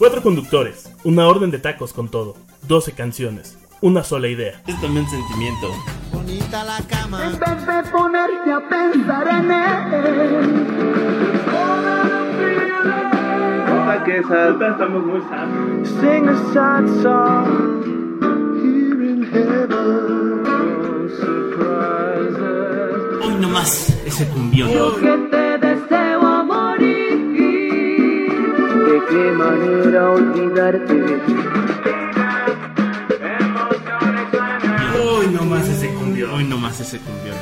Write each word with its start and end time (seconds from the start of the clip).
Cuatro 0.00 0.22
conductores, 0.22 0.90
una 1.04 1.28
orden 1.28 1.50
de 1.50 1.58
tacos 1.58 1.92
con 1.92 2.08
todo, 2.08 2.34
12 2.66 2.92
canciones, 2.92 3.58
una 3.82 4.02
sola 4.02 4.28
idea. 4.28 4.62
Es 4.66 4.80
también 4.80 5.06
sentimiento. 5.06 5.74
Bonita 6.10 6.64
la 6.64 6.78
cama. 6.88 7.26
En 7.26 7.38
vez 7.38 7.66
de 7.66 7.82
ponerte 7.92 8.50
a 8.50 8.66
pensar 8.66 9.28
en 9.28 9.52
él. 9.52 9.90
que 14.06 14.16
estamos 14.16 15.04
muy 15.04 15.20
sanos. 15.28 15.86
Sing 15.86 16.28
a 16.30 16.36
sad 16.54 16.86
song. 17.02 17.82
Here 18.56 19.04
in 19.04 19.22
heaven. 19.22 20.42
No 20.42 21.08
surprises. 21.20 22.40
Hoy 23.22 23.34
nomás 23.34 23.90
ese 24.06 24.26
cumbión. 24.28 25.29
Qué 29.10 29.32
manera 29.32 30.10
olvidarte. 30.12 30.94
Hoy 35.02 35.26
nomás 35.28 35.68
ese 35.68 35.88
cumbión. 35.94 36.30
Hoy 36.30 36.44
nomás 36.44 36.80
ese 36.80 36.98
cumbión. 36.98 37.36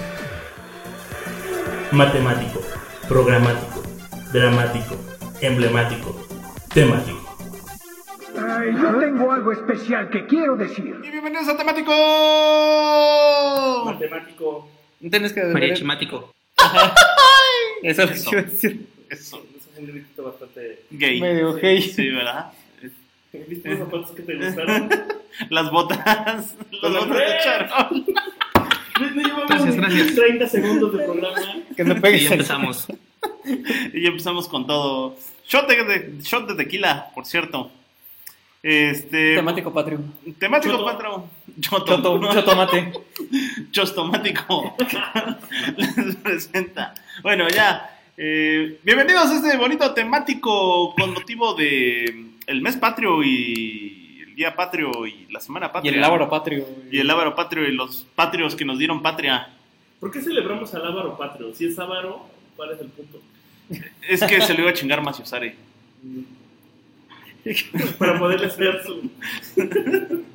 Matemático, 1.93 2.61
programático, 3.07 3.83
dramático, 4.33 4.97
emblemático, 5.41 6.27
temático. 6.73 7.19
Ay, 8.37 8.73
yo 8.81 8.99
tengo 8.99 9.33
algo 9.33 9.53
especial 9.53 10.09
que 10.11 10.27
quiero 10.27 10.57
decir. 10.57 11.01
Y 11.03 11.11
bienvenidos 11.11 11.49
a 11.49 11.57
Temático. 11.57 11.93
Matemático. 13.85 14.69
Tienes 15.01 15.33
que 15.33 15.45
Mariachimático. 15.45 16.33
Eso 17.83 18.03
es 18.03 18.25
lo 18.25 18.31
que 18.31 18.37
iba 18.37 18.41
a 18.41 18.51
decir. 18.51 18.87
Eso. 19.11 19.43
Un 19.79 19.87
grito 19.87 20.25
bastante... 20.25 20.83
Gay. 20.91 21.21
Medio 21.21 21.55
gay. 21.55 21.81
Sí, 21.83 22.09
¿verdad? 22.11 22.53
¿Viste 23.49 23.69
los 23.71 23.79
zapatos 23.79 24.11
que 24.13 24.23
te 24.23 24.35
gustaron? 24.37 24.89
Las 25.51 25.71
botas. 25.71 26.57
Las 26.83 26.93
botas 26.93 27.09
de. 27.11 27.25
Charol. 27.45 28.05
No 29.15 29.23
llevamos 29.23 29.47
Gracias, 29.49 29.77
gracias. 29.77 30.15
30 30.15 30.47
segundos 30.49 30.93
de 30.93 31.05
programa. 31.05 31.37
Que 31.77 31.85
no 31.85 31.95
Y 31.97 32.01
pegues 32.01 32.23
ya 32.23 32.27
el- 32.29 32.33
empezamos. 32.35 32.87
Y 33.93 34.03
ya 34.03 34.09
empezamos 34.09 34.49
con 34.49 34.67
todo. 34.67 35.17
Shot 35.47 35.69
de, 35.69 35.85
de- 35.85 36.21
shot 36.23 36.49
de 36.49 36.55
tequila, 36.57 37.11
por 37.15 37.25
cierto. 37.27 37.71
Este. 38.63 39.37
Temático 39.37 39.73
patrio. 39.73 40.01
Temático 40.39 40.73
Choto. 40.75 40.85
patro. 40.85 41.29
Choto. 41.61 41.87
Choto, 41.97 42.17
mucho 42.19 42.45
tomate. 42.45 42.93
Chostomático. 43.71 44.77
Les 45.77 46.17
presenta. 46.17 46.95
Bueno, 47.23 47.49
ya. 47.49 47.98
Eh, 48.21 48.79
bienvenidos 48.83 49.31
a 49.31 49.37
este 49.37 49.57
bonito 49.57 49.95
temático 49.95 50.93
con 50.95 51.15
motivo 51.15 51.55
de 51.55 52.27
el 52.47 52.61
mes 52.63 52.77
patrio 52.77 53.23
y 53.23 54.23
el 54.27 54.35
día 54.35 54.57
patrio 54.57 55.07
y 55.07 55.27
la 55.31 55.41
semana 55.41 55.67
Y 55.67 55.71
patria. 55.71 55.93
el 55.93 56.01
lábaro 56.01 56.29
patrio. 56.29 56.67
Y 56.91 56.99
el 56.99 57.09
Ávaro 57.11 57.35
patrio 57.37 57.67
y 57.69 57.73
los 57.75 58.05
patrios 58.15 58.55
que 58.57 58.65
nos 58.65 58.79
dieron 58.79 59.03
patria. 59.03 59.49
¿Por 60.01 60.11
qué 60.11 60.21
celebramos 60.21 60.73
al 60.75 60.87
Ávaro 60.87 61.17
Patrio? 61.19 61.53
Si 61.55 61.67
es 61.67 61.79
Ávaro, 61.79 62.25
¿cuál 62.57 62.71
es 62.73 62.81
el 62.81 62.89
punto? 62.89 63.21
Es 64.09 64.23
que 64.23 64.41
se 64.41 64.55
lo 64.55 64.61
iba 64.63 64.71
a 64.71 64.75
chingar 64.75 65.03
Maciosare. 65.03 65.57
Para 67.99 68.19
poder 68.19 68.45
hacer 68.45 68.81
su... 68.85 69.11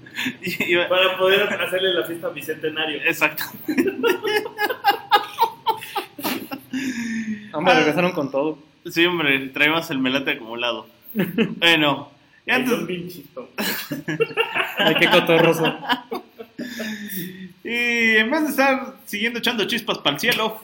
Y- 0.44 0.76
Para 0.88 1.18
poder 1.18 1.42
hacerle 1.42 1.92
la 1.96 2.06
fiesta 2.06 2.30
bicentenario. 2.30 2.98
Exacto. 3.04 3.46
Hombre, 7.54 7.74
Ah. 7.74 7.78
regresaron 7.80 8.12
con 8.12 8.32
todo. 8.32 8.58
Sí, 8.90 9.06
hombre, 9.06 9.48
traemos 9.50 9.90
el 9.92 10.00
melate 10.00 10.32
acumulado. 10.32 10.88
Bueno, 11.60 12.10
y 12.46 12.52
Ay, 12.52 12.62
antes. 12.64 13.20
Ay, 14.78 14.96
qué 15.00 15.10
cotorroso. 15.10 15.78
y 17.64 18.18
en 18.18 18.30
vez 18.32 18.44
de 18.44 18.50
estar 18.50 18.96
siguiendo 19.06 19.40
echando 19.40 19.66
chispas 19.66 20.00
para 20.00 20.16
el 20.16 20.20
cielo, 20.20 20.60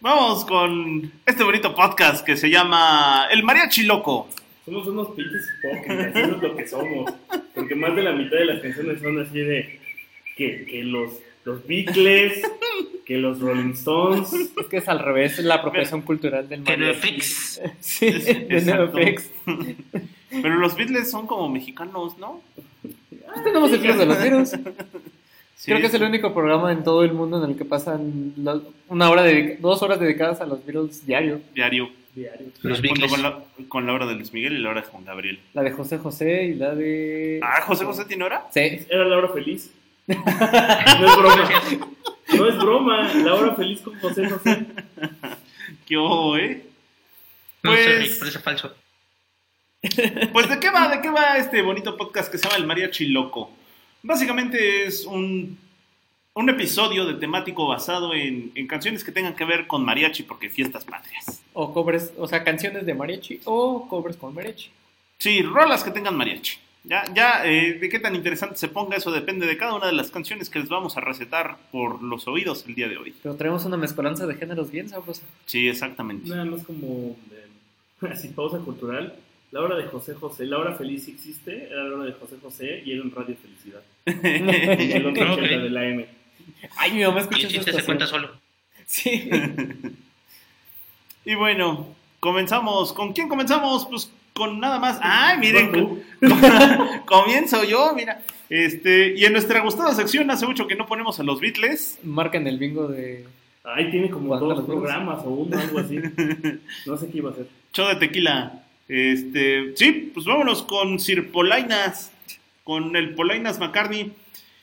vamos 0.00 0.44
con 0.44 1.10
este 1.26 1.42
bonito 1.42 1.74
podcast 1.74 2.24
que 2.24 2.36
se 2.36 2.50
llama 2.50 3.26
El 3.30 3.42
Mariachi 3.42 3.82
Loco. 3.84 4.28
Somos 4.64 4.86
unos 4.86 5.08
pinches 5.16 5.42
hipócritas, 5.58 6.14
eso 6.16 6.36
es 6.36 6.42
lo 6.42 6.56
que 6.56 6.68
somos. 6.68 7.12
Porque 7.54 7.74
más 7.74 7.96
de 7.96 8.02
la 8.02 8.12
mitad 8.12 8.36
de 8.36 8.44
las 8.44 8.60
canciones 8.60 9.00
son 9.00 9.18
así 9.20 9.40
de 9.40 9.80
que, 10.36 10.64
que 10.66 10.84
los, 10.84 11.10
los 11.44 11.66
Beatles, 11.66 12.42
que 13.04 13.16
los 13.18 13.40
Rolling 13.40 13.72
Stones. 13.72 14.32
Es 14.32 14.66
que 14.68 14.76
es 14.78 14.88
al 14.88 14.98
revés, 15.00 15.38
es 15.38 15.44
la 15.44 15.56
apropiación 15.56 16.02
cultural 16.02 16.48
del 16.48 16.62
Que 16.64 16.94
fix. 16.94 17.60
Sí, 17.80 18.10
de. 18.10 18.60
NeoFX. 18.62 19.30
Pero 20.30 20.56
los 20.56 20.76
Beatles 20.76 21.10
son 21.10 21.26
como 21.26 21.48
mexicanos, 21.48 22.18
¿no? 22.18 22.40
Tenemos 23.44 23.72
el 23.72 23.80
club 23.80 23.96
de 23.96 24.06
los 24.06 24.22
virus. 24.22 24.50
Sí. 24.50 25.66
Creo 25.66 25.80
que 25.80 25.86
es 25.86 25.94
el 25.94 26.02
único 26.04 26.32
programa 26.32 26.72
en 26.72 26.82
todo 26.84 27.04
el 27.04 27.12
mundo 27.12 27.42
en 27.44 27.50
el 27.50 27.56
que 27.56 27.64
pasan 27.66 28.32
una 28.88 29.10
hora 29.10 29.22
dedica- 29.22 29.56
dos 29.60 29.82
horas 29.82 30.00
dedicadas 30.00 30.40
a 30.40 30.46
los 30.46 30.64
Beatles 30.64 31.04
diario. 31.06 31.40
Diario. 31.54 31.90
Diario. 32.14 32.46
Los 32.62 32.80
Beatles. 32.80 33.10
con 33.10 33.22
la, 33.22 33.38
con 33.68 33.86
la 33.86 33.92
hora 33.92 34.06
de 34.06 34.14
Luis 34.14 34.32
Miguel 34.32 34.54
y 34.54 34.58
la 34.58 34.70
hora 34.70 34.80
de 34.80 34.86
Juan 34.88 35.04
Gabriel. 35.04 35.38
La 35.52 35.62
de 35.62 35.70
José 35.70 35.98
José 35.98 36.44
y 36.44 36.54
la 36.54 36.74
de... 36.74 37.40
Ah, 37.42 37.60
José 37.66 37.84
José 37.84 38.04
tiene 38.06 38.24
hora. 38.24 38.46
Sí. 38.52 38.60
Era 38.88 39.04
la 39.04 39.18
hora 39.18 39.28
feliz. 39.28 39.70
No 40.16 41.06
es 41.06 41.16
broma. 41.16 41.50
No 42.36 42.46
es 42.48 42.56
broma. 42.58 43.12
La 43.14 43.34
hora 43.34 43.54
feliz 43.54 43.80
con 43.80 43.98
José 44.00 44.28
José. 44.28 44.66
¿Qué 45.86 45.96
ojo, 45.96 46.36
eh? 46.36 46.64
No 47.62 47.74
sé, 47.74 47.84
Pues- 47.84 47.98
Rick, 47.98 48.18
parece 48.18 48.38
falso. 48.38 48.74
Pues 50.32 50.48
de 50.48 50.60
qué 50.60 50.70
va, 50.70 50.88
de 50.88 51.00
qué 51.00 51.08
va 51.08 51.38
este 51.38 51.62
bonito 51.62 51.96
podcast 51.96 52.30
que 52.30 52.36
se 52.38 52.44
llama 52.44 52.56
El 52.58 52.66
Mariachi 52.66 53.06
Loco. 53.06 53.50
Básicamente 54.02 54.84
es 54.84 55.04
un, 55.06 55.58
un 56.34 56.50
episodio 56.50 57.06
de 57.06 57.14
temático 57.14 57.66
basado 57.66 58.12
en, 58.14 58.52
en 58.54 58.66
canciones 58.66 59.02
que 59.04 59.10
tengan 59.12 59.34
que 59.34 59.44
ver 59.46 59.66
con 59.66 59.84
mariachi 59.84 60.22
porque 60.24 60.50
fiestas 60.50 60.84
patrias. 60.84 61.42
O 61.54 61.72
covers, 61.72 62.12
o 62.18 62.26
sea, 62.28 62.44
canciones 62.44 62.84
de 62.84 62.92
mariachi 62.94 63.40
o 63.44 63.86
covers 63.88 64.16
con 64.18 64.34
mariachi. 64.34 64.70
Sí, 65.18 65.42
rolas 65.42 65.82
que 65.82 65.90
tengan 65.90 66.14
mariachi. 66.16 66.58
Ya, 66.84 67.04
ya 67.14 67.44
eh, 67.44 67.74
de 67.74 67.88
qué 67.90 67.98
tan 67.98 68.14
interesante 68.14 68.56
se 68.56 68.68
ponga 68.68 68.96
eso 68.96 69.10
depende 69.12 69.46
de 69.46 69.56
cada 69.58 69.74
una 69.74 69.86
de 69.86 69.92
las 69.92 70.10
canciones 70.10 70.48
que 70.48 70.60
les 70.60 70.68
vamos 70.68 70.96
a 70.96 71.00
recetar 71.00 71.58
por 71.70 72.02
los 72.02 72.26
oídos 72.26 72.64
el 72.66 72.74
día 72.74 72.88
de 72.88 72.96
hoy. 72.96 73.14
Pero 73.22 73.34
traemos 73.36 73.64
una 73.66 73.76
mezcolanza 73.76 74.26
de 74.26 74.34
géneros 74.34 74.70
bien 74.70 74.88
sabrosa. 74.88 75.22
Sí, 75.44 75.68
exactamente. 75.68 76.28
Nada 76.30 76.46
más 76.46 76.64
como 76.64 77.16
eh, 77.32 78.06
así 78.10 78.28
pausa 78.28 78.58
cultural. 78.58 79.14
La 79.52 79.60
hora 79.60 79.76
de 79.76 79.84
José 79.84 80.14
José, 80.14 80.46
la 80.46 80.58
hora 80.58 80.74
feliz 80.74 81.08
existe, 81.08 81.66
era 81.66 81.82
la 81.84 81.96
hora 81.96 82.04
de 82.04 82.12
José 82.12 82.36
José 82.40 82.82
y 82.86 82.92
era 82.92 83.02
en 83.02 83.10
Radio 83.10 83.36
Felicidad. 83.36 83.82
El 84.96 85.06
otro 85.06 85.32
Ok. 85.34 85.38
80 85.40 85.58
de 85.64 85.70
la 85.70 85.84
M. 85.86 86.06
Ay, 86.76 86.92
mi 86.92 87.02
mamá 87.02 87.18
Y 87.18 87.22
escucha 87.22 87.46
el 87.46 87.52
chiste 87.52 87.72
se 87.72 87.84
cuenta 87.84 88.06
solo. 88.06 88.30
Sí. 88.86 89.28
Y 91.24 91.34
bueno, 91.34 91.86
comenzamos. 92.18 92.92
¿Con 92.94 93.12
quién 93.12 93.28
comenzamos? 93.28 93.86
Pues 93.86 94.10
con 94.34 94.60
nada 94.60 94.78
más. 94.78 94.98
¡Ay, 95.02 95.38
miren! 95.38 96.02
Comienzo 97.06 97.64
yo, 97.64 97.92
mira. 97.94 98.22
Este, 98.48 99.14
y 99.16 99.24
en 99.24 99.32
nuestra 99.32 99.60
gustada 99.60 99.94
sección 99.94 100.30
hace 100.30 100.46
mucho 100.46 100.66
que 100.66 100.74
no 100.74 100.86
ponemos 100.86 101.20
a 101.20 101.22
los 101.22 101.40
Beatles. 101.40 101.98
Marcan 102.02 102.46
el 102.46 102.58
bingo 102.58 102.88
de... 102.88 103.26
Ahí 103.62 103.90
tiene 103.90 104.10
como 104.10 104.28
¿Cuándo 104.28 104.54
dos 104.54 104.64
programas 104.64 105.20
o 105.24 105.30
uno, 105.30 105.58
algo 105.58 105.78
así. 105.78 105.98
No 106.86 106.96
sé 106.96 107.10
qué 107.10 107.18
iba 107.18 107.30
a 107.30 107.32
hacer. 107.32 107.46
Show 107.72 107.88
de 107.88 107.96
tequila. 107.96 108.64
Este, 108.88 109.76
sí, 109.76 110.10
pues 110.12 110.26
vámonos 110.26 110.64
con 110.64 110.98
Sir 110.98 111.30
Polainas, 111.30 112.10
con 112.64 112.96
el 112.96 113.14
Polainas 113.14 113.60
McCartney 113.60 114.12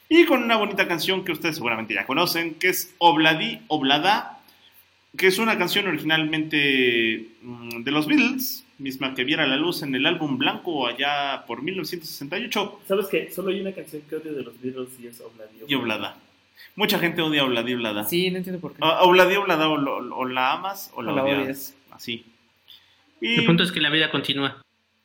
y 0.10 0.26
con 0.26 0.44
una 0.44 0.58
bonita 0.58 0.88
canción 0.88 1.24
que 1.24 1.32
ustedes 1.32 1.56
seguramente 1.56 1.94
ya 1.94 2.06
conocen, 2.06 2.56
que 2.56 2.68
es 2.70 2.94
Obladi 2.98 3.62
Oblada, 3.68 4.40
que 5.18 5.28
es 5.28 5.40
una 5.40 5.58
canción 5.58 5.88
originalmente 5.88 7.28
mm, 7.42 7.84
de 7.84 7.92
los 7.92 8.08
Beatles, 8.08 8.66
misma 8.80 9.14
que 9.16 9.24
viera 9.24 9.46
la 9.48 9.56
luz 9.58 9.82
en 9.84 9.96
el 9.96 10.06
álbum 10.06 10.38
blanco 10.38 10.86
allá 10.88 11.44
por 11.48 11.62
1968 11.64 12.82
¿Sabes 12.88 13.08
qué? 13.08 13.32
Solo 13.32 13.50
hay 13.50 13.60
una 13.62 13.72
canción 13.74 14.04
que 14.10 14.16
odio 14.18 14.34
de 14.34 14.44
los 14.44 14.62
Beatles 14.62 14.90
y 15.02 15.08
es 15.08 15.20
Obladi. 15.22 15.52
y 15.68 15.74
Oblada. 15.76 16.18
Mucha 16.76 17.00
gente 17.00 17.22
odia 17.22 17.44
Obladi 17.44 17.74
Oblada. 17.74 18.04
Sí, 18.04 18.30
no 18.32 18.38
entiendo 18.38 18.60
por 18.62 18.74
qué. 18.74 18.80
Ah, 18.82 19.02
Obladi 19.04 19.36
Oblada 19.36 19.68
o, 19.70 19.78
lo- 19.78 20.16
o 20.16 20.26
la 20.26 20.54
amas 20.54 20.92
o 20.96 21.02
la, 21.02 21.12
O 21.12 21.16
la 21.16 21.24
odias. 21.24 21.40
odias. 21.44 21.76
Así. 21.92 22.26
Y, 23.22 23.40
El 23.40 23.46
punto 23.46 23.64
es 23.64 23.72
que 23.72 23.82
la 23.82 23.90
vida 23.90 24.12
continúa. 24.12 24.62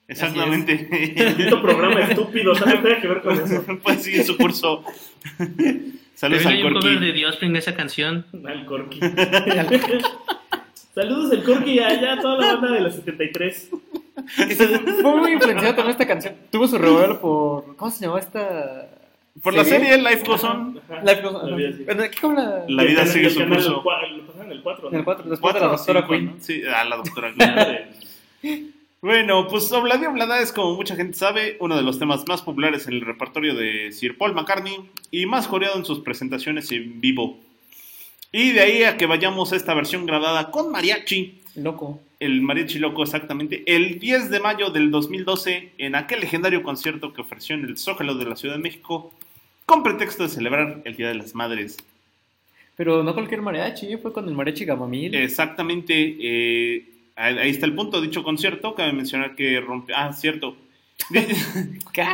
exactamente. 0.06 0.88
Este 1.16 1.56
programa 1.56 2.00
estúpido, 2.00 2.54
¿sabes? 2.54 2.82
Tiene 2.82 3.00
que 3.00 3.08
ver 3.08 3.22
con 3.22 3.38
eso. 3.40 3.64
pues 3.82 4.02
sigue 4.02 4.22
su 4.22 4.36
curso. 4.36 4.84
Saludos 6.14 6.44
al 6.46 6.52
hay 6.52 6.62
un 6.62 6.74
cover 6.74 7.00
de 7.00 7.06
Corky. 7.08 7.24
Offspring 7.24 7.52
de 7.54 7.58
esa 7.58 7.74
canción. 7.74 8.26
Al 8.46 8.66
Corky. 8.66 9.00
Saludos 10.94 11.32
al 11.32 11.42
Corky 11.42 11.70
y 11.72 11.78
allá 11.78 12.14
a 12.14 12.20
toda 12.20 12.38
la 12.38 12.52
banda 12.54 12.72
de 12.72 12.80
los 12.82 12.94
73. 12.96 13.70
Que 14.36 14.54
se- 14.54 14.78
fue 14.78 15.16
muy 15.16 15.32
influenciada 15.32 15.74
también 15.74 15.92
esta 15.92 16.06
canción. 16.06 16.34
Tuvo 16.50 16.68
su 16.68 16.76
revuelo 16.78 17.20
por... 17.20 17.76
¿Cómo 17.76 17.90
se 17.90 18.00
llamaba 18.02 18.20
esta...? 18.20 18.88
Por 19.42 19.54
la 19.54 19.64
serie 19.64 19.96
Life 19.96 20.22
Goes 20.26 20.44
On. 20.44 20.74
Life 21.02 21.22
Goes 21.22 21.34
On. 21.34 21.50
La 21.50 22.10
¿Qué 22.10 22.26
la...? 22.28 22.64
La 22.68 22.84
vida 22.84 23.02
El 23.02 23.08
sigue 23.08 23.30
su 23.30 23.40
el 23.40 23.48
curso. 23.48 23.70
Lo 23.70 23.82
pasaron 23.84 24.46
en 24.46 24.52
el 24.52 24.62
4. 24.62 24.88
En 24.90 24.94
el 24.96 25.04
4, 25.04 25.30
después 25.30 25.54
de 25.54 25.60
la 25.60 25.66
o 25.68 25.70
doctora 25.76 26.06
Queen. 26.06 26.26
¿no? 26.26 26.32
Sí, 26.38 26.62
a 26.66 26.84
la 26.84 26.96
doctora 26.96 27.32
Queen. 28.42 28.72
Bueno, 29.02 29.48
pues 29.48 29.72
Obladi 29.72 30.06
Oblada 30.06 30.38
es, 30.40 30.52
como 30.52 30.76
mucha 30.76 30.94
gente 30.94 31.14
sabe, 31.18 31.56
uno 31.58 31.74
de 31.76 31.82
los 31.82 31.98
temas 31.98 32.24
más 32.28 32.40
populares 32.40 32.86
en 32.86 32.92
el 32.94 33.00
repertorio 33.00 33.56
de 33.56 33.90
Sir 33.90 34.16
Paul 34.16 34.32
McCartney 34.32 34.76
y 35.10 35.26
más 35.26 35.48
coreado 35.48 35.76
en 35.76 35.84
sus 35.84 35.98
presentaciones 35.98 36.70
en 36.70 37.00
vivo. 37.00 37.36
Y 38.32 38.52
de 38.52 38.60
ahí 38.60 38.82
a 38.84 38.96
que 38.96 39.06
vayamos 39.06 39.52
a 39.52 39.56
esta 39.56 39.74
versión 39.74 40.06
grabada 40.06 40.50
con 40.50 40.72
mariachi, 40.72 41.40
Loco. 41.56 42.00
el 42.18 42.40
mariachi 42.40 42.78
loco 42.78 43.02
exactamente, 43.02 43.62
el 43.66 43.98
10 43.98 44.30
de 44.30 44.40
mayo 44.40 44.70
del 44.70 44.90
2012, 44.90 45.72
en 45.76 45.94
aquel 45.94 46.20
legendario 46.20 46.62
concierto 46.62 47.12
que 47.12 47.20
ofreció 47.20 47.54
en 47.54 47.64
el 47.64 47.76
Zócalo 47.76 48.14
de 48.14 48.24
la 48.24 48.36
Ciudad 48.36 48.54
de 48.54 48.62
México, 48.62 49.12
con 49.66 49.82
pretexto 49.82 50.22
de 50.22 50.30
celebrar 50.30 50.80
el 50.84 50.96
Día 50.96 51.08
de 51.08 51.14
las 51.14 51.34
Madres. 51.34 51.76
Pero 52.74 53.02
no 53.02 53.12
cualquier 53.12 53.42
mariachi, 53.42 53.98
fue 53.98 54.14
con 54.14 54.26
el 54.26 54.34
mariachi 54.34 54.64
Gamamil. 54.64 55.14
Exactamente, 55.14 56.16
eh, 56.20 56.84
ahí 57.16 57.38
ahí 57.38 57.50
está 57.50 57.66
el 57.66 57.74
punto. 57.74 58.00
Dicho 58.00 58.24
concierto, 58.24 58.74
cabe 58.74 58.94
mencionar 58.94 59.36
que 59.36 59.60
rompió. 59.60 59.94
Ah, 59.96 60.10
cierto. 60.14 60.56
¿Qué? 61.92 62.06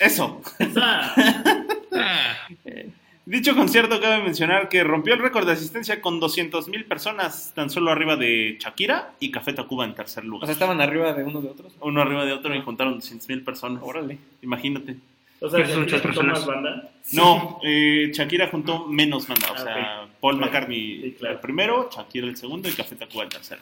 Eso. 0.00 0.40
Dicho 3.28 3.56
concierto, 3.56 4.00
cabe 4.00 4.22
mencionar 4.22 4.68
que 4.68 4.84
rompió 4.84 5.12
el 5.14 5.20
récord 5.20 5.44
de 5.46 5.52
asistencia 5.52 6.00
con 6.00 6.20
200.000 6.20 6.84
personas, 6.86 7.52
tan 7.56 7.70
solo 7.70 7.90
arriba 7.90 8.14
de 8.16 8.56
Shakira 8.60 9.14
y 9.18 9.32
Café 9.32 9.52
Tacuba 9.52 9.84
en 9.84 9.94
tercer 9.96 10.22
O 10.22 10.28
lugar. 10.28 10.46
sea, 10.46 10.52
estaban 10.52 10.80
arriba 10.80 11.12
de 11.12 11.24
unos 11.24 11.42
de 11.42 11.48
otros. 11.50 11.72
Uno 11.80 12.00
arriba 12.00 12.24
de 12.24 12.32
otro 12.32 12.54
y 12.54 12.60
juntaron 12.62 13.00
200.000 13.00 13.44
personas. 13.44 13.82
Órale. 13.84 14.18
Imagínate. 14.42 14.96
O 15.40 15.50
sea, 15.50 15.58
Shakira 15.66 15.76
juntó 15.80 16.02
personas. 16.02 16.38
más 16.38 16.46
banda. 16.46 16.90
No, 17.12 17.58
eh, 17.64 18.10
Shakira 18.14 18.46
juntó 18.48 18.86
menos 18.86 19.26
banda. 19.26 19.48
O 19.50 19.54
Ah, 19.54 19.58
sea, 19.58 20.06
Paul. 20.20 20.36
McCartney 20.38 21.00
Sí, 21.02 21.16
claro. 21.18 21.34
el 21.34 21.40
primero, 21.40 21.90
Shakira 21.94 22.28
el 22.28 22.36
segundo 22.36 22.68
y 22.68 22.72
Café 22.72 22.94
Tacuba 22.94 23.24
el 23.24 23.28
tercero. 23.30 23.60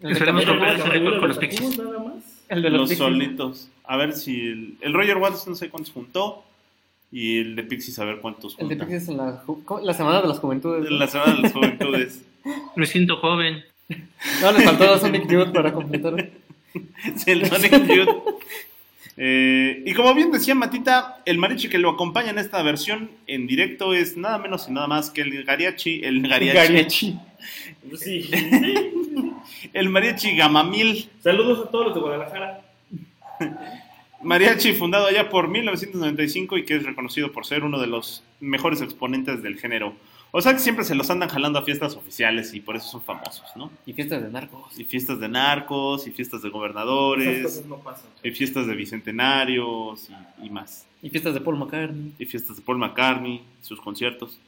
Esperemos 0.00 0.44
romper 0.44 0.68
ese 0.74 0.86
récord 0.86 1.18
con 1.18 1.28
los 1.28 1.36
¿Los 1.36 1.38
Pixies. 1.38 1.70
Tacubos 1.76 1.92
nada 1.92 2.04
más? 2.14 2.44
el 2.50 2.62
de 2.62 2.70
los, 2.70 2.88
los 2.90 2.98
solitos. 2.98 3.70
A 3.84 3.96
ver 3.96 4.12
si 4.12 4.38
el, 4.48 4.76
el 4.82 4.92
Roger 4.92 5.16
Waters 5.16 5.46
no 5.48 5.54
sé 5.54 5.70
cuántos 5.70 5.92
juntó 5.92 6.44
y 7.10 7.38
el 7.38 7.56
de 7.56 7.62
Pixies 7.64 7.98
a 7.98 8.04
ver 8.04 8.20
cuántos 8.20 8.58
El 8.58 8.68
de. 8.68 8.76
Pixies 8.76 9.08
en 9.08 9.16
la, 9.16 9.42
semana 9.94 10.22
de 10.22 10.28
las 10.28 10.38
juventudes. 10.38 10.90
¿no? 10.90 10.98
La 10.98 11.06
semana 11.06 11.34
de 11.34 11.42
las 11.42 11.52
juventudes. 11.52 12.22
me 12.76 12.86
siento 12.86 13.16
joven. 13.16 13.64
No, 14.42 14.52
le 14.52 14.60
faltó 14.64 14.98
Sonic 14.98 15.26
Youth 15.30 15.52
para 15.52 15.72
completar. 15.72 16.14
Sí, 17.16 17.30
el 17.30 17.46
Sonic 17.46 17.86
Youth. 17.86 18.08
Eh, 19.16 19.82
y 19.84 19.94
como 19.94 20.14
bien 20.14 20.30
decía 20.30 20.54
Matita, 20.54 21.22
el 21.24 21.38
mariachi 21.38 21.68
que 21.68 21.78
lo 21.78 21.90
acompaña 21.90 22.30
en 22.30 22.38
esta 22.38 22.62
versión 22.62 23.10
en 23.26 23.46
directo 23.46 23.94
es 23.94 24.16
nada 24.16 24.38
menos 24.38 24.68
y 24.68 24.72
nada 24.72 24.86
más 24.86 25.10
que 25.10 25.22
el 25.22 25.44
mariachi, 25.44 26.04
el 26.04 26.20
Mariachi. 26.20 27.18
Pues 27.88 28.00
sí, 28.00 28.22
sí. 28.22 28.74
el 29.72 29.88
mariachi 29.88 30.36
Gamamil, 30.36 31.08
Saludos 31.20 31.66
a 31.66 31.70
todos 31.70 31.86
los 31.86 31.94
de 31.94 32.00
Guadalajara. 32.00 32.60
Mariachi 34.22 34.72
fundado 34.74 35.06
allá 35.06 35.28
por 35.28 35.48
1995 35.48 36.58
y 36.58 36.64
que 36.64 36.76
es 36.76 36.82
reconocido 36.84 37.32
por 37.32 37.46
ser 37.46 37.64
uno 37.64 37.78
de 37.80 37.86
los 37.86 38.22
mejores 38.40 38.80
exponentes 38.80 39.42
del 39.42 39.58
género. 39.58 39.94
O 40.30 40.42
sea 40.42 40.52
que 40.52 40.58
siempre 40.58 40.84
se 40.84 40.94
los 40.94 41.08
andan 41.08 41.30
jalando 41.30 41.58
a 41.58 41.62
fiestas 41.62 41.96
oficiales 41.96 42.52
y 42.52 42.60
por 42.60 42.76
eso 42.76 42.86
son 42.88 43.02
famosos, 43.02 43.44
¿no? 43.56 43.70
Y 43.86 43.94
fiestas 43.94 44.22
de 44.22 44.30
narcos. 44.30 44.78
Y 44.78 44.84
fiestas 44.84 45.20
de 45.20 45.28
narcos, 45.28 46.06
y 46.06 46.10
fiestas 46.10 46.42
de 46.42 46.48
Esas 46.48 46.58
gobernadores, 46.58 47.42
cosas 47.44 47.66
no 47.66 47.78
pasan. 47.78 48.10
y 48.22 48.30
fiestas 48.32 48.66
de 48.66 48.74
bicentenarios 48.74 50.10
y, 50.10 50.46
y 50.46 50.50
más. 50.50 50.86
Y 51.02 51.08
fiestas 51.08 51.32
de 51.32 51.40
Paul 51.40 51.56
McCartney. 51.56 52.12
Y 52.18 52.26
fiestas 52.26 52.56
de 52.56 52.62
Paul 52.62 52.76
McCartney, 52.76 53.42
sus 53.62 53.80
conciertos. 53.80 54.38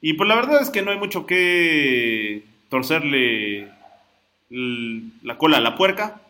Y 0.00 0.14
pues 0.14 0.28
la 0.28 0.34
verdad 0.34 0.60
es 0.60 0.70
que 0.70 0.82
no 0.82 0.90
hay 0.90 0.98
mucho 0.98 1.26
que 1.26 2.44
torcerle 2.68 3.70
la 4.50 5.38
cola 5.38 5.58
a 5.58 5.60
la 5.60 5.76
puerca. 5.76 6.20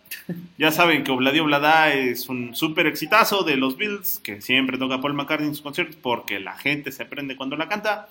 Ya 0.56 0.70
saben 0.70 1.04
que 1.04 1.10
Obladi 1.10 1.40
Oblada 1.40 1.92
es 1.92 2.28
un 2.28 2.54
súper 2.54 2.86
exitazo 2.86 3.42
de 3.42 3.56
los 3.56 3.76
Bills, 3.76 4.18
que 4.20 4.40
siempre 4.40 4.78
toca 4.78 5.00
Paul 5.00 5.14
McCartney 5.14 5.48
en 5.48 5.54
sus 5.54 5.62
conciertos 5.62 5.96
porque 5.96 6.40
la 6.40 6.56
gente 6.56 6.92
se 6.92 7.02
aprende 7.02 7.36
cuando 7.36 7.56
la 7.56 7.68
canta. 7.68 8.08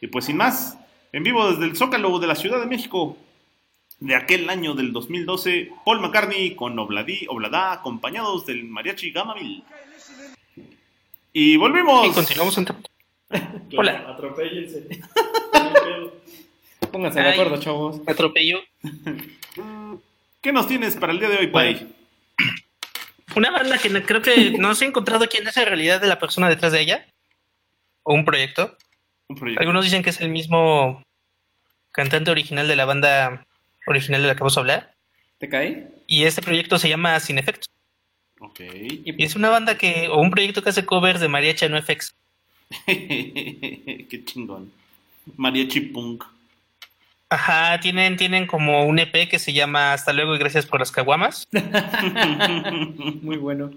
Y 0.00 0.06
pues 0.06 0.26
sin 0.26 0.36
más, 0.36 0.78
en 1.12 1.22
vivo 1.22 1.50
desde 1.50 1.64
el 1.64 1.76
Zócalo 1.76 2.18
de 2.18 2.26
la 2.26 2.34
Ciudad 2.34 2.60
de 2.60 2.66
México, 2.66 3.16
de 4.00 4.16
aquel 4.16 4.48
año 4.50 4.74
del 4.74 4.92
2012, 4.92 5.70
Paul 5.84 6.00
McCartney 6.00 6.54
con 6.54 6.78
Obladi 6.78 7.26
Oblada, 7.28 7.72
acompañados 7.72 8.46
del 8.46 8.64
mariachi 8.64 9.10
Gamamil. 9.10 9.64
Y 11.32 11.56
volvimos. 11.56 12.08
Y 12.08 12.12
continuamos 12.12 12.58
un 12.58 12.66
Hola. 13.76 14.04
Atropéllense. 14.08 14.88
Pónganse 16.92 17.20
de 17.20 17.28
acuerdo, 17.30 17.56
chavos. 17.58 18.00
Atropello. 18.06 18.60
¿Qué 20.42 20.52
nos 20.52 20.66
tienes 20.66 20.96
para 20.96 21.12
el 21.12 21.20
día 21.20 21.28
de 21.28 21.38
hoy, 21.38 21.46
Pai? 21.46 21.86
Una 23.36 23.52
banda 23.52 23.78
que 23.78 24.02
creo 24.02 24.22
que 24.22 24.50
no 24.58 24.74
se 24.74 24.84
ha 24.84 24.88
encontrado 24.88 25.28
quién 25.28 25.46
es 25.46 25.56
en 25.56 25.66
realidad 25.66 26.00
de 26.00 26.08
la 26.08 26.18
persona 26.18 26.48
detrás 26.48 26.72
de 26.72 26.80
ella. 26.80 27.06
O 28.02 28.12
un 28.12 28.24
proyecto. 28.24 28.76
Un 29.28 29.36
proyecto. 29.36 29.60
Algunos 29.60 29.84
dicen 29.84 30.02
que 30.02 30.10
es 30.10 30.20
el 30.20 30.30
mismo 30.30 31.00
cantante 31.92 32.32
original 32.32 32.66
de 32.66 32.74
la 32.74 32.84
banda 32.84 33.46
original 33.86 34.20
de 34.20 34.28
la 34.28 34.34
que 34.34 34.40
vamos 34.40 34.56
a 34.56 34.60
hablar. 34.60 34.94
¿Te 35.38 35.48
cae? 35.48 35.88
Y 36.08 36.24
este 36.24 36.42
proyecto 36.42 36.76
se 36.76 36.88
llama 36.88 37.20
Sin 37.20 37.38
Efectos. 37.38 37.68
Ok. 38.40 38.60
Y 38.60 39.22
es 39.22 39.36
una 39.36 39.48
banda 39.48 39.78
que, 39.78 40.08
o 40.08 40.20
un 40.20 40.32
proyecto 40.32 40.64
que 40.64 40.70
hace 40.70 40.84
covers 40.84 41.20
de 41.20 41.28
mariachi 41.28 41.68
no 41.68 41.80
FX. 41.80 42.16
Qué 42.86 44.22
chingón. 44.24 44.72
Mariachi 45.36 45.80
Punk. 45.82 46.24
Ajá, 47.32 47.80
tienen, 47.80 48.18
tienen 48.18 48.46
como 48.46 48.84
un 48.84 48.98
EP 48.98 49.26
que 49.26 49.38
se 49.38 49.54
llama 49.54 49.94
Hasta 49.94 50.12
luego 50.12 50.34
y 50.34 50.38
gracias 50.38 50.66
por 50.66 50.80
las 50.80 50.92
caguamas. 50.92 51.48
Muy 53.22 53.38
bueno. 53.38 53.70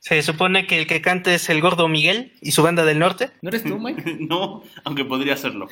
Se 0.00 0.20
supone 0.22 0.66
que 0.66 0.80
el 0.80 0.88
que 0.88 1.00
canta 1.00 1.32
es 1.32 1.48
el 1.48 1.60
gordo 1.60 1.86
Miguel 1.86 2.32
y 2.40 2.50
su 2.50 2.64
banda 2.64 2.84
del 2.84 2.98
norte. 2.98 3.30
¿No 3.42 3.50
eres 3.50 3.62
tú, 3.62 3.78
Mike? 3.80 4.16
no, 4.28 4.64
aunque 4.82 5.04
podría 5.04 5.36
serlo. 5.36 5.68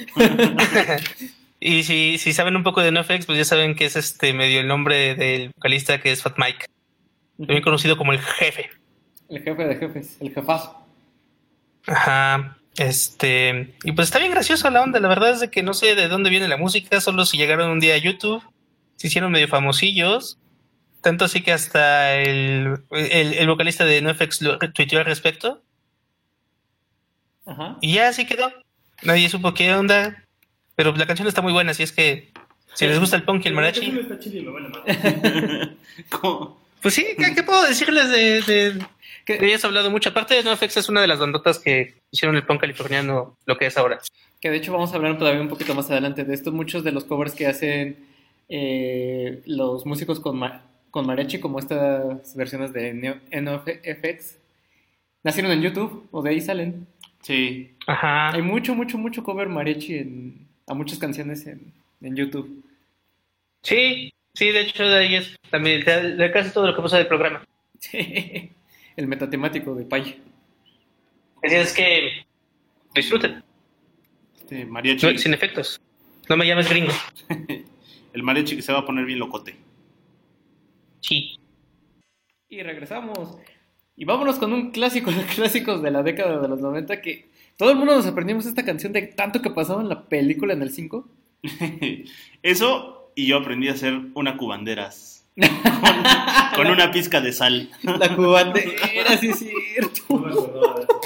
Y 1.58 1.82
si, 1.82 2.19
si 2.19 2.32
saben 2.32 2.55
un 2.55 2.62
poco 2.62 2.82
de 2.82 2.93
NoFX, 2.93 3.26
pues 3.26 3.38
ya 3.38 3.44
saben 3.44 3.75
que 3.75 3.87
es 3.87 3.97
este 3.97 4.32
medio 4.32 4.61
el 4.61 4.69
nombre 4.69 5.17
del 5.17 5.50
vocalista 5.56 6.00
que 6.00 6.12
es 6.12 6.23
Fat 6.23 6.38
Mike, 6.38 6.67
también 7.37 7.62
conocido 7.62 7.97
como 7.97 8.12
el 8.12 8.20
jefe. 8.20 8.70
El 9.29 9.43
jefe 9.43 9.64
de 9.64 9.75
jefes, 9.75 10.19
el 10.20 10.32
jefazo. 10.32 10.87
Ajá. 11.88 12.58
Este, 12.78 13.75
y 13.84 13.93
pues 13.93 14.08
está 14.08 14.19
bien 14.19 14.32
graciosa 14.32 14.70
la 14.70 14.82
onda, 14.82 15.00
la 15.00 15.08
verdad 15.08 15.31
es 15.31 15.40
de 15.40 15.50
que 15.50 15.62
no 15.62 15.73
sé 15.73 15.94
de 15.94 16.08
dónde 16.08 16.28
viene 16.31 16.46
la 16.46 16.58
música, 16.58 17.00
solo 17.00 17.25
si 17.25 17.38
llegaron 17.38 17.70
un 17.70 17.81
día 17.81 17.94
a 17.94 17.99
YouTube, 17.99 18.43
se 18.96 19.06
hicieron 19.06 19.32
medio 19.32 19.48
famosillos, 19.48 20.39
tanto 21.01 21.24
así 21.24 21.43
que 21.43 21.53
hasta 21.53 22.17
el, 22.17 22.81
el, 22.91 23.34
el 23.34 23.48
vocalista 23.48 23.84
de 23.84 24.03
NoFX 24.03 24.43
lo 24.43 24.58
tuiteó 24.58 24.98
al 24.98 25.06
respecto, 25.06 25.62
Ajá. 27.46 27.79
y 27.81 27.94
ya 27.94 28.08
así 28.08 28.27
quedó. 28.27 28.53
Nadie 29.03 29.29
supo 29.29 29.55
qué 29.55 29.72
onda, 29.72 30.24
pero 30.74 30.94
la 30.96 31.06
canción 31.06 31.29
está 31.29 31.43
muy 31.43 31.53
buena, 31.53 31.70
así 31.70 31.82
es 31.82 31.93
que 31.93 32.32
si 32.74 32.86
les 32.86 32.98
gusta 33.01 33.17
el 33.17 33.22
punk 33.22 33.44
y 33.44 33.48
el 33.48 33.55
mariachi, 33.55 33.91
pues 36.82 36.94
sí, 36.94 37.06
¿qué, 37.17 37.34
qué 37.34 37.43
puedo 37.43 37.62
decirles 37.62 38.10
de, 38.10 38.43
de, 38.43 38.86
que 39.27 39.37
de 39.39 39.47
ellas 39.49 39.63
he 39.65 39.67
hablado 39.67 39.91
mucho? 39.91 40.09
Aparte 40.11 40.35
de 40.35 40.43
NoFX 40.43 40.79
es 40.79 40.89
una 40.89 41.03
de 41.03 41.06
las 41.09 41.19
bandotas 41.19 41.59
que 41.59 41.97
hicieron 42.11 42.37
el 42.37 42.45
punk 42.47 42.61
californiano 42.63 43.37
lo 43.45 43.59
que 43.59 43.67
es 43.67 43.77
ahora. 43.77 43.99
Que 44.41 44.49
de 44.51 44.56
hecho 44.56 44.73
vamos 44.73 44.93
a 44.93 44.97
hablar 44.97 45.19
todavía 45.19 45.41
un 45.43 45.49
poquito 45.49 45.75
más 45.75 45.91
adelante 45.91 46.25
de 46.25 46.33
esto. 46.35 46.53
Muchos 46.53 46.85
de 46.85 46.93
los 46.93 47.05
covers 47.05 47.35
que 47.35 47.47
hacen 47.47 47.97
eh, 48.49 49.43
los 49.47 49.85
músicos 49.85 50.21
con, 50.21 50.39
ma- 50.39 50.63
con 50.91 51.06
mariachi, 51.06 51.41
como 51.41 51.59
estas 51.59 52.35
versiones 52.37 52.73
de 52.73 52.95
NoFX, 53.33 54.39
nacieron 55.25 55.53
en 55.53 55.63
YouTube 55.63 56.09
o 56.13 56.23
de 56.23 56.31
ahí 56.31 56.41
salen. 56.41 56.87
Sí. 57.23 57.75
Ajá. 57.87 58.31
Hay 58.33 58.43
mucho, 58.43 58.75
mucho, 58.75 58.97
mucho 58.99 59.25
cover 59.25 59.49
mariachi 59.49 59.97
en, 59.99 60.47
a 60.69 60.75
muchas 60.75 60.99
canciones 60.99 61.47
en, 61.47 61.73
en 62.01 62.15
YouTube. 62.15 62.63
Sí, 63.63 64.13
sí, 64.35 64.53
de 64.53 64.61
hecho 64.61 64.85
de 64.85 64.97
ahí 64.99 65.15
es 65.17 65.37
también 65.51 65.85
de, 65.85 66.15
de 66.15 66.31
casi 66.31 66.51
todo 66.53 66.67
lo 66.69 66.77
que 66.77 66.83
pasa 66.83 66.99
del 66.99 67.09
programa. 67.09 67.45
El 68.96 69.06
metatemático 69.06 69.74
de 69.74 69.84
Pai. 69.84 70.22
Así 71.43 71.55
es 71.55 71.72
que 71.72 72.26
disfruten, 72.94 73.43
Este 74.36 74.65
mariachi. 74.65 75.06
no, 75.06 75.19
sin 75.19 75.34
efectos. 75.34 75.81
No 76.29 76.36
me 76.36 76.46
llames 76.46 76.69
gringo. 76.69 76.93
El 78.12 78.22
mariachi 78.22 78.56
que 78.56 78.62
se 78.62 78.72
va 78.72 78.81
a 78.81 78.86
poner 78.86 79.05
bien 79.05 79.19
locote. 79.19 79.56
Sí. 81.00 81.36
Y 82.48 82.62
regresamos. 82.62 83.38
Y 83.96 84.05
vámonos 84.05 84.38
con 84.38 84.53
un 84.53 84.70
clásico 84.70 85.10
de 85.10 85.24
clásicos 85.24 85.82
de 85.82 85.91
la 85.91 86.03
década 86.03 86.41
de 86.41 86.48
los 86.48 86.60
90 86.60 87.00
que 87.03 87.29
todo 87.56 87.70
el 87.70 87.76
mundo 87.76 87.94
nos 87.94 88.06
aprendimos 88.06 88.46
esta 88.46 88.65
canción 88.65 88.93
de 88.93 89.03
tanto 89.03 89.41
que 89.41 89.50
pasaba 89.50 89.82
en 89.82 89.88
la 89.88 90.08
película 90.08 90.53
en 90.55 90.62
el 90.62 90.70
5. 90.70 91.08
Eso, 92.43 93.12
y 93.15 93.26
yo 93.26 93.38
aprendí 93.38 93.69
a 93.69 93.72
hacer 93.72 93.98
una 94.15 94.36
cubanderas. 94.36 95.16
Con, 95.36 96.56
con 96.56 96.66
una 96.69 96.90
pizca 96.90 97.20
de 97.20 97.32
sal. 97.32 97.70
La 97.82 98.14
cubandera, 98.14 99.16
sí 99.19 99.28
es 99.28 99.38
cierto. 99.38 100.02
No 100.08 100.19
me 100.20 100.31
acordaba 100.32 100.74
de 100.74 100.82
eso. 100.82 100.96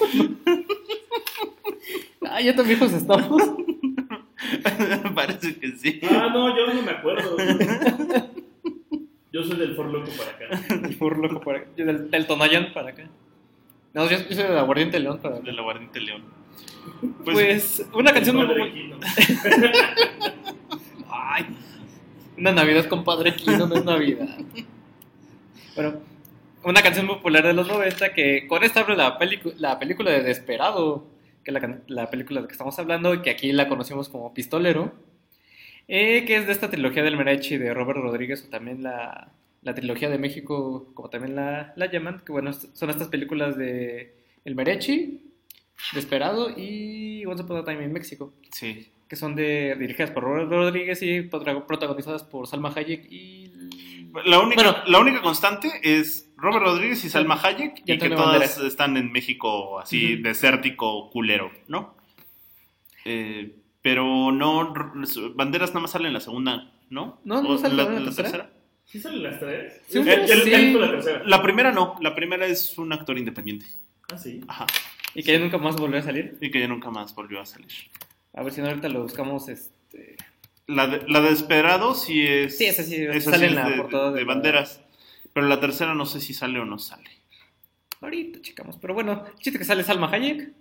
Ah, 2.22 2.40
ya 2.40 2.54
tan 2.54 2.66
viejos 2.66 2.92
estamos. 2.92 3.42
Parece 5.14 5.58
que 5.58 5.72
sí. 5.72 6.00
Ah, 6.08 6.28
no, 6.32 6.56
yo 6.56 6.72
no 6.72 6.82
me 6.82 6.92
acuerdo. 6.92 7.36
Yo 9.32 9.42
soy 9.44 9.56
del 9.56 9.74
For 9.74 9.86
Loco 9.86 10.10
para 10.16 10.30
acá. 10.30 10.74
Del 10.76 10.94
Furloco 10.94 11.40
para 11.40 11.64
yo 11.76 11.86
del, 11.86 12.10
del 12.10 12.26
Tonayán 12.26 12.72
para 12.72 12.90
acá. 12.90 13.08
No, 13.92 14.08
yo, 14.08 14.18
yo 14.18 14.34
soy 14.34 14.44
del 14.44 14.58
Aguardiente 14.58 14.98
León 15.00 15.18
para 15.20 15.36
acá. 15.36 15.44
De 15.44 15.52
la 15.52 15.62
Guardiente 15.62 16.00
León. 16.00 16.22
Pues, 17.24 17.84
una 17.92 18.12
canción 18.12 18.36
muy 18.36 18.46
Padre 18.48 18.64
popular. 18.70 18.74
Quino. 18.74 18.96
Ay, 21.08 21.46
una 22.40 22.52
Navidad 22.52 22.86
con 22.86 23.04
Padre 23.04 23.36
Quino 23.36 23.66
no 23.66 23.76
es 23.76 23.84
Navidad. 23.84 24.28
Bueno, 25.76 26.00
una 26.64 26.82
canción 26.82 27.06
popular 27.06 27.46
de 27.46 27.54
los 27.54 27.68
90 27.68 28.12
que 28.12 28.48
con 28.48 28.64
esta 28.64 28.80
abre 28.80 28.96
la, 28.96 29.16
la 29.56 29.78
película 29.78 30.10
de 30.10 30.24
Desperado, 30.24 31.06
que 31.44 31.52
es 31.52 31.54
la, 31.54 31.78
la 31.86 32.10
película 32.10 32.40
de 32.40 32.42
la 32.42 32.48
que 32.48 32.52
estamos 32.52 32.76
hablando 32.80 33.14
y 33.14 33.22
que 33.22 33.30
aquí 33.30 33.52
la 33.52 33.68
conocimos 33.68 34.08
como 34.08 34.34
Pistolero, 34.34 34.92
eh, 35.86 36.24
que 36.26 36.36
es 36.36 36.46
de 36.48 36.52
esta 36.52 36.68
trilogía 36.68 37.04
del 37.04 37.16
Mariachi 37.16 37.56
de 37.56 37.72
Robert 37.72 38.00
Rodríguez 38.00 38.44
o 38.44 38.50
también 38.50 38.82
la, 38.82 39.30
la 39.62 39.74
trilogía 39.74 40.10
de 40.10 40.18
México, 40.18 40.90
como 40.92 41.08
también 41.08 41.36
la, 41.36 41.72
la 41.76 41.86
llaman, 41.86 42.20
que 42.26 42.32
bueno, 42.32 42.52
son 42.52 42.90
estas 42.90 43.08
películas 43.08 43.56
de 43.56 44.16
El 44.44 44.56
Mariachi, 44.56 45.22
Desperado 45.94 46.50
y 46.54 47.24
Once 47.26 47.44
Upon 47.44 47.58
a 47.58 47.64
Time 47.64 47.84
in 47.84 47.92
México 47.92 48.34
Sí. 48.52 48.90
Que 49.10 49.16
son 49.16 49.34
de, 49.34 49.74
dirigidas 49.76 50.12
por 50.12 50.22
Robert 50.22 50.48
Rodríguez 50.48 51.02
y 51.02 51.22
protagonizadas 51.22 52.22
por 52.22 52.46
Salma 52.46 52.72
Hayek 52.74 53.10
y... 53.10 53.50
La 54.24 54.38
única, 54.40 54.62
Bueno. 54.62 54.78
la 54.86 54.98
única 55.00 55.20
constante 55.20 55.68
es 55.82 56.30
Robert 56.36 56.64
Rodríguez 56.64 57.04
y 57.04 57.08
Salma 57.10 57.38
Hayek 57.42 57.82
Y 57.84 57.92
y, 57.92 57.98
que 57.98 58.08
todas 58.08 58.24
Banderas. 58.26 58.58
están 58.58 58.96
en 58.96 59.10
México 59.12 59.80
así 59.80 60.14
desértico, 60.16 61.10
culero, 61.10 61.50
¿no? 61.68 61.94
Eh, 63.04 63.56
pero 63.82 64.30
no, 64.32 64.72
Banderas 65.34 65.70
nada 65.70 65.80
más 65.80 65.90
sale 65.90 66.06
en 66.08 66.14
la 66.14 66.20
segunda, 66.20 66.70
¿no? 66.88 67.20
No, 67.24 67.42
no 67.42 67.50
¿O 67.50 67.58
sale 67.58 67.74
la, 67.74 67.82
en 67.84 67.94
la 67.94 67.98
la 68.00 68.04
tercera. 68.06 68.28
tercera. 68.30 68.50
¿Sí 68.84 69.00
salen 69.00 69.22
las 69.24 69.38
tres? 69.40 69.80
Sí, 69.88 69.98
El- 69.98 70.04
sí. 70.04 70.10
el- 70.10 70.30
el- 70.30 70.54
el- 70.54 70.80
la 70.80 70.90
tercera. 70.90 71.22
La 71.24 71.42
primera 71.42 71.72
no, 71.72 71.96
la 72.00 72.14
primera 72.14 72.46
es 72.46 72.78
un 72.78 72.92
actor 72.92 73.16
independiente. 73.18 73.66
Ah, 74.12 74.18
sí. 74.18 74.40
Ajá. 74.48 74.66
Y 75.14 75.22
que 75.24 75.32
ya 75.32 75.38
nunca 75.40 75.58
más 75.58 75.76
volvió 75.76 75.98
a 75.98 76.02
salir. 76.02 76.36
Y 76.40 76.50
que 76.50 76.60
ya 76.60 76.68
nunca 76.68 76.90
más 76.90 77.12
volvió 77.14 77.40
a 77.40 77.46
salir. 77.46 77.68
A 78.34 78.42
ver 78.42 78.52
si 78.52 78.60
no 78.60 78.68
ahorita 78.68 78.88
lo 78.88 79.02
buscamos, 79.02 79.48
este... 79.48 80.16
La 80.66 80.86
de, 80.86 81.02
la 81.08 81.20
de 81.20 81.30
Desperado 81.30 81.94
sí 81.94 82.24
es. 82.24 82.56
Sí, 82.56 82.66
esa 82.66 82.84
sí, 82.84 82.94
esa 82.96 83.32
sale 83.32 83.48
sí 83.48 83.52
en 83.52 83.58
es 83.58 83.64
la 83.64 83.70
de, 83.70 83.76
portada 83.76 84.10
de 84.12 84.18
de 84.20 84.24
la- 84.24 84.26
banderas. 84.34 84.80
Pero 85.32 85.46
la 85.48 85.58
tercera 85.60 85.94
no 85.94 86.06
sé 86.06 86.20
si 86.20 86.32
sale 86.32 86.60
o 86.60 86.64
no 86.64 86.78
sale. 86.78 87.10
Ahorita 88.00 88.40
checamos. 88.40 88.76
Pero 88.80 88.94
bueno, 88.94 89.24
el 89.26 89.34
chiste 89.40 89.58
que 89.58 89.64
sale 89.64 89.82
Salma 89.82 90.08
Hayek. 90.10 90.52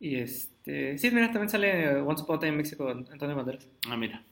Y 0.00 0.16
este... 0.16 0.96
Sí, 0.98 1.10
mira, 1.10 1.26
también 1.30 1.50
sale 1.50 1.96
Once 2.00 2.22
Upon 2.22 2.36
a 2.36 2.40
Time 2.40 2.52
in 2.52 2.56
México, 2.58 2.88
Antonio 2.88 3.36
Banderas. 3.36 3.68
Ah, 3.88 3.96
mira. 3.96 4.22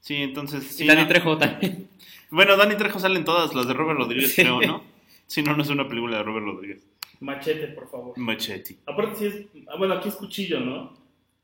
Sí, 0.00 0.14
entonces. 0.16 0.64
sí, 0.64 0.84
y 0.84 0.86
Dani 0.86 1.02
no. 1.02 1.08
Trejo 1.08 1.36
también. 1.38 1.88
Bueno, 2.32 2.56
Dani 2.56 2.76
Trejo 2.76 3.00
sale 3.00 3.16
en 3.18 3.24
todas 3.24 3.52
las 3.56 3.66
de 3.66 3.74
Robert 3.74 3.98
Rodríguez, 3.98 4.32
Sí. 4.32 4.42
creo, 4.42 4.60
¿no? 4.60 4.84
Si 5.26 5.42
no, 5.42 5.56
no 5.56 5.64
es 5.64 5.68
una 5.68 5.88
película 5.88 6.18
de 6.18 6.22
Robert 6.22 6.46
Rodríguez. 6.46 6.86
Machete, 7.18 7.66
por 7.68 7.90
favor. 7.90 8.16
Machete. 8.16 8.76
Aparte, 8.86 9.16
sí 9.18 9.26
es. 9.26 9.64
ah, 9.68 9.74
bueno, 9.76 9.94
aquí 9.94 10.08
es 10.10 10.14
cuchillo, 10.14 10.60
¿no? 10.60 10.96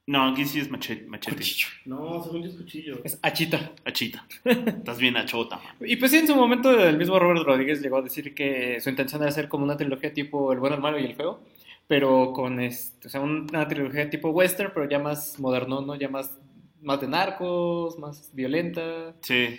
No, 0.08 0.28
aquí 0.28 0.44
sí 0.44 0.60
es 0.60 0.70
machete. 0.70 1.04
machete. 1.06 1.42
No, 1.84 2.22
según 2.22 2.42
yo 2.42 2.48
es 2.48 2.54
cuchillo. 2.54 3.00
Es 3.02 3.18
Achita. 3.22 3.72
Achita. 3.84 4.24
Estás 4.44 4.98
bien 4.98 5.16
achota, 5.16 5.56
man. 5.56 5.74
Y 5.80 5.96
pues 5.96 6.12
sí, 6.12 6.18
en 6.18 6.28
su 6.28 6.36
momento 6.36 6.70
el 6.78 6.96
mismo 6.96 7.18
Robert 7.18 7.44
Rodríguez 7.44 7.82
llegó 7.82 7.96
a 7.98 8.02
decir 8.02 8.32
que 8.34 8.80
su 8.80 8.88
intención 8.88 9.22
era 9.22 9.30
hacer 9.30 9.48
como 9.48 9.64
una 9.64 9.76
trilogía 9.76 10.14
tipo 10.14 10.52
El 10.52 10.60
bueno, 10.60 10.76
el 10.76 10.82
malo 10.82 10.98
y 11.00 11.04
el 11.04 11.14
feo, 11.16 11.40
pero 11.88 12.32
con 12.32 12.60
este, 12.60 13.08
o 13.08 13.10
sea, 13.10 13.20
una 13.20 13.66
trilogía 13.66 14.08
tipo 14.08 14.30
western, 14.30 14.70
pero 14.72 14.88
ya 14.88 15.00
más 15.00 15.40
moderno, 15.40 15.80
¿no? 15.80 15.96
Ya 15.96 16.08
más, 16.08 16.38
más 16.82 17.00
de 17.00 17.08
narcos, 17.08 17.98
más 17.98 18.30
violenta 18.32 19.16
Sí. 19.22 19.58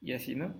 y 0.00 0.12
así, 0.12 0.36
¿no? 0.36 0.54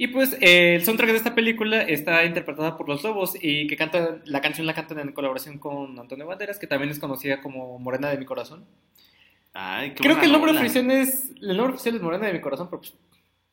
Y 0.00 0.06
pues 0.06 0.34
eh, 0.40 0.76
el 0.76 0.82
soundtrack 0.82 1.10
de 1.10 1.16
esta 1.18 1.34
película 1.34 1.82
está 1.82 2.24
interpretada 2.24 2.78
por 2.78 2.88
Los 2.88 3.04
Lobos 3.04 3.36
y 3.38 3.66
que 3.66 3.76
canta, 3.76 4.22
la 4.24 4.40
canción 4.40 4.66
la 4.66 4.72
cantan 4.72 4.98
en 4.98 5.12
colaboración 5.12 5.58
con 5.58 5.98
Antonio 5.98 6.26
Banderas, 6.26 6.58
que 6.58 6.66
también 6.66 6.90
es 6.90 6.98
conocida 6.98 7.42
como 7.42 7.78
Morena 7.78 8.08
de 8.08 8.16
mi 8.16 8.24
corazón. 8.24 8.64
Ay, 9.52 9.90
qué 9.90 10.02
Creo 10.02 10.18
que 10.18 10.24
el 10.24 10.32
nombre 10.32 10.52
oficial 10.52 10.90
es, 10.90 11.32
el 11.42 11.54
nombre 11.54 11.74
oficial 11.74 11.96
es 11.96 12.00
Morena 12.00 12.28
de 12.28 12.32
mi 12.32 12.40
corazón, 12.40 12.68
pero 12.70 12.80
pues, 12.80 12.94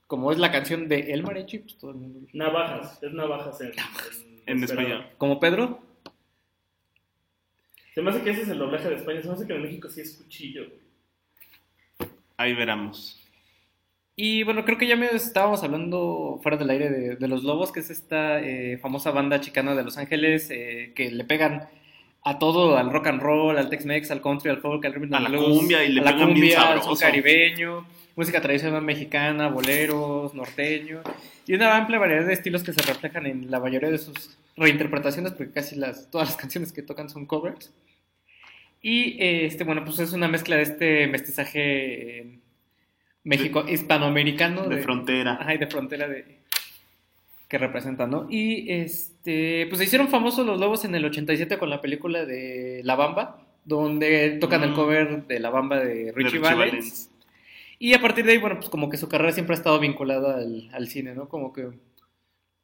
como 0.08 0.32
es 0.32 0.38
la 0.38 0.50
canción 0.50 0.88
de 0.88 1.12
El 1.12 1.22
Mariachi, 1.24 1.58
pues 1.60 1.78
todo 1.78 1.92
el 1.92 1.98
mundo... 1.98 2.30
Navajas. 2.32 3.04
Es 3.04 3.12
navajas 3.12 3.60
en, 3.60 3.74
En 4.46 4.62
Desperado. 4.62 4.88
español. 4.88 5.12
Como 5.18 5.42
Pedro, 5.42 5.82
Se 7.94 8.02
me 8.02 8.10
hace 8.10 8.22
que 8.22 8.30
ese 8.30 8.44
es 8.44 8.48
el 8.48 8.60
doblaje 8.60 8.88
de 8.88 8.96
España. 8.96 9.22
Se 9.22 9.28
me 9.28 9.34
hace 9.34 9.48
que 9.48 9.54
en 9.54 9.64
México 9.64 9.90
sí 9.90 10.00
es 10.00 10.14
cuchillo. 10.14 10.64
Ahí 12.38 12.54
veremos. 12.54 13.17
Y 14.20 14.42
bueno, 14.42 14.66
creo 14.66 14.80
que 14.80 14.88
ya 14.88 14.96
me 14.96 15.06
estábamos 15.14 15.62
hablando 15.62 16.40
fuera 16.42 16.58
del 16.58 16.72
aire 16.72 16.90
de, 16.90 17.16
de 17.18 17.28
Los 17.28 17.44
Lobos, 17.44 17.72
que 17.72 17.82
es 17.82 17.92
esta 17.92 18.40
eh, 18.40 18.80
famosa 18.80 19.12
banda 19.12 19.40
chicana 19.42 19.76
de 19.76 19.84
Los 19.84 20.00
Ángeles 20.00 20.50
eh, 20.50 20.92
que 20.96 21.12
le 21.12 21.24
pegan 21.24 21.70
a 22.24 22.40
todo, 22.40 22.78
al 22.78 22.92
rock 22.92 23.08
and 23.08 23.22
roll, 23.22 23.60
al 23.60 23.70
Tex-Mex, 23.70 24.10
al 24.10 24.22
country, 24.22 24.50
al 24.50 24.58
folk, 24.58 24.84
al 24.86 24.96
rhythm 24.96 25.14
A 25.14 25.20
la 25.20 25.38
cumbia, 25.38 25.84
y 25.86 25.90
le 25.90 26.02
a 26.02 26.04
la 26.04 26.14
pegan 26.14 26.30
cumbia, 26.30 26.60
sabroso. 26.60 26.96
caribeño, 26.96 27.86
música 28.16 28.42
tradicional 28.42 28.82
mexicana, 28.82 29.50
boleros, 29.50 30.34
norteño, 30.34 31.04
y 31.46 31.54
una 31.54 31.78
amplia 31.78 32.00
variedad 32.00 32.26
de 32.26 32.34
estilos 32.34 32.64
que 32.64 32.74
se 32.74 32.82
reflejan 32.82 33.28
en 33.28 33.52
la 33.52 33.60
mayoría 33.60 33.92
de 33.92 34.00
sus 34.00 34.36
reinterpretaciones, 34.56 35.34
porque 35.34 35.54
casi 35.54 35.76
las, 35.76 36.10
todas 36.10 36.30
las 36.30 36.38
canciones 36.42 36.74
que 36.74 36.82
tocan 36.82 37.08
son 37.08 37.28
covers. 37.28 37.72
Y 38.82 39.22
eh, 39.22 39.46
este, 39.46 39.64
bueno, 39.64 39.86
pues 39.86 40.00
es 40.00 40.12
una 40.12 40.28
mezcla 40.28 40.56
de 40.56 40.64
este 40.64 41.08
mestizaje 41.08 42.40
México 43.28 43.66
hispanoamericano 43.68 44.68
De 44.68 44.78
frontera. 44.78 45.38
Ajá, 45.40 45.54
y 45.54 45.58
de 45.58 45.68
frontera 45.68 46.08
de 46.08 46.38
que 47.48 47.58
representan, 47.58 48.10
¿no? 48.12 48.28
Y 48.30 48.70
este, 48.72 49.68
pues 49.68 49.80
se 49.80 49.86
hicieron 49.86 50.10
famosos 50.10 50.46
los 50.46 50.60
lobos 50.60 50.84
en 50.84 50.96
el 50.96 51.06
87 51.06 51.58
con 51.58 51.70
la 51.70 51.82
película 51.82 52.26
de 52.26 52.82
La 52.84 52.96
Bamba, 52.96 53.42
donde 53.64 54.38
tocan 54.42 54.64
el 54.64 54.72
Mm. 54.72 54.76
cover 54.76 55.28
de 55.28 55.40
La 55.40 55.50
Bamba 55.50 55.80
de 55.80 56.06
de 56.06 56.12
Richie, 56.12 56.40
Valens. 56.40 56.72
Valens. 56.72 57.12
Y 57.80 57.94
a 57.94 58.02
partir 58.02 58.26
de 58.26 58.34
ahí, 58.34 58.38
bueno, 58.38 58.58
pues 58.58 58.70
como 58.70 58.90
que 58.90 58.98
su 58.98 59.08
carrera 59.08 59.32
siempre 59.32 59.54
ha 59.56 59.58
estado 59.58 59.80
vinculada 59.80 60.38
al, 60.38 60.70
al 60.74 60.88
cine, 60.88 61.14
¿no? 61.14 61.30
Como 61.30 61.54
que... 61.54 61.70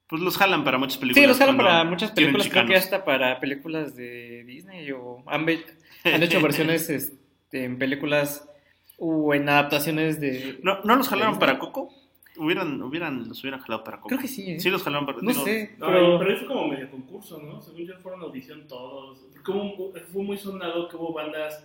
Pues 0.07 0.21
los 0.21 0.37
jalan 0.37 0.63
para 0.65 0.77
muchas 0.77 0.97
películas. 0.97 1.23
Sí, 1.23 1.27
los 1.27 1.37
jalan 1.37 1.55
para 1.55 1.83
muchas 1.85 2.11
películas, 2.11 2.49
creo 2.49 2.65
que 2.65 2.75
hasta 2.75 3.05
para 3.05 3.39
películas 3.39 3.95
de 3.95 4.43
Disney 4.43 4.91
o 4.91 5.23
han 5.27 5.47
hecho 6.03 6.41
versiones 6.41 6.89
este, 6.89 7.63
en 7.63 7.77
películas 7.77 8.49
o 8.97 9.33
en 9.33 9.49
adaptaciones 9.49 10.19
de... 10.19 10.59
¿No, 10.63 10.79
¿No 10.83 10.95
los 10.95 11.07
jalaron 11.09 11.35
de 11.35 11.39
para. 11.39 11.59
Coco? 11.59 11.89
Hubieran, 12.35 12.81
hubieran, 12.81 13.27
los 13.29 13.39
hubieran 13.41 13.59
jalado 13.61 13.83
para 13.83 13.97
Coco. 13.97 14.07
Creo 14.09 14.19
que 14.19 14.27
sí, 14.27 14.51
¿eh? 14.53 14.59
Sí 14.59 14.69
los 14.71 14.81
jalaron 14.83 15.05
para 15.05 15.19
No 15.21 15.29
digo, 15.29 15.43
sé, 15.45 15.75
No, 15.77 15.87
pero... 15.87 16.17
pero 16.19 16.31
eso 16.35 16.47
como 16.47 16.67
medio 16.67 16.89
concurso, 16.89 17.39
¿no? 17.41 17.61
Según 17.61 17.85
yo 17.85 17.93
fueron 17.99 18.21
audición 18.21 18.67
todos. 18.67 19.19
Porque 19.33 19.51
hubo- 19.51 19.93
fue 20.11 20.23
muy 20.23 20.37
sonado 20.37 20.87
que 20.87 20.95
hubo 20.95 21.13
bandas, 21.13 21.63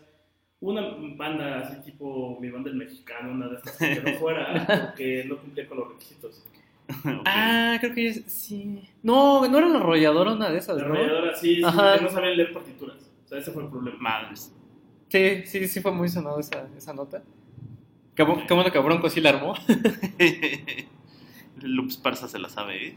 una 0.61 0.83
banda 1.17 1.61
así 1.61 1.81
tipo 1.91 2.37
mi 2.41 2.51
banda 2.51 2.69
el 2.71 2.77
mexicano, 2.77 3.31
una 3.33 3.49
de 3.49 3.57
estas 3.57 3.77
que 3.79 4.03
no 4.03 4.13
fuera 4.19 4.67
porque 4.93 5.25
no 5.27 5.39
cumplía 5.39 5.67
con 5.69 5.79
los 5.79 5.89
requisitos. 5.91 6.45
ok. 6.91 7.23
Ah, 7.25 7.77
creo 7.81 7.95
que 7.95 8.13
ya- 8.13 8.23
sí. 8.29 8.83
No, 9.03 9.47
no 9.49 9.59
era 9.59 9.69
la 9.69 9.79
arrolladora 9.79 10.33
una 10.33 10.51
de 10.51 10.59
esas, 10.59 10.77
La 10.79 10.89
¿no? 10.89 10.95
arrolladora 10.95 11.35
sí, 11.37 11.55
sí, 11.57 11.63
Ajá. 11.65 11.97
no 11.99 12.09
sabían 12.11 12.37
leer 12.37 12.53
partituras. 12.53 12.97
O 13.25 13.29
sea, 13.29 13.39
ese 13.39 13.53
fue 13.53 13.63
el 13.63 13.71
problema. 13.71 13.97
Madres. 14.01 14.53
Sí, 15.09 15.43
sí, 15.47 15.69
sí 15.69 15.81
fue 15.81 15.93
muy 15.93 16.09
sonado 16.09 16.39
esa, 16.41 16.67
esa 16.77 16.93
nota. 16.93 17.23
Qué, 18.15 18.27
qué 18.47 18.55
bueno 18.55 18.71
que 18.73 18.79
Bronco 18.79 19.09
sí 19.11 19.21
la 19.21 19.31
armó. 19.31 19.55
Lups 21.63 21.97
Parza 21.97 22.29
se 22.29 22.39
la 22.39 22.49
sabe, 22.49 22.89
¿eh? 22.89 22.95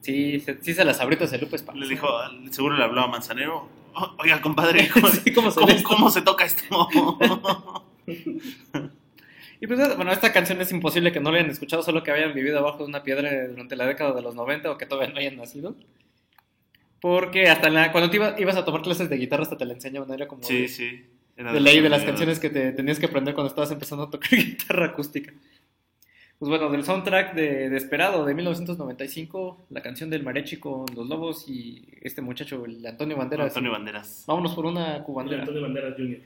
Sí, 0.00 0.40
se, 0.40 0.60
sí 0.62 0.74
se 0.74 0.84
las 0.84 1.00
abrió 1.00 1.18
ese 1.20 1.38
Lupe 1.38 1.56
Esparza. 1.56 1.78
Le 1.80 1.88
dijo, 1.88 2.08
seguro 2.50 2.76
le 2.76 2.82
hablaba 2.84 3.06
a 3.06 3.10
Manzanero. 3.10 3.68
"Oh, 3.94 4.14
Oiga, 4.18 4.40
compadre, 4.42 4.88
¿cómo, 4.94 5.08
Sí, 5.08 5.32
¿cómo 5.32 5.50
se 5.50 5.60
cómo- 5.60 5.82
cómo 5.84 6.10
se 6.10 6.22
toca 6.22 6.44
esto? 6.44 6.88
Y 9.60 9.68
pues, 9.68 9.96
bueno, 9.96 10.10
esta 10.10 10.32
canción 10.32 10.60
es 10.60 10.72
imposible 10.72 11.12
que 11.12 11.20
no 11.20 11.30
la 11.30 11.38
hayan 11.38 11.50
escuchado, 11.50 11.84
solo 11.84 12.02
que 12.02 12.10
hayan 12.10 12.34
vivido 12.34 12.58
abajo 12.58 12.78
de 12.78 12.86
una 12.86 13.04
piedra 13.04 13.46
durante 13.46 13.76
la 13.76 13.86
década 13.86 14.12
de 14.12 14.20
los 14.20 14.34
90 14.34 14.72
o 14.72 14.76
que 14.76 14.86
todavía 14.86 15.12
no 15.14 15.20
hayan 15.20 15.36
nacido. 15.36 15.76
Porque 17.00 17.48
hasta 17.48 17.70
la, 17.70 17.92
cuando 17.92 18.10
te 18.10 18.16
iba- 18.16 18.34
ibas 18.40 18.56
a 18.56 18.64
tomar 18.64 18.82
clases 18.82 19.08
de 19.08 19.16
guitarra 19.16 19.44
hasta 19.44 19.56
te 19.56 19.64
la 19.64 19.74
enseñaban, 19.74 20.12
era 20.12 20.26
como 20.26 20.42
sí, 20.42 20.62
de, 20.62 20.68
sí. 20.68 21.04
De 21.50 21.60
ley 21.60 21.80
de 21.80 21.88
las 21.88 22.04
canciones 22.04 22.38
que 22.38 22.50
te 22.50 22.72
tenías 22.72 22.98
que 22.98 23.06
aprender 23.06 23.34
cuando 23.34 23.48
estabas 23.48 23.70
empezando 23.70 24.04
a 24.04 24.10
tocar 24.10 24.30
guitarra 24.36 24.86
acústica. 24.86 25.32
Pues 26.38 26.50
bueno, 26.50 26.70
del 26.70 26.84
soundtrack 26.84 27.34
de 27.34 27.70
Desperado 27.70 28.24
de 28.24 28.34
1995, 28.34 29.66
la 29.70 29.80
canción 29.80 30.10
del 30.10 30.24
Marechi 30.24 30.56
con 30.58 30.86
los 30.94 31.08
lobos 31.08 31.48
y 31.48 31.86
este 32.00 32.20
muchacho, 32.20 32.64
el 32.64 32.84
Antonio 32.84 33.16
Banderas. 33.16 33.46
Antonio 33.46 33.70
Banderas. 33.70 34.24
Vámonos 34.26 34.52
por 34.52 34.66
una 34.66 34.94
de 34.94 35.04
cubandera. 35.04 35.42
Antonio 35.42 35.62
Banderas 35.62 35.94
Jr. 35.96 36.18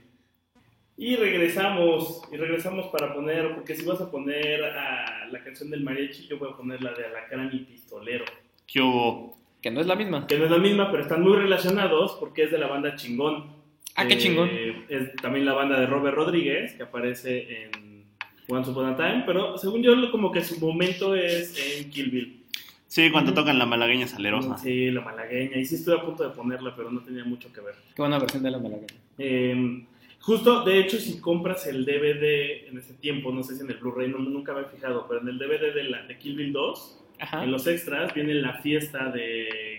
Y 0.97 1.17
regresamos, 1.17 2.23
y 2.33 2.37
regresamos 2.39 2.87
para 2.87 3.13
poner, 3.13 3.55
porque 3.55 3.77
si 3.77 3.85
vas 3.85 4.01
a 4.01 4.11
poner 4.11 4.65
a 4.65 5.29
la 5.31 5.45
canción 5.45 5.69
del 5.69 5.85
mariachi, 5.85 6.27
yo 6.27 6.39
voy 6.39 6.51
a 6.51 6.57
poner 6.57 6.83
la 6.83 6.95
de 6.95 7.05
Alacrán 7.05 7.51
y 7.53 7.59
Pistolero. 7.59 8.25
¿Qué 8.67 8.81
hubo? 8.81 9.37
Que 9.61 9.71
no 9.71 9.83
es 9.83 9.87
la 9.87 9.97
misma. 9.97 10.27
Que 10.27 10.39
no 10.39 10.47
es 10.47 10.51
la 10.51 10.59
misma, 10.59 10.91
pero 10.91 11.03
están 11.03 11.23
muy 11.23 11.37
relacionados 11.37 12.17
porque 12.19 12.45
es 12.45 12.51
de 12.51 12.57
la 12.57 12.69
banda 12.69 12.97
Chingón. 12.97 13.56
Ah, 13.97 14.07
qué 14.07 14.15
Eh, 14.15 14.19
chingón. 14.19 14.51
Es 14.89 15.15
también 15.17 15.45
la 15.47 15.55
banda 15.55 15.81
de 15.81 15.87
Robert 15.87 16.17
Rodríguez, 16.17 16.75
que 16.75 16.83
aparece 16.83 17.65
en 17.65 18.05
Once 18.49 18.71
Upon 18.71 18.87
a 18.87 18.97
Time, 18.97 19.23
pero 19.27 19.57
según 19.59 19.83
yo, 19.83 20.11
como 20.11 20.31
que 20.31 20.43
su 20.43 20.59
momento 20.61 21.15
es 21.15 21.55
en 21.81 21.91
Kill 21.91 22.11
Bill. 22.11 22.43
Sí, 22.87 23.11
cuando 23.11 23.35
tocan 23.35 23.59
la 23.59 23.67
malagueña 23.67 24.07
salerosa. 24.07 24.57
Sí, 24.59 24.91
la 24.91 25.01
malagueña. 25.01 25.57
Y 25.59 25.65
sí 25.65 25.75
estuve 25.75 25.97
a 25.97 26.03
punto 26.03 26.23
de 26.29 26.35
ponerla, 26.35 26.75
pero 26.77 26.91
no 26.91 27.01
tenía 27.01 27.25
mucho 27.25 27.53
que 27.53 27.61
ver. 27.61 27.75
Qué 27.95 28.01
buena 28.03 28.19
versión 28.19 28.43
de 28.43 28.51
la 28.51 28.59
malagueña. 28.59 28.87
Eh, 29.19 29.83
justo, 30.21 30.63
de 30.65 30.79
hecho, 30.79 30.97
si 30.99 31.19
compras 31.21 31.67
el 31.67 31.85
DVD 31.85 32.69
en 32.69 32.79
ese 32.79 32.95
tiempo, 32.95 33.33
no 33.33 33.43
sé 33.43 33.57
si 33.57 33.63
en 33.63 33.71
el 33.71 33.77
Blu-ray, 33.79 34.09
no- 34.09 34.19
nunca 34.19 34.55
me 34.55 34.61
he 34.63 34.65
fijado, 34.67 35.07
pero 35.09 35.21
en 35.21 35.29
el 35.29 35.39
DVD 35.39 35.75
de, 35.75 35.85
la, 35.85 36.03
de 36.07 36.17
Kill 36.19 36.37
Bill 36.37 36.53
2, 36.53 37.03
Ajá. 37.19 37.45
en 37.45 37.51
los 37.51 37.67
extras 37.67 38.15
viene 38.15 38.35
la 38.35 38.55
fiesta 38.61 39.11
de 39.11 39.76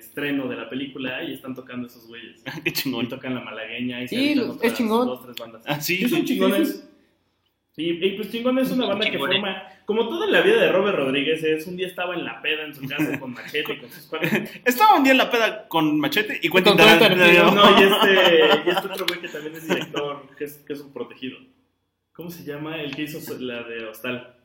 estreno 0.00 0.48
de 0.48 0.56
la 0.56 0.68
película 0.68 1.22
y 1.22 1.34
están 1.34 1.54
tocando 1.54 1.86
esos 1.86 2.06
güeyes. 2.08 2.42
Qué 2.64 2.70
Y 2.70 2.72
chingón. 2.72 3.08
tocan 3.08 3.34
la 3.34 3.40
malagueña 3.40 4.02
y 4.02 4.08
se 4.08 4.16
Sí, 4.16 4.34
lo- 4.34 4.44
es 4.44 4.50
otras 4.50 4.74
chingón. 4.74 5.06
dos, 5.06 5.22
tres 5.24 5.36
bandas. 5.36 5.62
Ah, 5.66 5.80
sí, 5.80 5.96
Sí, 5.98 6.08
son 6.08 6.18
sí, 6.20 6.24
chingones. 6.24 6.86
Sí, 7.76 7.84
y 8.02 8.10
pues 8.16 8.30
chingón 8.32 8.58
es 8.58 8.70
una 8.72 8.86
banda 8.86 9.08
que 9.08 9.16
forma, 9.16 9.62
como 9.86 10.08
toda 10.08 10.26
la 10.26 10.40
vida 10.40 10.60
de 10.60 10.72
Robert 10.72 10.96
Rodríguez, 10.98 11.42
es 11.44 11.66
un 11.68 11.76
día 11.76 11.86
estaba 11.86 12.14
en 12.14 12.24
la 12.24 12.42
peda 12.42 12.64
en 12.64 12.74
su 12.74 12.86
casa 12.86 13.18
con 13.20 13.32
machete 13.32 13.74
y 13.74 13.78
con 13.78 13.90
sus 13.90 14.06
cuates. 14.06 14.60
Estaba 14.64 14.96
un 14.96 15.04
día 15.04 15.12
en 15.12 15.18
la 15.18 15.30
peda 15.30 15.68
con 15.68 15.98
Machete 16.00 16.40
y 16.42 16.50
Quentin 16.50 16.76
Tarantino. 16.76 17.50
No, 17.52 17.80
y 17.80 17.84
este, 17.84 18.14
y 18.66 18.70
este 18.70 18.86
otro 18.88 19.06
güey 19.06 19.20
que 19.20 19.28
también 19.28 19.54
es 19.54 19.68
director, 19.68 20.26
que 20.36 20.44
es, 20.44 20.54
que 20.66 20.72
es 20.72 20.80
un 20.80 20.92
protegido. 20.92 21.38
¿Cómo 22.12 22.28
se 22.30 22.44
llama? 22.44 22.76
El 22.82 22.94
que 22.94 23.02
hizo 23.02 23.18
la 23.38 23.62
de 23.62 23.84
Hostal. 23.86 24.36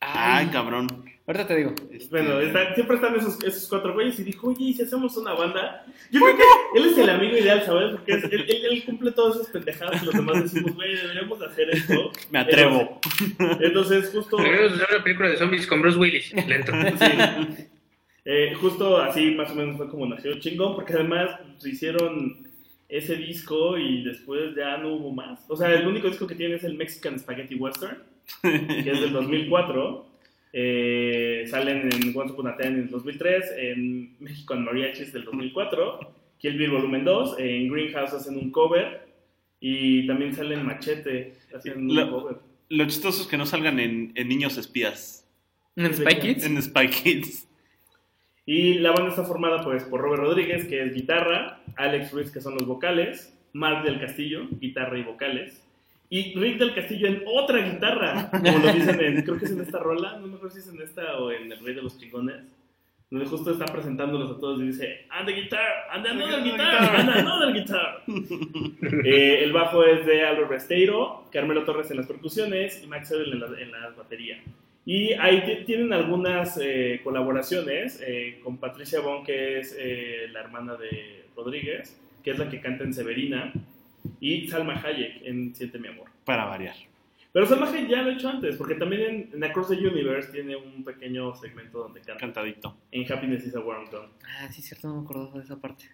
Ay, 0.00 0.48
cabrón. 0.48 0.88
Ahorita 1.30 1.46
te 1.46 1.56
digo. 1.58 1.74
Este, 1.92 2.08
Bueno, 2.10 2.40
está- 2.40 2.74
siempre 2.74 2.96
están 2.96 3.14
esos, 3.14 3.40
esos 3.44 3.68
cuatro 3.68 3.94
güeyes 3.94 4.18
y 4.18 4.24
dijo, 4.24 4.48
oye, 4.48 4.64
¿y 4.64 4.74
si 4.74 4.82
hacemos 4.82 5.16
una 5.16 5.32
banda? 5.34 5.84
Yo 6.10 6.18
creo 6.20 6.36
que 6.36 6.78
él 6.80 6.86
es 6.86 6.98
el 6.98 7.08
amigo 7.08 7.36
ideal, 7.36 7.62
¿sabes? 7.64 7.92
Porque 7.92 8.12
es- 8.14 8.24
él, 8.24 8.44
él- 8.48 8.64
él 8.68 8.84
cumple 8.84 9.12
todas 9.12 9.36
esas 9.36 9.48
pendejadas 9.52 10.02
y 10.02 10.06
los 10.06 10.14
demás 10.16 10.42
decimos, 10.42 10.74
güey, 10.74 10.96
deberíamos 10.96 11.38
de 11.38 11.46
hacer 11.46 11.70
esto. 11.70 12.10
Me 12.32 12.40
atrevo. 12.40 12.98
Entonces, 13.60 14.10
justo... 14.12 14.38
Deberíamos 14.38 14.72
hacer 14.72 14.88
una 14.92 15.04
película 15.04 15.28
de 15.28 15.36
zombies 15.36 15.66
con 15.68 15.80
Bruce 15.82 15.98
Willis. 15.98 16.32
Lento. 16.48 16.72
Sí. 16.98 17.66
Eh, 18.24 18.52
justo 18.60 18.98
así 18.98 19.30
más 19.34 19.50
o 19.50 19.54
menos 19.54 19.76
fue 19.76 19.88
como 19.88 20.06
nació 20.06 20.38
chingón, 20.40 20.74
porque 20.74 20.92
además 20.92 21.30
pues, 21.60 21.72
hicieron 21.72 22.46
ese 22.88 23.14
disco 23.16 23.78
y 23.78 24.02
después 24.04 24.54
ya 24.56 24.76
no 24.78 24.94
hubo 24.94 25.12
más. 25.12 25.44
O 25.48 25.56
sea, 25.56 25.72
el 25.72 25.86
único 25.86 26.08
disco 26.08 26.26
que 26.26 26.34
tiene 26.34 26.56
es 26.56 26.64
el 26.64 26.74
Mexican 26.74 27.18
Spaghetti 27.18 27.54
Western, 27.54 27.96
que 28.42 28.90
es 28.90 29.00
del 29.00 29.12
2004. 29.14 30.09
Eh, 30.52 31.44
salen 31.48 31.88
en 31.92 32.16
Once 32.16 32.32
Upon 32.32 32.48
a 32.48 32.56
Time 32.56 32.70
en 32.74 32.80
el 32.82 32.90
2003, 32.90 33.44
en 33.58 34.16
México 34.18 34.54
en 34.54 34.64
Mariachis 34.64 35.12
del 35.12 35.24
2004, 35.24 36.12
Kill 36.38 36.58
Bill 36.58 36.70
Volumen 36.70 37.04
2, 37.04 37.36
en 37.38 37.68
Greenhouse 37.72 38.14
hacen 38.14 38.36
un 38.36 38.50
cover 38.50 39.08
y 39.60 40.06
también 40.06 40.34
salen 40.34 40.64
Machete 40.66 41.34
haciendo 41.54 41.94
Lo- 41.94 42.04
un 42.04 42.10
cover. 42.10 42.36
Lo 42.68 42.84
chistoso 42.86 43.22
es 43.22 43.28
que 43.28 43.36
no 43.36 43.46
salgan 43.46 43.78
en, 43.80 44.12
en 44.14 44.28
Niños 44.28 44.56
Espías, 44.58 45.28
¿En 45.76 45.92
Spy 45.94 46.16
Kids? 46.20 46.44
en 46.44 46.60
Spy 46.62 46.88
Kids. 46.88 47.46
Y 48.46 48.74
la 48.74 48.90
banda 48.92 49.10
está 49.10 49.24
formada 49.24 49.62
pues 49.62 49.84
por 49.84 50.00
Robert 50.00 50.22
Rodríguez, 50.22 50.64
que 50.66 50.82
es 50.84 50.94
guitarra, 50.94 51.60
Alex 51.76 52.10
Ruiz, 52.12 52.30
que 52.32 52.40
son 52.40 52.54
los 52.54 52.66
vocales, 52.66 53.36
Mark 53.52 53.84
del 53.84 54.00
Castillo, 54.00 54.48
guitarra 54.60 54.98
y 54.98 55.02
vocales, 55.02 55.59
y 56.10 56.34
Rick 56.38 56.58
del 56.58 56.74
Castillo 56.74 57.06
en 57.06 57.22
otra 57.26 57.58
guitarra, 57.60 58.28
como 58.30 58.58
lo 58.58 58.72
dicen 58.72 59.00
en, 59.00 59.22
creo 59.22 59.38
que 59.38 59.44
es 59.46 59.52
en 59.52 59.60
esta 59.62 59.78
rola, 59.78 60.18
no 60.18 60.26
me 60.26 60.34
acuerdo 60.36 60.54
si 60.56 60.60
es 60.60 60.68
en 60.74 60.82
esta 60.82 61.16
o 61.18 61.30
en 61.30 61.50
El 61.52 61.64
Rey 61.64 61.74
de 61.74 61.82
los 61.82 61.96
Chingones, 61.98 62.36
donde 63.10 63.26
justo 63.26 63.52
está 63.52 63.64
presentándolos 63.66 64.30
a 64.36 64.38
todos 64.40 64.60
y 64.60 64.66
dice, 64.66 65.06
and 65.10 65.26
the 65.28 65.32
guitar, 65.34 65.66
and 65.92 66.06
another 66.06 66.42
guitar, 66.44 66.96
and 66.96 67.08
another 67.10 67.52
guitar. 67.52 68.02
Eh, 69.04 69.44
el 69.44 69.52
bajo 69.52 69.84
es 69.84 70.04
de 70.06 70.22
Albert 70.22 70.50
Resteiro, 70.50 71.24
Carmelo 71.32 71.64
Torres 71.64 71.90
en 71.90 71.96
las 71.98 72.06
percusiones 72.06 72.82
y 72.82 72.86
Max 72.86 73.10
Edel 73.12 73.32
en 73.32 73.40
la, 73.40 73.46
en 73.60 73.70
la 73.72 73.90
batería. 73.96 74.40
Y 74.86 75.12
ahí 75.14 75.42
ti- 75.44 75.64
tienen 75.64 75.92
algunas 75.92 76.58
eh, 76.62 77.00
colaboraciones 77.04 78.02
eh, 78.06 78.40
con 78.42 78.56
Patricia 78.58 79.00
Bon, 79.00 79.24
que 79.24 79.58
es 79.60 79.76
eh, 79.78 80.28
la 80.32 80.40
hermana 80.40 80.74
de 80.76 81.24
Rodríguez, 81.36 81.98
que 82.24 82.30
es 82.32 82.38
la 82.38 82.48
que 82.48 82.60
canta 82.60 82.84
en 82.84 82.92
Severina, 82.94 83.52
y 84.20 84.48
Salma 84.48 84.80
Hayek 84.82 85.22
en 85.24 85.54
Siente 85.54 85.78
mi 85.78 85.88
amor. 85.88 86.06
Para 86.30 86.44
variar. 86.46 86.74
Pero 87.32 87.46
Salma 87.46 87.68
Hayek 87.70 87.88
ya 87.88 88.02
lo 88.02 88.10
he 88.10 88.14
hecho 88.14 88.28
antes, 88.28 88.56
porque 88.56 88.74
también 88.74 89.02
en, 89.02 89.30
en 89.34 89.44
Across 89.44 89.68
the 89.68 89.74
Universe 89.86 90.32
tiene 90.32 90.56
un 90.56 90.82
pequeño 90.84 91.34
segmento 91.36 91.78
donde 91.78 92.00
canta 92.00 92.18
Cantadito. 92.18 92.76
en 92.90 93.10
Happiness 93.12 93.46
is 93.46 93.54
a 93.54 93.60
Warm 93.60 93.88
Tone. 93.88 94.08
Ah, 94.26 94.50
sí, 94.50 94.60
cierto, 94.62 94.88
no 94.88 94.96
me 94.96 95.02
acordaba 95.04 95.38
de 95.38 95.44
esa 95.44 95.56
parte. 95.60 95.84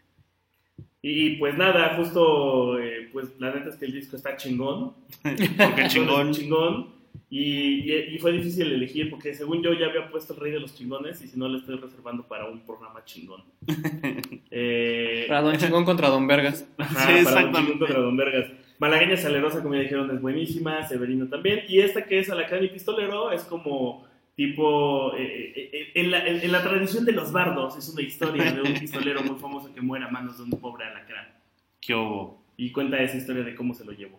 Y, 1.02 1.26
y, 1.26 1.36
pues 1.36 1.56
nada, 1.56 1.94
justo, 1.96 2.78
eh, 2.80 3.10
pues 3.12 3.38
la 3.38 3.54
neta 3.54 3.68
es 3.68 3.76
que 3.76 3.84
el 3.84 3.92
disco 3.92 4.16
está 4.16 4.36
chingón. 4.36 4.94
Porque 5.22 5.88
chingón. 5.88 6.32
chingón. 6.32 6.96
Y, 7.28 7.92
y- 7.92 8.14
y 8.14 8.18
fue 8.18 8.30
difícil 8.32 8.70
elegir 8.72 9.10
porque 9.10 9.34
según 9.34 9.60
yo 9.62 9.72
ya 9.72 9.86
había 9.86 10.08
puesto 10.10 10.32
el 10.34 10.38
rey 10.40 10.52
de 10.52 10.60
los 10.60 10.74
chingones 10.76 11.20
y 11.22 11.28
si 11.28 11.36
no 11.38 11.48
le 11.48 11.58
estoy 11.58 11.76
reservando 11.76 12.22
para 12.26 12.46
un 12.48 12.60
programa 12.60 13.04
chingón. 13.04 13.42
Eh, 14.50 15.24
Para 15.28 15.42
Don 15.42 15.56
Chingón 15.58 15.84
contra 15.84 16.08
Don 16.08 16.26
Vergas. 16.26 16.66
ajá, 16.78 17.00
Sí, 17.00 17.06
para 17.06 17.18
exactamente. 17.20 17.58
chingón 17.60 17.78
contra 17.78 17.98
Don 18.00 18.16
Vergas. 18.16 18.46
Malagueña 18.78 19.16
Salerosa, 19.16 19.62
como 19.62 19.74
ya 19.74 19.80
dijeron, 19.82 20.10
es 20.14 20.20
buenísima. 20.20 20.86
Severino 20.86 21.26
también. 21.28 21.62
Y 21.68 21.80
esta 21.80 22.04
que 22.04 22.18
es 22.18 22.30
Alacrán 22.30 22.64
y 22.64 22.68
Pistolero 22.68 23.30
es 23.32 23.42
como 23.44 24.06
tipo... 24.34 25.14
eh, 25.16 25.52
eh, 25.56 25.70
eh, 25.72 25.90
en, 25.94 26.10
la, 26.10 26.26
en- 26.26 26.40
en 26.42 26.52
la 26.52 26.62
tradición 26.62 27.04
de 27.04 27.12
los 27.12 27.32
bardos 27.32 27.76
es 27.78 27.88
una 27.88 28.02
historia 28.02 28.52
de 28.52 28.60
un 28.62 28.74
pistolero 28.74 29.22
muy 29.22 29.38
famoso 29.38 29.72
que 29.74 29.80
muere 29.80 30.04
a 30.04 30.08
manos 30.08 30.36
de 30.38 30.44
un 30.44 30.50
pobre 30.50 30.84
alacrán. 30.84 31.26
¿Qué 31.80 31.94
hubo? 31.94 32.44
y 32.58 32.72
cuenta 32.72 32.98
esa 33.02 33.18
historia 33.18 33.42
de 33.44 33.54
cómo 33.54 33.74
se 33.74 33.84
lo 33.84 33.92
llevó. 33.92 34.18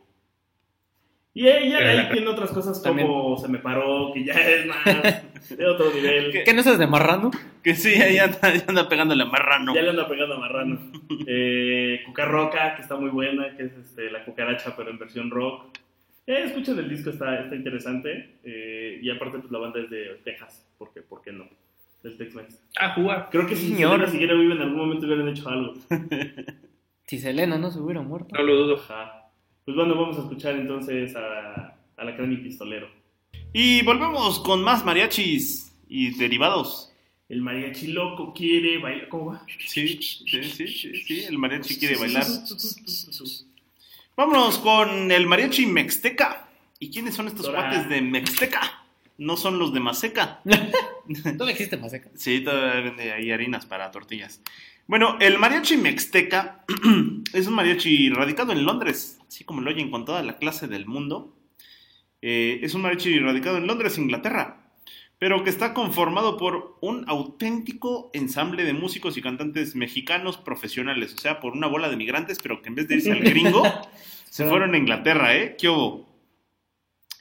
Y 1.33 1.47
ella 1.47 1.77
ahí 1.79 2.09
tiene 2.11 2.27
otras 2.27 2.51
cosas 2.51 2.81
También- 2.81 3.07
como 3.07 3.37
Se 3.37 3.47
me 3.47 3.59
paró, 3.59 4.11
que 4.13 4.23
ya 4.23 4.33
es 4.33 4.65
más 4.65 5.23
de 5.49 5.65
otro 5.65 5.93
nivel. 5.93 6.43
¿Qué 6.43 6.53
no 6.53 6.63
sabes 6.63 6.79
de 6.79 6.87
Marrano? 6.87 7.31
Que 7.63 7.75
sí, 7.75 7.93
ahí 7.95 8.17
anda, 8.17 8.87
pegándole 8.87 9.23
a 9.23 9.25
marrano. 9.25 9.75
Ya 9.75 9.81
le 9.81 9.89
anda 9.89 10.07
pegando 10.07 10.35
a 10.35 10.39
Marrano. 10.39 10.79
Eh, 11.25 12.01
Cucarroca, 12.05 12.75
que 12.75 12.81
está 12.81 12.95
muy 12.95 13.09
buena, 13.09 13.55
que 13.57 13.63
es 13.63 13.73
este, 13.73 14.09
la 14.09 14.23
cucaracha, 14.23 14.75
pero 14.75 14.89
en 14.89 14.97
versión 14.97 15.29
rock. 15.29 15.77
Eh, 16.25 16.43
escuchen 16.45 16.77
el 16.79 16.89
disco, 16.89 17.09
está, 17.09 17.41
está 17.41 17.55
interesante. 17.55 18.37
Eh, 18.43 18.99
y 19.01 19.09
aparte, 19.09 19.39
pues 19.39 19.51
la 19.51 19.59
banda 19.59 19.79
es 19.79 19.89
de 19.89 20.19
Texas, 20.23 20.65
porque, 20.77 21.01
¿por 21.01 21.21
qué 21.21 21.31
no? 21.31 21.47
Del 22.03 22.17
Tex-Mex. 22.17 22.63
A 22.79 22.93
jugar. 22.93 23.27
Creo 23.31 23.47
que 23.47 23.55
si. 23.55 23.75
Selena 23.75 24.07
siguiera 24.07 24.35
viva 24.35 24.53
en 24.53 24.61
algún 24.61 24.77
momento 24.77 25.05
hubieran 25.05 25.27
hecho 25.29 25.49
algo. 25.49 25.73
Si 27.07 27.19
Selena 27.19 27.57
no 27.57 27.71
se 27.71 27.79
hubiera 27.79 28.01
muerto. 28.01 28.35
No 28.35 28.43
lo 28.43 28.53
dudo. 28.53 28.75
Ajá. 28.75 29.29
Pues 29.63 29.77
bueno, 29.77 29.95
vamos 29.95 30.17
a 30.17 30.23
escuchar 30.23 30.55
entonces 30.55 31.15
a, 31.15 31.73
a 31.95 32.03
la 32.03 32.15
Crani 32.17 32.35
Pistolero. 32.35 32.89
Y 33.53 33.81
volvemos 33.83 34.39
con 34.39 34.63
más 34.63 34.85
mariachis 34.85 35.73
y 35.87 36.11
derivados. 36.17 36.91
El 37.29 37.41
mariachi 37.41 37.87
loco 37.87 38.33
quiere 38.33 38.77
bailar. 38.77 39.09
¿Cómo 39.09 39.33
va? 39.33 39.45
Sí, 39.65 39.99
sí, 40.01 40.43
sí, 40.43 40.67
sí, 40.67 41.03
sí, 41.05 41.23
el 41.23 41.37
mariachi 41.37 41.77
quiere 41.77 41.97
bailar. 41.97 42.25
Vámonos 44.15 44.57
con 44.59 45.11
el 45.11 45.27
mariachi 45.27 45.65
Mexteca. 45.65 46.47
¿Y 46.79 46.89
quiénes 46.91 47.15
son 47.15 47.27
estos 47.27 47.47
Ahora. 47.47 47.69
cuates 47.69 47.89
de 47.89 48.01
Mexteca? 48.01 48.83
No 49.17 49.35
son 49.35 49.57
los 49.59 49.73
de 49.73 49.79
Maseca. 49.79 50.41
No 51.37 51.47
existe 51.47 51.77
más 51.77 51.91
seca. 51.91 52.09
Sí, 52.15 52.41
todavía 52.41 52.81
vende 52.81 53.13
ahí 53.13 53.31
harinas 53.31 53.65
para 53.65 53.91
tortillas. 53.91 54.41
Bueno, 54.87 55.17
el 55.21 55.37
mariachi 55.37 55.77
Mexteca 55.77 56.65
es 57.33 57.47
un 57.47 57.53
mariachi 57.53 58.09
radicado 58.09 58.51
en 58.51 58.65
Londres, 58.65 59.17
así 59.25 59.45
como 59.45 59.61
lo 59.61 59.69
oyen 59.69 59.89
con 59.89 60.03
toda 60.03 60.21
la 60.21 60.37
clase 60.37 60.67
del 60.67 60.85
mundo. 60.85 61.33
Eh, 62.21 62.59
es 62.63 62.73
un 62.73 62.81
mariachi 62.81 63.19
radicado 63.19 63.57
en 63.57 63.67
Londres, 63.67 63.97
Inglaterra, 63.97 64.71
pero 65.19 65.43
que 65.43 65.49
está 65.49 65.73
conformado 65.73 66.37
por 66.37 66.77
un 66.81 67.05
auténtico 67.07 68.09
ensamble 68.13 68.63
de 68.63 68.73
músicos 68.73 69.17
y 69.17 69.21
cantantes 69.21 69.75
mexicanos 69.75 70.37
profesionales, 70.37 71.13
o 71.13 71.17
sea, 71.17 71.39
por 71.39 71.53
una 71.53 71.67
bola 71.67 71.89
de 71.89 71.97
migrantes, 71.97 72.37
pero 72.41 72.61
que 72.61 72.69
en 72.69 72.75
vez 72.75 72.87
de 72.87 72.95
irse 72.95 73.11
al 73.11 73.21
gringo, 73.21 73.63
se 74.29 74.47
fueron 74.47 74.73
a 74.73 74.77
Inglaterra, 74.77 75.35
¿eh? 75.35 75.55
¿Qué 75.59 75.69
hubo? 75.69 76.07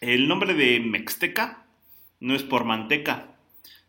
El 0.00 0.28
nombre 0.28 0.54
de 0.54 0.80
Mexteca 0.80 1.66
no 2.20 2.34
es 2.34 2.42
por 2.42 2.64
manteca, 2.64 3.36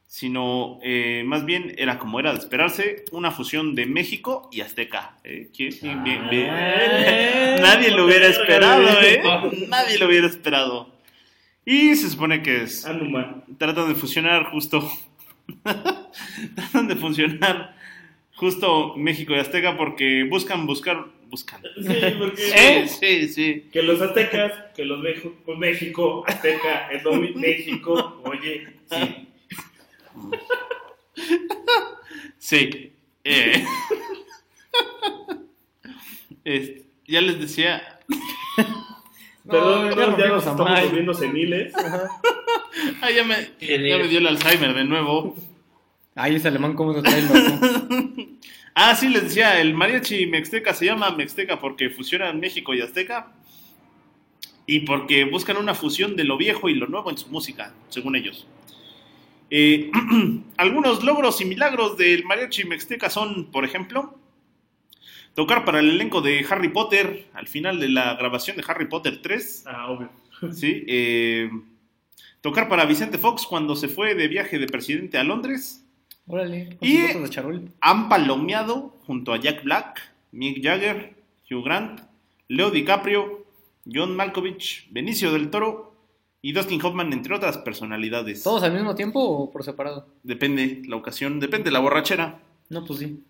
sino 0.07 0.79
eh, 0.83 1.23
más 1.25 1.45
bien 1.45 1.75
era 1.77 1.99
como 1.99 2.19
era 2.19 2.31
de 2.31 2.39
esperarse, 2.39 3.03
una 3.11 3.31
fusión 3.31 3.75
de 3.75 3.85
México 3.85 4.49
y 4.51 4.61
Azteca. 4.61 5.17
¿eh? 5.23 5.49
¿Qué? 5.55 5.69
Bien, 5.81 6.03
bien, 6.03 6.29
bien. 6.29 6.49
Ah, 6.49 7.57
Nadie 7.61 7.91
lo 7.91 8.05
hubiera 8.05 8.27
esperado, 8.27 8.87
¿eh? 9.01 9.21
Nadie 9.67 9.97
lo 9.99 10.07
hubiera 10.07 10.27
esperado. 10.27 10.96
Y 11.69 11.97
se 11.97 12.09
supone 12.09 12.41
que 12.41 12.63
es... 12.63 12.85
Anuma. 12.85 13.43
Tratan 13.57 13.89
de 13.89 13.95
fusionar 13.95 14.45
justo... 14.51 14.89
tratan 16.55 16.87
de 16.87 16.95
funcionar 16.95 17.75
justo 18.37 18.95
México 18.95 19.33
y 19.35 19.39
Azteca 19.39 19.75
porque 19.75 20.25
buscan 20.29 20.65
buscar... 20.65 21.07
Buscan. 21.29 21.61
Sí, 21.75 22.15
porque. 22.17 22.51
¿Eh? 22.55 22.87
Sí, 22.87 23.27
sí. 23.27 23.67
Que 23.69 23.83
los 23.83 24.01
aztecas, 24.01 24.53
que 24.73 24.85
los 24.85 25.05
pues 25.43 25.57
México, 25.57 26.23
azteca, 26.25 26.89
es 26.89 27.03
lo 27.03 27.15
México, 27.15 28.21
oye, 28.23 28.65
sí. 28.89 29.27
Sí. 32.37 32.93
Eh. 33.25 33.65
Ya 37.05 37.19
les 37.19 37.41
decía. 37.41 37.99
Perdón, 39.49 40.17
ya 40.17 40.27
nos 40.27 40.45
estamos 40.45 40.81
volviendo 40.81 41.13
seniles. 41.13 41.73
Ah, 43.01 43.11
ya, 43.15 43.23
me, 43.23 43.35
ya 43.59 43.97
me 43.97 44.07
dio 44.07 44.19
el 44.19 44.27
Alzheimer 44.27 44.73
de 44.73 44.83
nuevo. 44.83 45.35
Ay, 46.15 46.35
ese 46.35 46.47
alemán, 46.47 46.73
¿cómo 46.73 46.93
nos 46.93 47.03
trae? 47.03 47.23
Ah, 48.79 48.95
sí, 48.95 49.09
les 49.09 49.23
decía, 49.23 49.59
el 49.59 49.73
mariachi 49.73 50.27
mexteca 50.27 50.71
se 50.71 50.85
llama 50.85 51.09
mexteca 51.09 51.59
porque 51.59 51.89
fusionan 51.89 52.39
México 52.39 52.75
y 52.75 52.81
Azteca. 52.81 53.33
Y 54.67 54.81
porque 54.81 55.25
buscan 55.25 55.57
una 55.57 55.73
fusión 55.73 56.15
de 56.15 56.23
lo 56.23 56.37
viejo 56.37 56.69
y 56.69 56.75
lo 56.75 56.85
nuevo 56.85 57.09
en 57.09 57.17
su 57.17 57.27
música, 57.29 57.73
según 57.89 58.15
ellos. 58.15 58.45
Eh, 59.49 59.89
algunos 60.57 61.03
logros 61.03 61.41
y 61.41 61.45
milagros 61.45 61.97
del 61.97 62.23
mariachi 62.25 62.65
mexteca 62.65 63.09
son, 63.09 63.45
por 63.45 63.65
ejemplo, 63.65 64.19
tocar 65.37 65.63
para 65.65 65.79
el 65.81 65.91
elenco 65.91 66.19
de 66.21 66.43
Harry 66.49 66.69
Potter 66.69 67.27
al 67.35 67.47
final 67.47 67.79
de 67.79 67.89
la 67.89 68.15
grabación 68.15 68.57
de 68.57 68.63
Harry 68.67 68.87
Potter 68.87 69.21
3. 69.21 69.65
Ah, 69.67 69.91
obvio. 69.91 70.09
¿sí? 70.51 70.83
Eh, 70.87 71.47
tocar 72.41 72.67
para 72.67 72.85
Vicente 72.85 73.19
Fox 73.19 73.45
cuando 73.45 73.75
se 73.75 73.87
fue 73.87 74.15
de 74.15 74.27
viaje 74.27 74.57
de 74.57 74.65
presidente 74.65 75.19
a 75.19 75.23
Londres. 75.23 75.85
Órale, 76.25 76.75
Y- 76.81 76.97
de 76.97 77.29
charol. 77.29 77.69
Han 77.81 78.09
palomeado 78.09 78.95
junto 79.05 79.31
a 79.31 79.39
Jack 79.39 79.63
Black, 79.63 80.01
Mick 80.31 80.63
Jagger, 80.63 81.13
Hugh 81.51 81.63
Grant, 81.63 82.01
Leo 82.47 82.71
DiCaprio, 82.71 83.45
John 83.85 84.15
Malkovich, 84.15 84.87
Benicio 84.89 85.31
del 85.31 85.51
Toro 85.51 85.93
y 86.41 86.51
Dustin 86.51 86.83
Hoffman, 86.83 87.13
entre 87.13 87.35
otras 87.35 87.59
personalidades. 87.59 88.41
¿Todos 88.41 88.63
al 88.63 88.73
mismo 88.73 88.95
tiempo 88.95 89.19
o 89.21 89.51
por 89.51 89.63
separado? 89.63 90.07
Depende 90.23 90.81
la 90.87 90.95
ocasión, 90.95 91.39
depende 91.39 91.65
de 91.65 91.71
la 91.73 91.79
borrachera. 91.79 92.39
No, 92.69 92.83
pues 92.83 92.99
sí. 92.99 93.23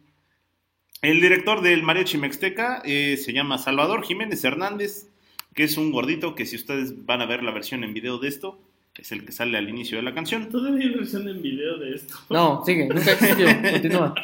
El 1.02 1.22
director 1.22 1.62
del 1.62 1.84
Mariachi 1.84 2.18
Mexteca 2.18 2.82
eh, 2.84 3.18
se 3.18 3.32
llama 3.32 3.60
Salvador 3.60 4.04
Jiménez 4.04 4.44
Hernández, 4.44 5.08
que 5.54 5.64
es 5.64 5.78
un 5.78 5.92
gordito 5.92 6.34
que 6.34 6.46
si 6.46 6.56
ustedes 6.56 7.06
van 7.06 7.22
a 7.22 7.26
ver 7.26 7.44
la 7.44 7.52
versión 7.52 7.84
en 7.84 7.94
video 7.94 8.18
de 8.18 8.28
esto, 8.28 8.60
es 8.96 9.12
el 9.12 9.24
que 9.24 9.32
sale 9.32 9.58
al 9.60 9.70
inicio 9.70 9.98
de 9.98 10.04
la 10.04 10.16
canción. 10.16 10.50
Todavía 10.50 10.88
hay 10.88 10.94
versión 10.96 11.30
en 11.30 11.42
video 11.42 11.78
de 11.78 11.96
esto. 11.96 12.16
No, 12.30 12.64
sigue, 12.66 12.88
nunca 12.88 13.12
existió. 13.12 13.48
Continúa. 13.72 14.16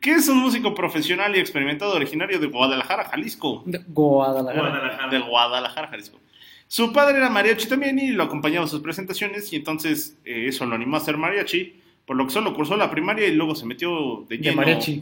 Que 0.00 0.12
es 0.12 0.28
un 0.28 0.38
músico 0.38 0.74
profesional 0.74 1.34
y 1.34 1.40
experimentado 1.40 1.94
originario 1.94 2.38
de 2.38 2.46
Guadalajara, 2.46 3.06
Jalisco. 3.06 3.64
De 3.66 3.78
Guadalajara. 3.88 4.70
Guadalajara. 4.70 5.08
De 5.10 5.18
Guadalajara, 5.18 5.88
Jalisco. 5.88 6.20
Su 6.68 6.92
padre 6.92 7.16
era 7.18 7.28
mariachi 7.28 7.68
también 7.68 7.98
y 7.98 8.10
lo 8.12 8.22
acompañaba 8.22 8.64
a 8.64 8.68
sus 8.68 8.80
presentaciones 8.80 9.52
y 9.52 9.56
entonces 9.56 10.16
eh, 10.24 10.46
eso 10.46 10.64
lo 10.66 10.76
animó 10.76 10.98
a 10.98 11.00
ser 11.00 11.16
mariachi, 11.16 11.79
por 12.10 12.16
lo 12.16 12.26
que 12.26 12.32
solo 12.32 12.52
cursó 12.54 12.76
la 12.76 12.90
primaria 12.90 13.28
y 13.28 13.32
luego 13.36 13.54
se 13.54 13.64
metió 13.66 14.24
de 14.28 14.36
De 14.36 14.42
lleno 14.42 14.56
mariachi. 14.56 15.00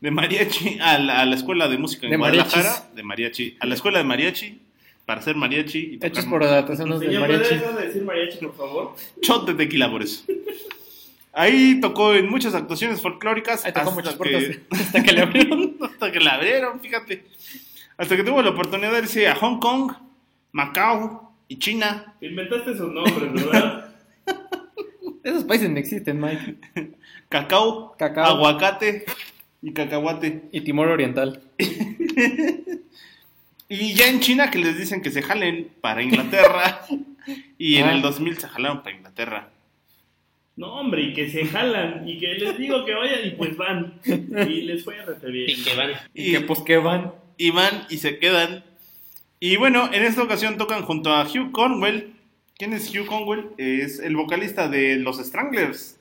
de 0.00 0.10
mariachi 0.10 0.78
a 0.80 0.98
la, 0.98 1.20
a 1.20 1.24
la 1.24 1.36
escuela 1.36 1.68
de 1.68 1.78
música 1.78 2.06
en 2.06 2.10
De 2.10 2.16
Guadalajara, 2.16 2.62
mariachis. 2.64 2.94
de 2.96 3.02
mariachi, 3.04 3.56
a 3.60 3.66
la 3.66 3.74
escuela 3.74 3.98
de 3.98 4.04
mariachi 4.04 4.58
para 5.06 5.22
ser 5.22 5.36
mariachi 5.36 5.78
y 5.78 6.04
Hechos 6.04 6.24
por 6.24 6.40
¿puede 6.40 7.20
mariachi. 7.20 7.54
de 7.54 7.86
decir 7.86 8.02
mariachi, 8.02 8.38
por 8.38 8.56
favor? 8.56 8.96
shot 9.22 9.46
de 9.46 9.54
tequila 9.54 9.88
por 9.88 10.02
eso. 10.02 10.24
Ahí 11.32 11.80
tocó 11.80 12.12
en 12.14 12.28
muchas 12.28 12.56
actuaciones 12.56 13.00
folclóricas 13.00 13.64
Ahí 13.64 13.72
tocó 13.72 13.90
hasta 13.90 13.94
muchas 13.94 14.12
que, 14.14 14.18
puertas 14.18 14.58
hasta 14.80 15.02
que 15.04 15.12
le 15.12 15.22
abrieron. 15.22 15.76
hasta 15.80 16.10
que 16.10 16.18
la 16.18 16.34
abrieron, 16.34 16.80
fíjate. 16.80 17.24
Hasta 17.96 18.16
que 18.16 18.24
tuvo 18.24 18.42
la 18.42 18.50
oportunidad 18.50 18.92
de 18.94 18.98
irse 18.98 19.28
a 19.28 19.36
Hong 19.36 19.60
Kong, 19.60 19.92
Macao 20.50 21.32
y 21.46 21.56
China. 21.60 22.14
Inventaste 22.20 22.72
esos 22.72 22.92
nombres, 22.92 23.32
¿verdad? 23.32 23.87
Esos 25.24 25.44
países 25.44 25.68
no 25.70 25.78
existen, 25.78 26.20
Mike. 26.20 26.56
Cacao, 27.28 27.94
Cacao. 27.98 28.24
aguacate 28.36 29.04
y 29.62 29.72
cacahuate. 29.72 30.44
Y 30.52 30.60
Timor 30.62 30.88
Oriental. 30.88 31.42
Y 33.70 33.92
ya 33.92 34.08
en 34.08 34.20
China 34.20 34.50
que 34.50 34.58
les 34.58 34.78
dicen 34.78 35.02
que 35.02 35.10
se 35.10 35.20
jalen 35.22 35.68
para 35.82 36.02
Inglaterra. 36.02 36.80
y 37.58 37.76
en 37.76 37.84
Ah. 37.86 37.92
el 37.92 38.00
2000 38.02 38.38
se 38.38 38.48
jalaron 38.48 38.82
para 38.82 38.96
Inglaterra. 38.96 39.50
No, 40.56 40.72
hombre, 40.80 41.02
y 41.02 41.12
que 41.14 41.30
se 41.30 41.44
jalan, 41.44 42.08
y 42.08 42.18
que 42.18 42.28
les 42.34 42.56
digo 42.58 42.84
que 42.84 42.94
vayan, 42.94 43.26
y 43.26 43.30
pues 43.32 43.56
van. 43.56 44.00
Y 44.04 44.62
les 44.62 44.82
fue 44.82 44.98
a 44.98 45.04
bien. 45.28 45.50
Y 45.50 45.62
que 45.62 45.74
van. 45.76 45.90
Y 46.14 46.32
que 46.32 46.40
pues 46.40 46.60
que 46.62 46.78
van. 46.78 47.12
y 47.36 47.50
van 47.50 47.86
y 47.90 47.98
se 47.98 48.18
quedan. 48.18 48.64
Y 49.38 49.56
bueno, 49.56 49.90
en 49.92 50.02
esta 50.02 50.22
ocasión 50.22 50.56
tocan 50.56 50.82
junto 50.82 51.12
a 51.12 51.24
Hugh 51.24 51.52
Conwell. 51.52 52.14
¿Quién 52.58 52.72
es 52.72 52.92
Hugh 52.92 53.06
Conwell? 53.06 53.50
Es 53.56 54.00
el 54.00 54.16
vocalista 54.16 54.66
de 54.68 54.96
Los 54.96 55.18
Stranglers, 55.18 56.00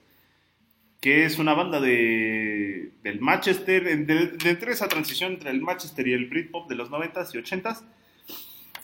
que 1.00 1.24
es 1.24 1.38
una 1.38 1.54
banda 1.54 1.80
de 1.80 2.94
del 3.04 3.20
Manchester, 3.20 3.84
de, 3.84 4.26
de 4.26 4.72
esa 4.72 4.88
transición 4.88 5.34
entre 5.34 5.52
el 5.52 5.62
Manchester 5.62 6.08
y 6.08 6.14
el 6.14 6.26
Britpop 6.26 6.68
de 6.68 6.74
los 6.74 6.90
90s 6.90 7.36
y 7.36 7.38
80s. 7.38 7.84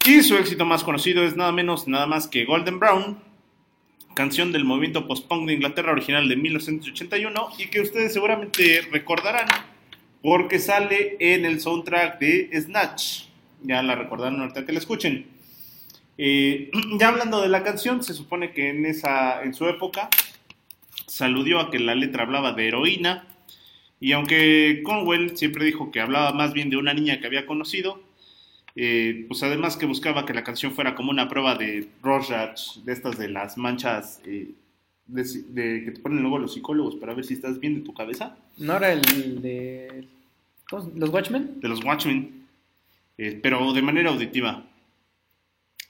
Y 0.05 0.21
su 0.21 0.37
éxito 0.37 0.65
más 0.65 0.83
conocido 0.83 1.23
es 1.23 1.35
nada 1.35 1.51
menos, 1.51 1.87
nada 1.87 2.05
más 2.05 2.27
que 2.27 2.45
Golden 2.45 2.77
Brown, 2.77 3.17
canción 4.13 4.51
del 4.51 4.65
movimiento 4.65 5.07
post-punk 5.07 5.47
de 5.47 5.53
Inglaterra 5.53 5.93
original 5.93 6.29
de 6.29 6.35
1981 6.35 7.49
y 7.57 7.71
que 7.71 7.81
ustedes 7.81 8.13
seguramente 8.13 8.81
recordarán 8.91 9.47
porque 10.21 10.59
sale 10.59 11.17
en 11.19 11.43
el 11.43 11.59
soundtrack 11.59 12.19
de 12.19 12.51
Snatch. 12.53 13.23
Ya 13.63 13.81
la 13.81 13.95
recordaron 13.95 14.41
ahorita 14.41 14.63
que 14.63 14.73
la 14.73 14.79
escuchen. 14.79 15.32
Eh, 16.17 16.71
ya 16.99 17.09
hablando 17.09 17.41
de 17.41 17.49
la 17.49 17.63
canción, 17.63 18.03
se 18.03 18.13
supone 18.13 18.51
que 18.51 18.69
en, 18.69 18.85
esa, 18.85 19.43
en 19.43 19.53
su 19.53 19.67
época 19.67 20.09
se 21.07 21.25
aludió 21.25 21.59
a 21.59 21.71
que 21.71 21.79
la 21.79 21.95
letra 21.95 22.23
hablaba 22.23 22.53
de 22.53 22.67
heroína. 22.67 23.27
Y 23.99 24.11
aunque 24.11 24.81
Conwell 24.83 25.37
siempre 25.37 25.63
dijo 25.65 25.91
que 25.91 26.01
hablaba 26.01 26.33
más 26.33 26.53
bien 26.53 26.69
de 26.69 26.77
una 26.77 26.93
niña 26.93 27.19
que 27.19 27.27
había 27.27 27.45
conocido, 27.45 28.01
eh, 28.75 29.25
pues 29.27 29.43
además 29.43 29.77
que 29.77 29.85
buscaba 29.85 30.25
que 30.25 30.33
la 30.33 30.43
canción 30.43 30.73
fuera 30.73 30.93
como 30.95 31.11
una 31.11 31.29
prueba 31.29 31.55
de 31.55 31.87
Rorschach, 32.01 32.77
de 32.83 32.91
estas 32.91 33.17
de 33.17 33.29
las 33.29 33.57
manchas 33.57 34.19
eh, 34.25 34.49
de, 35.07 35.23
de- 35.49 35.83
que 35.85 35.91
te 35.91 35.99
ponen 36.01 36.21
luego 36.21 36.39
los 36.39 36.53
psicólogos 36.53 36.95
para 36.95 37.13
ver 37.13 37.23
si 37.23 37.35
estás 37.35 37.59
bien 37.59 37.75
de 37.75 37.81
tu 37.81 37.93
cabeza. 37.93 38.35
¿No 38.57 38.75
era 38.75 38.91
el 38.91 39.41
de. 39.41 40.07
¿cómo 40.69 40.83
se- 40.83 40.99
¿Los 40.99 41.09
Watchmen? 41.11 41.61
de 41.61 41.69
los 41.69 41.83
Watchmen, 41.83 42.45
eh, 43.17 43.39
pero 43.41 43.71
de 43.73 43.81
manera 43.83 44.09
auditiva. 44.09 44.65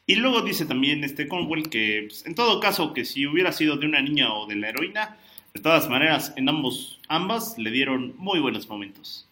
Y 0.06 0.16
luego 0.16 0.42
dice 0.42 0.66
también 0.66 1.04
este 1.04 1.28
Conwell 1.28 1.70
que, 1.70 2.06
pues, 2.08 2.26
en 2.26 2.36
todo 2.36 2.60
caso, 2.60 2.94
que 2.94 3.06
si 3.06 3.26
hubiera 3.26 3.52
sido 3.52 3.78
de 3.78 3.86
una 3.86 4.02
niña 4.02 4.34
o 4.34 4.46
de 4.48 4.56
la 4.56 4.70
heroína, 4.70 5.18
de 5.54 5.62
todas 5.62 5.90
maneras, 5.90 6.34
en 6.36 6.50
ambos, 6.50 7.00
ambas 7.08 7.58
le 7.58 7.72
dieron 7.72 8.14
muy 8.18 8.40
buenos 8.40 8.68
momentos. 8.68 9.28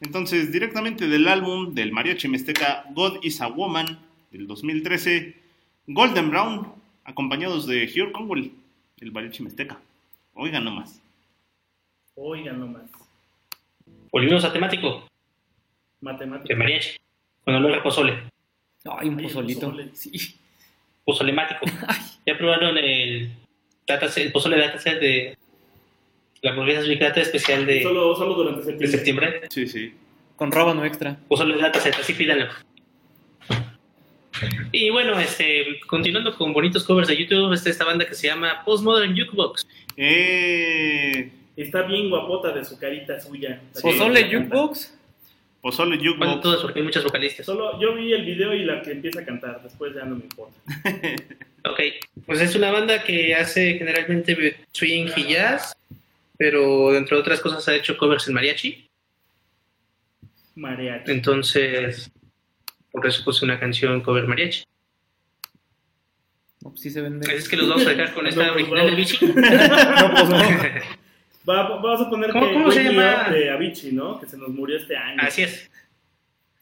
Entonces, 0.00 0.52
directamente 0.52 1.08
del 1.08 1.28
álbum 1.28 1.74
del 1.74 1.92
mariachi 1.92 2.28
mesteca 2.28 2.84
God 2.94 3.18
is 3.22 3.40
a 3.42 3.48
Woman 3.48 3.98
del 4.30 4.46
2013, 4.46 5.36
Golden 5.88 6.30
Brown, 6.30 6.72
acompañados 7.04 7.66
de 7.66 7.84
Hugh 7.84 8.12
Conwell, 8.12 8.52
el 9.00 9.12
mariachi 9.12 9.42
mesteca. 9.42 9.78
Oigan 10.32 10.64
nomás. 10.64 11.02
Oigan 12.14 12.58
nomás. 12.58 12.90
Volvimos 14.10 14.44
a 14.44 14.52
temático. 14.52 15.06
Matemática. 16.00 16.54
De 16.54 16.58
mariachi. 16.58 16.96
Con 17.44 17.54
olor 17.56 17.74
a 17.74 17.82
pozole. 17.82 18.29
Ay, 18.84 19.08
un 19.08 19.18
Ay, 19.18 19.24
pozolito. 19.24 19.60
pozole. 19.66 19.88
Sí. 19.92 20.36
Pozolemático. 21.04 21.66
¿Ya 22.26 22.36
probaron 22.38 22.78
el, 22.78 23.30
dataset, 23.86 24.26
el 24.26 24.32
pozole 24.32 24.58
dataset 24.58 25.00
de 25.00 25.38
la 26.42 26.50
hamburguesa 26.52 26.80
ubicada 26.86 27.20
especial 27.20 27.66
de, 27.66 27.82
Solo, 27.82 28.14
solo 28.16 28.34
durante 28.34 28.60
de 28.60 28.66
septiembre. 28.86 28.90
septiembre? 28.98 29.40
Sí, 29.50 29.66
sí. 29.66 29.94
Con 30.36 30.50
rábano 30.52 30.84
extra. 30.84 31.18
Pozole 31.28 31.56
dataset, 31.56 31.94
así 31.96 32.14
pídanlo. 32.14 32.46
Y 34.72 34.88
bueno, 34.90 35.18
este, 35.20 35.80
continuando 35.86 36.34
con 36.36 36.52
bonitos 36.54 36.84
covers 36.84 37.08
de 37.08 37.16
YouTube, 37.16 37.52
está 37.52 37.68
esta 37.68 37.84
banda 37.84 38.06
que 38.06 38.14
se 38.14 38.28
llama 38.28 38.62
Postmodern 38.64 39.14
Jukebox. 39.16 39.66
Eh, 39.96 41.30
Está 41.56 41.82
bien 41.82 42.08
guapota 42.08 42.52
de 42.52 42.64
su 42.64 42.78
carita 42.78 43.20
suya. 43.20 43.60
¿Pozole 43.82 44.22
La 44.22 44.48
que 45.62 45.76
canta. 45.76 45.96
Jukebox? 45.96 46.18
Bueno, 46.18 46.40
todas 46.40 46.62
porque 46.62 46.78
hay 46.80 46.84
muchas 46.84 47.04
vocalistas. 47.04 47.46
Solo 47.46 47.80
yo 47.80 47.94
vi 47.94 48.12
el 48.12 48.24
video 48.24 48.54
y 48.54 48.64
la 48.64 48.80
que 48.82 48.92
empieza 48.92 49.20
a 49.20 49.24
cantar. 49.24 49.62
Después 49.62 49.94
ya 49.94 50.04
no 50.04 50.16
me 50.16 50.22
importa. 50.22 50.58
Ok, 51.62 51.78
pues 52.24 52.40
es 52.40 52.54
una 52.54 52.70
banda 52.70 53.02
que 53.04 53.34
hace 53.34 53.74
generalmente 53.74 54.56
swing 54.72 55.08
y 55.14 55.24
jazz, 55.34 55.76
pero 56.38 56.96
entre 56.96 57.18
otras 57.18 57.38
cosas 57.40 57.68
ha 57.68 57.74
hecho 57.74 57.98
covers 57.98 58.26
en 58.28 58.32
mariachi. 58.34 58.88
Mariachi. 60.54 61.10
Entonces, 61.12 62.10
por 62.90 63.06
eso 63.06 63.22
puse 63.24 63.44
una 63.44 63.60
canción 63.60 64.00
cover 64.00 64.26
mariachi. 64.26 64.64
No, 66.62 66.70
pues 66.70 66.80
sí 66.80 66.88
se 66.88 67.02
vende. 67.02 67.30
Es 67.34 67.46
que 67.46 67.58
los 67.58 67.68
vamos 67.68 67.86
a 67.86 67.90
dejar 67.90 68.14
con 68.14 68.26
esta 68.26 68.46
No, 68.46 68.52
pues, 68.54 68.64
original 68.66 68.86
del 68.86 68.94
vamos. 68.94 69.10
bichi. 69.10 69.26
No, 70.00 70.10
pues 70.14 70.28
no. 70.30 70.99
Va, 71.50 71.68
vamos 71.80 72.00
a 72.02 72.10
poner 72.10 72.30
¿Cómo- 72.32 72.46
que 72.48 72.52
cómo 72.54 72.70
se 72.70 72.84
llama? 72.84 73.28
De 73.30 73.50
Avicii, 73.50 73.92
¿no? 73.92 74.20
Que 74.20 74.26
se 74.26 74.36
nos 74.38 74.48
murió 74.50 74.76
este 74.76 74.96
año. 74.96 75.20
Así 75.22 75.42
es. 75.42 75.70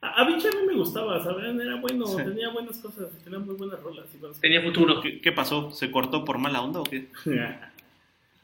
A- 0.01 0.23
Avicii 0.23 0.49
a 0.49 0.61
mí 0.61 0.67
me 0.69 0.75
gustaba, 0.75 1.23
¿saben? 1.23 1.61
Era 1.61 1.77
bueno, 1.81 2.07
Sí. 2.07 2.17
tenía 2.17 2.49
buenas 2.51 2.79
cosas, 2.79 3.11
tenía 3.25 3.39
muy 3.39 3.55
buenas 3.57 3.81
rolas. 3.83 4.07
Tenía 4.41 4.63
futuro. 4.63 5.01
¿Qué, 5.01 5.21
qué 5.21 5.33
pasó? 5.33 5.71
¿Se 5.73 5.91
cortó 5.91 6.25
por 6.25 6.39
mala 6.39 6.63
onda 6.63 6.81
o 6.81 6.85
qué? 6.85 7.09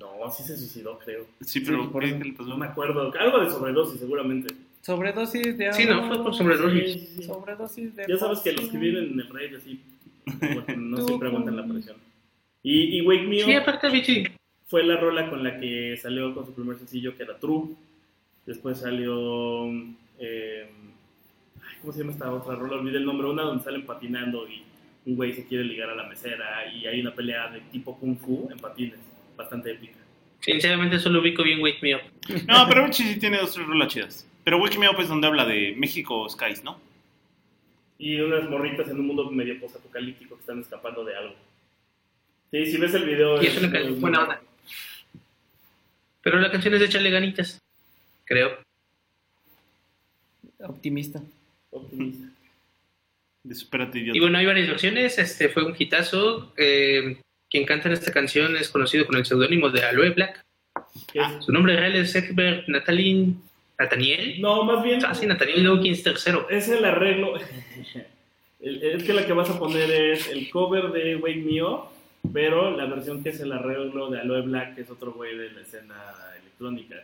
No, 0.01 0.31
sí 0.31 0.43
se 0.43 0.57
suicidó, 0.57 0.99
creo. 0.99 1.27
Sí, 1.41 1.61
pero 1.61 1.83
Sí, 1.85 1.89
por 1.91 2.03
¿qué, 2.03 2.09
eso. 2.11 2.19
qué 2.19 2.25
le 2.25 2.33
pasó? 2.33 2.49
No 2.51 2.57
me 2.59 2.67
acuerdo. 2.67 3.13
Algo 3.19 3.39
de 3.41 3.49
sobredosis, 3.51 4.01
seguramente. 4.01 4.55
Sobredosis 4.83 5.57
de 5.57 5.73
Sí, 5.73 5.87
no, 5.87 6.07
fue 6.09 6.23
por 6.23 6.35
sobredosis. 6.35 6.93
Sí, 6.93 6.99
sí, 6.99 7.13
sí. 7.17 7.23
Sobredosis 7.23 7.97
de 7.97 8.05
Ya 8.07 8.17
sabes 8.19 8.41
que 8.41 8.53
los 8.53 8.69
que 8.69 8.77
viven 8.77 9.13
en 9.13 9.21
el 9.21 9.29
rey 9.31 9.55
así, 9.55 9.81
no 10.77 11.07
siempre 11.07 11.29
aguantan 11.29 11.57
la 11.57 11.65
presión. 11.67 11.97
Y, 12.63 12.99
y 12.99 13.01
Wake 13.03 13.23
Me 13.23 13.37
Up, 13.43 13.45
Sí, 13.47 13.55
aparte 13.55 13.89
bichi. 13.91 14.25
Fue 14.67 14.83
la 14.85 14.97
rola 14.97 15.29
con 15.31 15.43
la 15.45 15.59
que 15.59 15.97
salió 15.97 16.35
con 16.35 16.47
su 16.47 16.55
primer 16.55 16.77
sencillo, 16.77 17.17
que 17.17 17.23
era 17.23 17.39
True. 17.39 17.71
Después 18.47 18.79
salió. 18.81 19.67
eh, 20.19 20.69
ay, 21.63 21.77
¿Cómo 21.81 21.93
se 21.93 22.01
llama 22.01 22.13
esta 22.13 22.33
otra 22.33 22.55
rola? 22.57 22.77
Olvidé 22.77 22.99
el 22.99 23.05
nombre. 23.07 23.29
Una 23.29 23.43
donde 23.43 23.63
salen 23.65 23.87
patinando 23.87 24.49
y 24.49 24.63
un 25.07 25.17
güey 25.17 25.33
se 25.33 25.47
quiere 25.47 25.65
ligar 25.65 25.91
a 25.91 25.95
la 25.95 26.05
mesera 26.05 26.67
y 26.73 26.87
hay 26.87 27.01
una 27.01 27.15
pelea 27.15 27.49
de 27.49 27.61
tipo 27.73 27.99
Kung 27.99 28.17
Fu 28.19 28.49
en 28.51 28.59
patines. 28.59 28.99
Bastante 29.37 29.73
épica. 29.73 29.99
Sinceramente 30.41 30.99
solo 30.99 31.21
ubico 31.21 31.43
bien 31.43 31.61
Wake 31.61 31.79
Me 31.83 31.95
Up. 31.97 32.03
No, 32.47 32.67
pero 32.69 32.83
Avicii 32.85 33.15
sí 33.15 33.19
tiene 33.19 33.39
dos 33.39 33.53
tres 33.55 33.67
rolas 33.67 33.89
chidas. 33.93 34.29
Pero 34.45 34.59
Wake 34.59 34.79
Me 34.79 34.89
Up 34.89 35.01
es 35.01 35.09
donde 35.09 35.27
habla 35.27 35.47
de 35.47 35.75
México 35.77 36.29
Skies, 36.29 36.63
¿no? 36.63 36.79
Y 37.99 38.21
unas 38.21 38.49
morritas 38.51 38.89
en 38.89 39.01
un 39.01 39.07
mundo 39.07 39.31
medio 39.31 39.59
posapocalíptico 39.59 40.35
que 40.35 40.41
están 40.41 40.61
escapando 40.61 41.05
de 41.05 41.17
algo. 41.17 41.35
Sí, 42.51 42.67
si 42.67 42.77
ves 42.77 42.93
el 42.95 43.05
video. 43.05 43.43
Y 43.43 43.47
es 43.47 43.57
una 43.59 43.71
canción 43.73 44.01
buena 44.01 44.23
onda. 44.23 44.43
Pero 46.25 46.41
la 46.41 46.51
canción 46.51 46.75
es 46.75 46.81
de 46.81 46.87
echarle 46.87 47.11
ganitas. 47.11 47.61
Creo. 48.25 48.59
Optimista. 50.61 51.21
optimista. 51.71 52.27
De 53.43 53.55
Supérate 53.55 53.99
Y 53.99 54.03
Idiota. 54.03 54.21
bueno, 54.21 54.39
hay 54.39 54.47
varias 54.47 54.69
versiones. 54.69 55.19
Este 55.19 55.49
fue 55.51 55.65
un 55.65 55.75
hitazo. 55.79 56.53
Eh, 56.57 57.19
quien 57.51 57.67
canta 57.67 57.89
en 57.89 57.95
esta 57.95 58.11
canción 58.13 58.57
es 58.57 58.71
conocido 58.71 59.07
con 59.07 59.17
el 59.17 59.27
seudónimo 59.27 59.69
de 59.69 59.83
Aloe 59.85 60.11
Black. 60.11 60.43
Su 61.41 61.53
nombre 61.53 61.77
real 61.77 61.95
es 61.97 62.15
Egbert 62.15 62.67
Natalin 62.69 63.41
Nathaniel. 63.79 64.41
No, 64.41 64.65
más 64.65 64.83
bien. 64.83 65.05
Ah, 65.05 65.15
sí, 65.15 65.27
Nathaniel 65.27 65.63
Dawkins 65.65 66.05
III. 66.07 66.15
Es 66.51 66.69
el 66.69 66.85
arreglo. 66.85 67.35
El- 68.61 68.83
Es 68.83 69.05
que 69.05 69.13
la 69.13 69.27
que 69.27 69.33
vas 69.35 69.51
a 69.51 69.59
poner 69.59 69.91
es 69.91 70.29
el 70.29 70.49
cover 70.49 70.91
de 70.93 71.17
Wake 71.17 71.43
Me 71.45 71.63
Up, 71.63 71.89
pero 72.33 72.71
la 72.77 72.87
versión 72.87 73.23
que 73.23 73.31
es 73.31 73.41
el 73.41 73.53
arreglo 73.53 74.11
de 74.11 74.21
Aloe 74.21 74.43
Black, 74.43 74.75
que 74.75 74.81
es 74.83 74.91
otro 74.91 75.13
güey 75.13 75.37
de 75.37 75.51
la 75.53 75.61
escena 75.61 75.95
electrónica. 76.41 76.97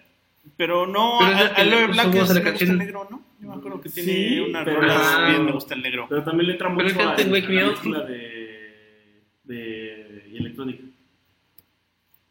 Pero 0.56 0.86
no, 0.86 1.18
Pero 1.20 1.32
a- 1.36 1.46
Aloe 1.56 1.86
Black 1.88 1.90
es 1.90 1.96
la 1.96 2.04
Me 2.12 2.20
gusta 2.20 2.42
canción. 2.42 2.70
el 2.70 2.78
negro, 2.78 3.06
¿no? 3.10 3.22
Yo 3.40 3.48
me 3.48 3.54
acuerdo 3.54 3.80
que 3.80 3.88
tiene 3.90 4.12
Sí, 4.12 4.40
una 4.40 4.64
pero- 4.64 4.80
rola 4.80 4.96
Ah. 4.98 5.28
bien 5.30 5.44
Me 5.44 5.52
gusta 5.52 5.74
el 5.74 5.82
negro. 5.82 6.06
Pero 6.08 6.22
también 6.24 6.46
le 6.46 6.52
entra 6.54 6.68
Pero 6.74 6.82
mucho 6.88 6.96
canta 6.98 7.22
a, 7.22 7.24
en 7.24 7.32
Wake 7.32 7.48
Me 7.48 7.58
a 7.60 7.62
la 7.62 7.66
Up. 7.68 7.72
mezcla 7.72 8.00
de, 8.02 9.22
de 9.44 10.24
y 10.32 10.36
electrónica. 10.38 10.82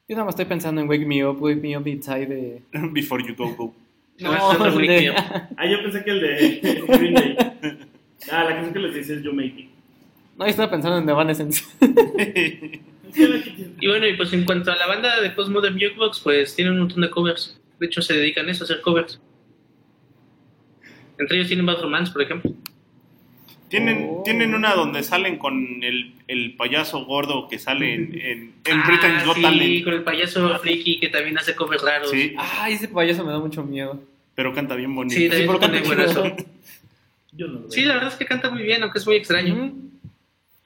Yo 0.08 0.15
nada 0.15 0.25
más 0.25 0.34
estoy 0.34 0.45
pensando 0.45 0.82
en 0.82 0.89
Wake 0.89 1.06
Me 1.06 1.23
Up, 1.25 1.41
Wake 1.41 1.62
Me 1.62 1.78
Up 1.78 1.88
Inside 1.88 2.25
de... 2.25 2.62
Before 2.91 3.23
You 3.23 3.36
Go 3.36 3.56
Go. 3.56 3.75
No, 4.19 4.34
es 4.36 4.41
otro 4.41 4.75
Wake 4.75 4.88
de- 4.88 4.99
Me 5.02 5.10
Up. 5.12 5.15
Ah, 5.56 5.65
yo 5.67 5.82
pensé 5.84 6.04
que 6.04 6.10
el 6.10 6.19
de 6.19 6.84
Green 6.88 7.13
Day. 7.13 7.38
Ah, 8.32 8.43
la 8.43 8.49
canción 8.56 8.73
que 8.73 8.80
les 8.80 8.93
dice 8.95 9.13
es 9.15 9.23
You 9.23 9.34
Make 9.34 9.54
It. 9.56 9.68
No, 10.39 10.45
yo 10.45 10.49
estaba 10.49 10.71
pensando 10.71 10.97
en 10.97 11.08
Evanescence. 11.10 11.63
Y 13.82 13.88
bueno, 13.88 14.06
y 14.08 14.15
pues 14.15 14.32
en 14.34 14.45
cuanto 14.45 14.71
a 14.71 14.75
la 14.75 14.86
banda 14.86 15.19
de 15.19 15.32
Postmodern 15.32 15.73
Jukebox, 15.73 16.19
pues 16.19 16.56
tienen 16.56 16.73
un 16.75 16.80
montón 16.82 17.02
de 17.02 17.10
covers. 17.10 17.60
De 17.80 17.88
hecho, 17.88 18.02
se 18.04 18.13
dedican 18.13 18.47
a 18.47 18.52
eso, 18.52 18.63
a 18.63 18.65
hacer 18.65 18.82
covers. 18.82 19.19
Entre 21.17 21.38
ellos 21.38 21.47
tienen 21.47 21.65
Bad 21.65 21.82
Romance, 21.82 22.12
por 22.13 22.21
ejemplo. 22.21 22.54
Tienen, 23.67 24.08
Oh. 24.12 24.21
tienen 24.23 24.54
una 24.54 24.73
donde 24.75 25.02
salen 25.02 25.38
con 25.38 25.84
el, 25.84 26.13
el 26.28 26.56
payaso 26.56 27.04
gordo 27.06 27.47
que 27.49 27.58
sale 27.58 27.93
en, 27.95 28.13
en, 28.19 28.54
en 28.65 28.80
Ah, 28.80 28.84
Britain's 28.88 29.25
Got 29.25 29.36
sí, 29.38 29.41
Talent. 29.41 29.84
con 29.86 29.93
el 29.93 30.04
payaso 30.04 30.60
friki 30.60 30.99
que 30.99 31.10
también 31.10 31.38
hace 31.38 31.56
covers 31.56 31.82
raros. 31.82 32.12
Sí, 32.12 32.36
Ay, 32.38 32.73
ese 32.73 32.88
payaso 32.89 33.25
me 33.25 33.32
da 33.32 33.39
mucho 33.39 33.63
miedo. 33.63 33.99
pero 34.36 34.54
canta 34.54 34.75
bien 34.75 34.93
bonito. 34.93 35.15
Sí. 35.19 35.30
Yo 37.32 37.47
no 37.47 37.54
lo 37.54 37.67
veo. 37.69 37.86
La 37.88 37.93
verdad 37.95 38.10
es 38.10 38.15
que 38.15 38.25
canta 38.25 38.49
muy 38.52 38.62
bien, 38.63 38.84
aunque 38.84 38.99
es 38.99 39.06
muy 39.08 39.15
extraño. 39.15 39.71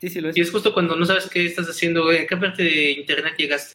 Sí, 0.03 0.09
sí 0.09 0.19
lo 0.19 0.27
es. 0.27 0.35
Y 0.35 0.41
es 0.41 0.51
justo 0.51 0.73
cuando 0.73 0.97
no 0.97 1.05
sabes 1.05 1.29
qué 1.29 1.45
estás 1.45 1.65
haciendo, 1.69 2.03
güey, 2.03 2.17
a 2.17 2.27
qué 2.27 2.35
parte 2.35 2.61
de 2.61 2.91
internet 2.91 3.35
llegaste. 3.37 3.73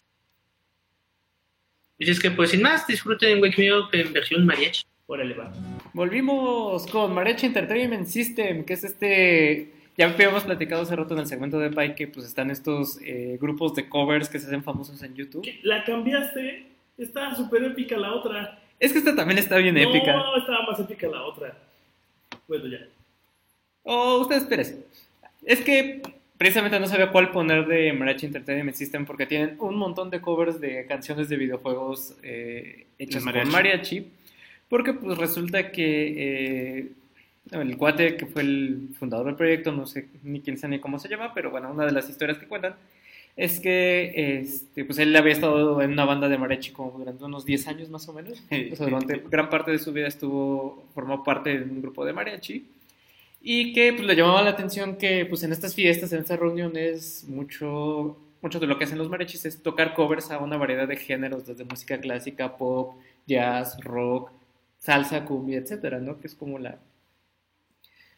Y 1.99 2.11
es 2.11 2.21
que, 2.21 2.31
pues 2.31 2.51
sin 2.51 2.61
más, 2.61 2.87
disfruten 2.87 3.41
Wake 3.41 3.57
Me 3.57 3.73
Up 3.73 3.89
en 3.93 4.13
versión 4.13 4.45
mariachi. 4.45 4.83
Órale, 5.07 5.33
va. 5.33 5.51
Volvimos 5.95 6.87
con 6.89 7.15
Mariachi 7.15 7.47
Entertainment 7.47 8.07
System, 8.07 8.67
que 8.67 8.75
es 8.75 8.85
este... 8.85 9.73
Ya 9.97 10.05
habíamos 10.05 10.45
platicado 10.45 10.83
hace 10.83 10.95
rato 10.95 11.15
en 11.15 11.21
el 11.21 11.27
segmento 11.27 11.59
de 11.59 11.71
Pai 11.71 11.95
que 11.95 12.09
pues 12.09 12.27
están 12.27 12.51
estos 12.51 12.99
eh, 13.01 13.39
grupos 13.41 13.75
de 13.75 13.89
covers 13.89 14.29
que 14.29 14.39
se 14.39 14.49
hacen 14.49 14.63
famosos 14.63 15.03
en 15.03 15.15
YouTube. 15.15 15.43
¿Qué? 15.43 15.61
La 15.63 15.83
cambiaste. 15.83 16.67
Está 16.99 17.35
súper 17.35 17.65
épica 17.65 17.97
la 17.97 18.13
otra. 18.13 18.61
Es 18.79 18.93
que 18.93 18.99
esta 18.99 19.17
también 19.17 19.39
está 19.39 19.57
bien 19.57 19.79
épica. 19.79 20.13
No, 20.13 20.37
estaba 20.37 20.67
más 20.67 20.79
épica 20.79 21.09
la 21.09 21.25
otra. 21.25 21.57
Bueno, 22.47 22.67
ya. 22.67 22.87
Oh, 23.85 24.19
ustedes 24.21 24.43
espérense. 24.43 24.85
Es 25.43 25.63
que 25.63 26.03
precisamente 26.39 26.79
no 26.79 26.87
sabía 26.87 27.11
cuál 27.11 27.31
poner 27.31 27.67
de 27.67 27.93
Mariachi 27.93 28.27
Entertainment 28.27 28.77
System 28.77 29.05
porque 29.05 29.27
tienen 29.27 29.57
un 29.59 29.77
montón 29.77 30.09
de 30.09 30.21
covers 30.21 30.61
de 30.61 30.87
canciones 30.87 31.29
de 31.29 31.37
videojuegos 31.37 32.17
eh, 32.23 32.87
hechas 32.99 33.25
mariachi. 33.25 33.45
con 33.45 33.53
mariachi. 33.53 34.07
Porque 34.69 34.93
pues 34.93 35.19
resulta 35.19 35.73
que 35.73 36.79
eh, 36.79 36.93
el 37.51 37.77
cuate 37.77 38.17
que 38.17 38.27
fue 38.27 38.43
el 38.43 38.91
fundador 38.99 39.27
del 39.27 39.35
proyecto, 39.35 39.73
no 39.73 39.87
sé 39.87 40.09
ni 40.23 40.41
quién 40.41 40.59
sabe 40.59 40.77
ni 40.77 40.81
cómo 40.81 40.99
se 40.99 41.09
llama, 41.09 41.33
pero 41.35 41.51
bueno, 41.51 41.71
una 41.71 41.85
de 41.85 41.93
las 41.93 42.09
historias 42.09 42.39
que 42.39 42.47
cuentan 42.47 42.77
es 43.37 43.61
que 43.61 44.41
este, 44.41 44.85
pues 44.85 44.99
él 44.99 45.15
había 45.17 45.33
estado 45.33 45.81
en 45.81 45.93
una 45.93 46.05
banda 46.05 46.29
de 46.29 46.39
mariachi 46.39 46.73
como 46.73 46.99
durante 46.99 47.25
unos 47.25 47.45
10 47.45 47.69
años 47.69 47.89
más 47.89 48.09
o 48.09 48.13
menos. 48.13 48.43
O 48.73 48.77
sea, 48.77 48.87
durante 48.87 49.23
gran 49.31 49.49
parte 49.49 49.71
de 49.71 49.79
su 49.79 49.93
vida 49.93 50.09
estuvo, 50.09 50.85
formó 50.95 51.25
parte 51.25 51.59
de 51.59 51.65
un 51.65 51.81
grupo 51.81 52.05
de 52.05 52.13
mariachi. 52.13 52.67
Y 53.41 53.73
que 53.73 53.93
pues, 53.93 54.05
le 54.07 54.17
llamaba 54.17 54.43
la 54.43 54.51
atención 54.51 54.97
que 54.97 55.25
pues, 55.27 55.43
en 55.43 55.53
estas 55.53 55.75
fiestas, 55.75 56.13
en 56.13 56.21
estas 56.21 56.39
reuniones, 56.39 57.25
mucho, 57.29 58.19
mucho 58.43 58.61
de 58.61 58.67
lo 58.67 58.79
que 58.79 58.85
hacen 58.85 58.99
los 58.99 59.09
mariachis 59.09 59.45
es 59.47 59.63
tocar 59.63 59.95
covers 59.95 60.31
a 60.31 60.39
una 60.39 60.57
variedad 60.57 60.89
de 60.89 60.97
géneros, 60.97 61.47
desde 61.47 61.65
música 61.65 61.99
clásica, 62.01 62.57
pop, 62.57 62.97
jazz, 63.27 63.79
rock, 63.83 64.33
salsa, 64.79 65.25
cumbia, 65.25 65.59
etcétera, 65.59 65.99
¿no? 66.01 66.21
Que 66.21 66.27
es 66.27 66.35
como 66.35 66.59
la, 66.59 66.79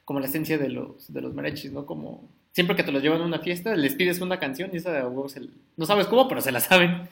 como 0.05 0.21
la 0.21 0.27
esencia 0.27 0.59
de 0.59 0.69
los, 0.69 1.13
de 1.13 1.21
los 1.21 1.35
mariachis, 1.35 1.73
¿no? 1.73 1.87
Como 1.87 2.29
siempre 2.53 2.75
que 2.77 2.83
te 2.83 2.93
los 2.93 3.03
llevan 3.03 3.21
a 3.23 3.27
una 3.27 3.39
fiesta, 3.39 3.77
les 3.77 3.95
pides 3.95 4.21
una 4.21 4.39
canción 4.41 4.71
y 4.73 4.79
esa 4.79 4.93
de 4.93 5.03
huevo 5.03 5.29
se- 5.29 5.49
no 5.77 5.87
sabes 5.87 6.07
cómo, 6.07 6.27
pero 6.29 6.41
se 6.41 6.53
la 6.53 6.61
saben. 6.61 7.09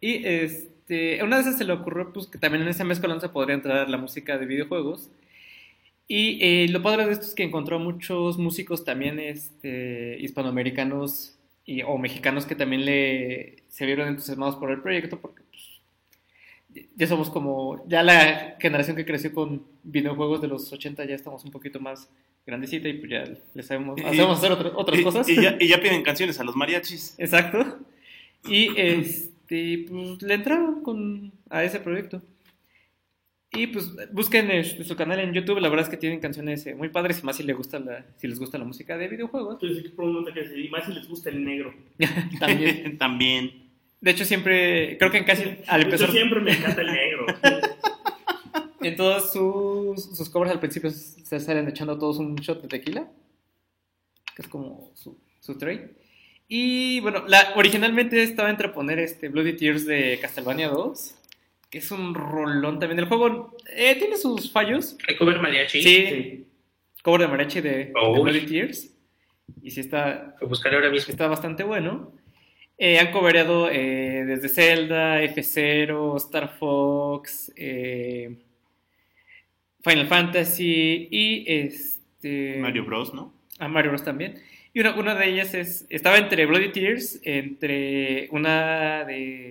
Y 0.00 0.26
este, 0.26 1.22
una 1.24 1.36
de 1.36 1.42
esas 1.42 1.58
se 1.58 1.64
le 1.64 1.72
ocurrió 1.72 2.12
pues, 2.12 2.26
que 2.28 2.38
también 2.38 2.62
en 2.62 2.68
esa 2.68 2.84
mezcolanza 2.84 3.32
podría 3.32 3.56
entrar 3.56 3.88
la 3.90 3.98
música 3.98 4.38
de 4.38 4.46
videojuegos. 4.46 5.10
Y 6.08 6.38
eh, 6.40 6.68
lo 6.68 6.82
padre 6.82 7.06
de 7.06 7.12
esto 7.12 7.26
es 7.26 7.34
que 7.34 7.42
encontró 7.42 7.78
muchos 7.80 8.38
músicos 8.38 8.84
también 8.84 9.18
este, 9.18 10.16
hispanoamericanos 10.20 11.36
y, 11.64 11.82
o 11.82 11.98
mexicanos 11.98 12.46
que 12.46 12.54
también 12.54 12.84
le, 12.84 13.64
se 13.68 13.86
vieron 13.86 14.08
entusiasmados 14.08 14.54
por 14.56 14.70
el 14.70 14.80
proyecto 14.80 15.18
porque 15.20 15.42
pues, 15.50 16.84
ya 16.96 17.06
somos 17.08 17.28
como, 17.30 17.84
ya 17.88 18.02
la 18.04 18.56
generación 18.60 18.96
que 18.96 19.04
creció 19.04 19.32
con 19.34 19.64
videojuegos 19.82 20.40
de 20.42 20.48
los 20.48 20.72
80 20.72 21.04
ya 21.06 21.14
estamos 21.16 21.44
un 21.44 21.50
poquito 21.50 21.80
más 21.80 22.08
grandecita 22.46 22.88
y 22.88 22.92
pues 22.94 23.10
ya 23.10 23.24
le 23.54 23.62
sabemos, 23.64 23.98
hacemos 24.04 24.38
hacer 24.38 24.52
otra- 24.52 24.72
otras 24.76 25.00
Y- 25.00 25.02
cosas. 25.02 25.28
Y, 25.28 25.34
ya, 25.42 25.56
y 25.58 25.66
ya 25.66 25.80
piden 25.80 26.02
canciones 26.04 26.38
a 26.38 26.44
los 26.44 26.54
mariachis. 26.54 27.16
Exacto. 27.18 27.78
Y 28.48 28.68
este, 28.76 29.86
pues 29.88 30.22
le 30.22 30.34
entraron 30.34 30.82
con, 30.84 31.32
a 31.50 31.64
ese 31.64 31.80
proyecto. 31.80 32.22
Y 33.56 33.66
pues 33.68 33.90
busquen 34.12 34.50
este, 34.50 34.84
su 34.84 34.94
canal 34.96 35.20
en 35.20 35.32
YouTube, 35.32 35.60
la 35.60 35.68
verdad 35.68 35.84
es 35.84 35.90
que 35.90 35.96
tienen 35.96 36.20
canciones 36.20 36.66
eh, 36.66 36.74
muy 36.74 36.88
padres, 36.90 37.20
y 37.20 37.26
más 37.26 37.36
si, 37.36 37.42
les 37.42 37.56
gusta 37.56 37.78
la, 37.78 38.04
si 38.18 38.28
les 38.28 38.38
gusta 38.38 38.58
la 38.58 38.64
música 38.64 38.96
de 38.96 39.08
videojuegos. 39.08 39.58
Entonces, 39.60 39.92
que 39.92 40.60
y 40.60 40.68
más 40.68 40.84
si 40.84 40.92
les 40.92 41.08
gusta 41.08 41.30
el 41.30 41.44
negro. 41.44 41.74
También. 42.38 42.98
También. 42.98 43.66
De 44.00 44.10
hecho, 44.10 44.24
siempre, 44.24 44.98
creo 44.98 45.10
que 45.10 45.18
en 45.18 45.24
casi 45.24 45.42
al 45.66 45.80
Yo 45.80 45.86
empezar, 45.86 46.10
siempre 46.10 46.40
me 46.40 46.52
encanta 46.52 46.82
el 46.82 46.92
negro. 46.92 47.26
en 48.82 48.96
todos 48.96 49.32
sus, 49.32 50.16
sus 50.16 50.28
covers 50.28 50.52
al 50.52 50.60
principio 50.60 50.90
se 50.90 51.40
salen 51.40 51.68
echando 51.68 51.98
todos 51.98 52.18
un 52.18 52.36
shot 52.36 52.62
de 52.62 52.68
tequila, 52.68 53.08
que 54.34 54.42
es 54.42 54.48
como 54.48 54.92
su, 54.94 55.18
su 55.40 55.56
trade. 55.56 55.94
Y 56.48 57.00
bueno, 57.00 57.24
la, 57.26 57.54
originalmente 57.56 58.22
estaba 58.22 58.50
entre 58.50 58.68
poner 58.68 58.98
este 58.98 59.28
Bloody 59.28 59.56
Tears 59.56 59.86
de 59.86 60.18
Castlevania 60.20 60.68
2, 60.68 61.14
que 61.25 61.25
es 61.70 61.90
un 61.90 62.14
rolón 62.14 62.78
también. 62.78 62.98
El 62.98 63.06
juego 63.06 63.56
eh, 63.74 63.96
tiene 63.98 64.16
sus 64.16 64.50
fallos. 64.52 64.96
Hay 65.08 65.16
cover 65.16 65.40
mariachi. 65.40 65.82
Sí, 65.82 66.46
cover 67.02 67.22
de 67.22 67.28
mariachi 67.28 67.60
de, 67.60 67.70
de 67.70 67.92
Oh. 67.94 68.22
Bloody 68.22 68.46
Tears. 68.46 68.92
Y 69.62 69.70
sí 69.70 69.80
está, 69.80 70.36
Lo 70.40 70.48
buscaré 70.48 70.76
ahora 70.76 70.90
mismo. 70.90 71.10
está 71.10 71.28
bastante 71.28 71.62
bueno. 71.62 72.12
Eh, 72.78 72.98
han 72.98 73.10
cobereado 73.10 73.70
eh, 73.70 74.24
desde 74.26 74.48
Zelda, 74.50 75.22
F0, 75.22 76.16
Star 76.18 76.56
Fox, 76.58 77.50
eh, 77.56 78.36
Final 79.82 80.06
Fantasy 80.08 81.08
y 81.10 81.44
este 81.50 82.58
Mario 82.58 82.84
Bros, 82.84 83.14
¿no? 83.14 83.32
a 83.58 83.68
Mario 83.68 83.92
Bros 83.92 84.04
también. 84.04 84.42
Y 84.74 84.80
una, 84.80 84.94
una 84.96 85.14
de 85.14 85.26
ellas 85.28 85.54
es 85.54 85.86
estaba 85.88 86.18
entre 86.18 86.44
Bloody 86.44 86.70
Tears, 86.70 87.20
entre 87.22 88.28
una 88.30 89.04
de 89.04 89.50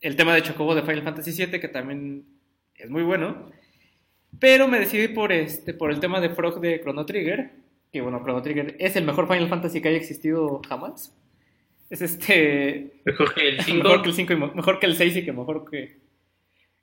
el 0.00 0.16
tema 0.16 0.34
de 0.34 0.42
Chocobo 0.42 0.74
de 0.74 0.82
Final 0.82 1.02
Fantasy 1.02 1.32
VII 1.32 1.60
que 1.60 1.68
también 1.68 2.24
es 2.74 2.90
muy 2.90 3.02
bueno, 3.02 3.50
pero 4.38 4.68
me 4.68 4.80
decidí 4.80 5.08
por 5.08 5.32
este 5.32 5.74
por 5.74 5.90
el 5.90 6.00
tema 6.00 6.20
de 6.20 6.30
Frog 6.30 6.60
de 6.60 6.80
Chrono 6.80 7.04
Trigger, 7.06 7.50
que 7.92 8.00
bueno, 8.00 8.20
Chrono 8.22 8.42
Trigger 8.42 8.76
es 8.78 8.96
el 8.96 9.04
mejor 9.04 9.28
Final 9.28 9.48
Fantasy 9.48 9.80
que 9.80 9.88
haya 9.88 9.98
existido 9.98 10.62
jamás. 10.68 11.14
Es 11.90 12.02
este. 12.02 13.02
Mejor 13.04 13.34
que 13.34 13.48
el 13.48 13.60
5. 13.60 13.82
Mejor 13.82 14.02
que 14.02 14.08
el 14.08 14.14
5 14.14 14.32
y 14.32 14.36
mejor 14.36 14.78
que 14.78 14.86
el 14.86 14.96
6 14.96 15.16
y 15.16 15.24
que 15.24 15.32
mejor 15.32 15.68
que, 15.68 15.98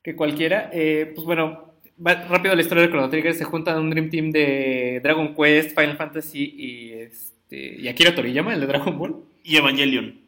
que 0.04 0.16
cualquiera. 0.18 0.70
Eh, 0.74 1.14
pues 1.16 1.26
bueno, 1.26 1.76
va 2.06 2.28
rápido 2.28 2.54
la 2.54 2.62
historia 2.62 2.84
de 2.84 2.90
Chrono 2.90 3.10
Trigger. 3.10 3.34
Se 3.34 3.46
juntan 3.46 3.80
un 3.80 3.90
Dream 3.90 4.10
Team 4.10 4.32
de 4.32 5.00
Dragon 5.02 5.34
Quest, 5.34 5.70
Final 5.80 5.96
Fantasy 5.96 6.54
y, 6.58 6.92
este, 6.92 7.80
y 7.80 7.88
Akira 7.88 8.14
Toriyama, 8.14 8.54
el 8.54 8.60
de 8.60 8.68
Dragon 8.68 8.98
Ball. 9.00 9.16
Y 9.44 9.56
Evangelion. 9.56 10.20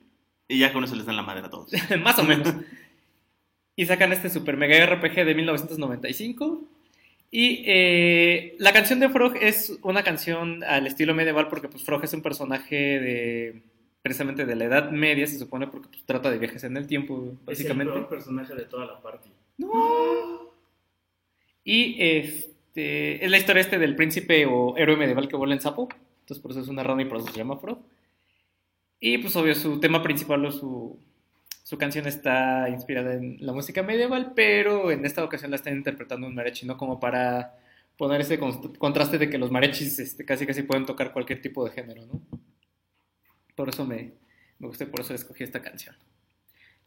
Y 0.48 0.60
ya 0.60 0.72
con 0.72 0.84
eso 0.86 0.96
les 0.96 1.06
dan 1.06 1.18
la 1.18 1.24
madre 1.24 1.46
a 1.46 1.50
todos. 1.50 1.72
Más 2.02 2.18
o 2.18 2.24
menos. 2.24 2.56
Y 3.80 3.86
sacan 3.86 4.12
este 4.12 4.30
super 4.30 4.58
mega 4.58 4.86
RPG 4.86 5.24
de 5.24 5.34
1995. 5.36 6.64
Y 7.32 7.64
eh, 7.66 8.58
la 8.60 8.74
canción 8.74 9.00
de 9.00 9.08
Frog 9.08 9.38
es 9.40 9.80
una 9.84 10.04
canción 10.04 10.66
al 10.66 10.86
estilo 10.86 11.16
medieval 11.16 11.48
porque 11.48 11.70
pues 11.70 11.86
Frog 11.86 12.04
es 12.04 12.12
un 12.12 12.22
personaje 12.22 12.76
de 12.76 13.62
precisamente 14.02 14.46
de 14.46 14.58
la 14.58 14.66
Edad 14.66 14.92
Media, 14.92 15.26
se 15.28 15.40
supone, 15.40 15.68
porque 15.68 15.88
pues, 15.88 16.04
trata 16.04 16.30
de 16.30 16.40
viajes 16.40 16.66
en 16.66 16.76
el 16.76 16.88
tiempo, 16.88 17.24
Es 17.24 17.30
el 17.30 17.46
básicamente. 17.46 17.94
peor 17.94 18.10
personaje 18.10 18.54
de 18.54 18.66
toda 18.66 18.86
la 18.86 19.00
party. 19.02 19.30
Y 21.64 21.96
este, 22.02 23.24
es 23.24 23.32
la 23.32 23.38
historia 23.38 23.62
este 23.62 23.80
del 23.80 23.96
príncipe 23.96 24.46
o 24.46 24.76
héroe 24.76 24.98
medieval 24.98 25.30
que 25.30 25.38
vuela 25.38 25.54
en 25.54 25.62
sapo. 25.62 25.88
Entonces 26.20 26.42
por 26.42 26.52
eso 26.52 26.60
es 26.60 26.68
una 26.68 26.84
rana 26.84 27.04
y 27.04 27.06
por 27.06 27.20
eso 27.20 27.28
se 27.28 27.38
llama 27.38 27.56
Frog. 27.56 27.80
Y 29.00 29.20
pues 29.20 29.34
obvio 29.38 29.56
su 29.56 29.80
tema 29.80 30.04
principal 30.04 30.46
o 30.46 30.52
su, 30.52 31.00
su 31.70 31.78
canción 31.78 32.08
está 32.08 32.68
inspirada 32.68 33.14
en 33.14 33.38
la 33.42 33.54
música 33.54 33.84
medieval, 33.84 34.34
pero 34.36 34.90
en 34.90 35.06
esta 35.06 35.24
ocasión 35.24 35.52
la 35.52 35.58
están 35.58 35.76
interpretando 35.76 36.26
un 36.26 36.34
mariachi, 36.34 36.66
¿no? 36.66 36.76
Como 36.78 37.00
para 37.00 37.60
poner 37.96 38.22
ese 38.22 38.40
contraste 38.40 39.20
de 39.20 39.30
que 39.30 39.38
los 39.38 39.52
mariachis 39.52 40.00
este, 40.00 40.26
casi 40.26 40.48
casi 40.48 40.64
pueden 40.64 40.88
tocar 40.88 41.14
cualquier 41.14 41.44
tipo 41.44 41.64
de 41.64 41.70
género, 41.70 42.08
¿no? 42.08 42.22
Por 43.54 43.70
eso 43.70 43.86
me, 43.86 44.14
me 44.58 44.66
gustó 44.66 44.86
y 44.86 44.88
por 44.88 45.02
eso 45.02 45.14
escogí 45.14 45.44
esta 45.44 45.62
canción. 45.62 45.96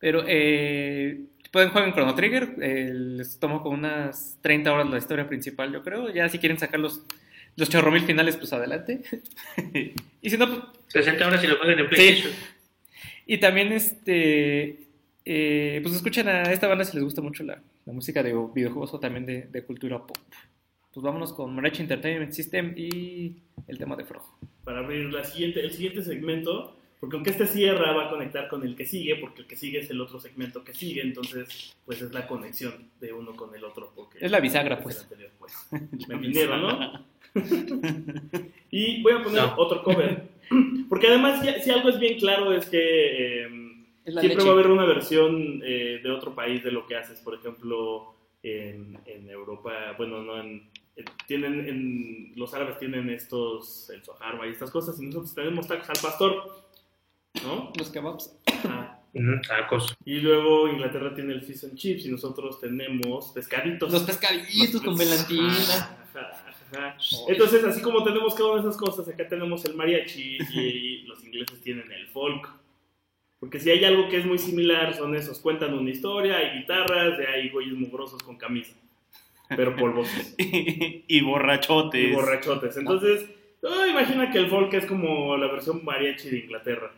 Pero 0.01 0.25
eh, 0.27 1.27
pueden 1.53 1.68
jugar 1.68 1.87
en 1.87 1.95
Chrono 1.95 2.16
Trigger. 2.16 2.57
eh, 2.61 2.90
les 2.92 3.38
tomo 3.38 3.62
con 3.62 3.75
unas 3.75 4.37
30 4.40 4.73
horas 4.73 4.90
la 4.90 4.99
historia 4.99 5.29
principal, 5.29 5.73
yo 5.73 5.85
creo. 5.85 6.12
Ya 6.12 6.29
si 6.29 6.40
quieren 6.40 6.59
sacar 6.59 6.81
los, 6.81 7.03
los 7.55 7.68
chorromil 7.71 8.03
finales, 8.03 8.37
pues 8.37 8.53
adelante. 8.53 9.01
y 10.23 10.29
si 10.29 10.37
no, 10.37 10.49
pues 10.49 10.64
60 10.88 11.25
horas 11.25 11.40
si 11.40 11.47
lo 11.47 11.59
juegan 11.59 11.79
en 11.79 11.88
PlayStation. 11.88 12.33
Y 13.26 13.38
también, 13.38 13.72
este, 13.72 14.78
eh, 15.24 15.80
pues 15.82 15.94
escuchen 15.94 16.28
a 16.28 16.42
esta 16.52 16.66
banda 16.66 16.85
si 16.85 16.94
les 16.96 17.04
gusta 17.04 17.22
mucho 17.22 17.44
la, 17.44 17.62
música 17.85 18.22
de 18.22 18.32
videojuegos 18.54 18.94
o 18.94 19.00
también 19.00 19.26
de, 19.26 19.62
cultura 19.64 19.98
pop. 19.98 20.16
Pues 20.92 21.02
vámonos 21.02 21.32
con 21.32 21.54
Mariachi 21.54 21.82
Entertainment 21.82 22.32
System 22.32 22.74
y 22.76 23.37
el 23.66 23.78
tema 23.78 23.96
de 23.96 24.04
Frog. 24.04 24.22
Para 24.64 24.80
abrir 24.80 25.12
la 25.12 25.24
siguiente, 25.24 25.61
el 25.61 25.72
siguiente 25.72 26.02
segmento, 26.02 26.76
porque 27.02 27.16
aunque 27.16 27.30
este 27.30 27.48
cierra, 27.48 27.90
va 27.94 28.04
a 28.06 28.10
conectar 28.10 28.46
con 28.46 28.62
el 28.62 28.76
que 28.76 28.86
sigue, 28.86 29.16
porque 29.16 29.40
el 29.42 29.48
que 29.48 29.56
sigue 29.56 29.80
es 29.80 29.90
el 29.90 30.00
otro 30.00 30.20
segmento 30.20 30.62
que 30.62 30.72
sigue, 30.72 31.02
entonces, 31.02 31.74
pues 31.84 32.00
es 32.00 32.12
la 32.14 32.28
conexión 32.28 32.74
de 33.00 33.12
uno 33.12 33.34
con 33.34 33.52
el 33.56 33.64
otro. 33.64 33.90
Porque 33.92 34.18
Es 34.24 34.30
la 34.30 34.38
bisagra, 34.38 34.76
es 34.76 34.82
pues. 34.84 35.02
anterior, 35.02 35.30
pues. 35.36 35.52
Me 36.08 36.14
vinieron, 36.16 36.62
¿no? 36.62 37.04
y 38.70 39.02
voy 39.02 39.12
a 39.14 39.22
poner 39.24 39.42
No. 39.42 39.54
otro 39.56 39.82
cover. 39.82 40.28
Porque 40.88 41.08
además, 41.08 41.44
si, 41.44 41.62
si 41.64 41.70
algo 41.72 41.88
es 41.88 41.98
bien 41.98 42.18
claro, 42.20 42.52
es 42.52 42.66
que. 42.66 42.78
eh, 43.42 43.48
Es 44.04 44.14
la 44.14 44.20
Siempre 44.20 44.36
leche. 44.38 44.48
va 44.48 44.54
a 44.54 44.58
haber 44.60 44.70
una 44.70 44.84
versión 44.84 45.60
eh, 45.64 45.98
de 46.02 46.10
otro 46.10 46.36
país 46.36 46.62
de 46.62 46.70
lo 46.70 46.86
que 46.86 46.94
haces. 46.94 47.18
Por 47.20 47.34
ejemplo, 47.34 48.14
en, 48.44 48.96
en 49.06 49.28
Europa, 49.28 49.72
bueno, 49.98 50.22
no 50.22 50.38
en, 50.40 50.68
tienen, 51.26 51.66
en, 51.68 52.32
los 52.36 52.52
árabes 52.54 52.78
tienen 52.78 53.10
estos, 53.10 53.90
el 53.90 54.04
sojarba 54.04 54.46
y 54.46 54.50
estas 54.50 54.70
cosas, 54.70 55.00
y 55.00 55.06
nosotros 55.06 55.34
tenemos 55.34 55.66
tacos 55.66 55.88
al 55.90 55.96
pastor, 56.02 56.62
¿no? 57.42 57.73
Los 57.77 57.90
kebabs. 57.90 58.37
Ah, 58.64 58.99
Tacos. 59.47 59.95
Y 60.05 60.21
luego 60.21 60.68
Inglaterra 60.68 61.14
tiene 61.14 61.35
el 61.35 61.42
fish 61.42 61.64
and 61.64 61.77
chips 61.77 62.07
y 62.07 62.11
nosotros 62.11 62.61
tenemos 62.61 63.33
pescaditos. 63.33 63.92
Los 63.92 64.03
pescaditos 64.05 64.81
con 64.81 64.97
velantina. 64.97 65.53
Ajá, 65.53 65.97
ajá, 66.14 66.55
ajá. 66.73 66.97
Entonces, 67.29 67.64
así 67.64 67.83
como 67.83 68.03
tenemos 68.03 68.35
cada 68.35 68.53
una 68.53 68.62
de 68.62 68.68
esas 68.68 68.81
cosas, 68.81 69.09
acá 69.09 69.29
tenemos 69.29 69.64
el 69.64 69.75
mariachi 69.75 70.38
y 70.55 71.03
los 71.03 71.23
ingleses 71.25 71.61
tienen 71.61 71.90
el 71.92 72.07
folk. 72.09 72.49
Porque 73.38 73.59
si 73.59 73.71
hay 73.71 73.85
algo 73.85 74.09
que 74.09 74.18
es 74.18 74.25
muy 74.25 74.38
similar, 74.38 74.95
son 74.95 75.14
esos. 75.16 75.40
Cuentan 75.40 75.75
una 75.75 75.90
historia, 75.90 76.37
hay 76.37 76.61
guitarras, 76.61 77.18
y 77.18 77.25
hay 77.25 77.49
güeyes 77.51 77.75
mugrosos 77.75 78.23
con 78.23 78.37
camisa. 78.37 78.75
Pero 79.49 79.75
polvosos. 79.77 80.35
y 80.38 81.21
borrachotes. 81.23 82.12
y 82.12 82.14
borrachotes. 82.14 82.77
Entonces, 82.77 83.29
ah, 83.64 83.87
imagina 83.90 84.31
que 84.31 84.38
el 84.38 84.49
folk 84.49 84.73
es 84.75 84.87
como 84.87 85.37
la 85.37 85.49
versión 85.49 85.85
mariachi 85.85 86.31
de 86.31 86.38
Inglaterra. 86.38 86.92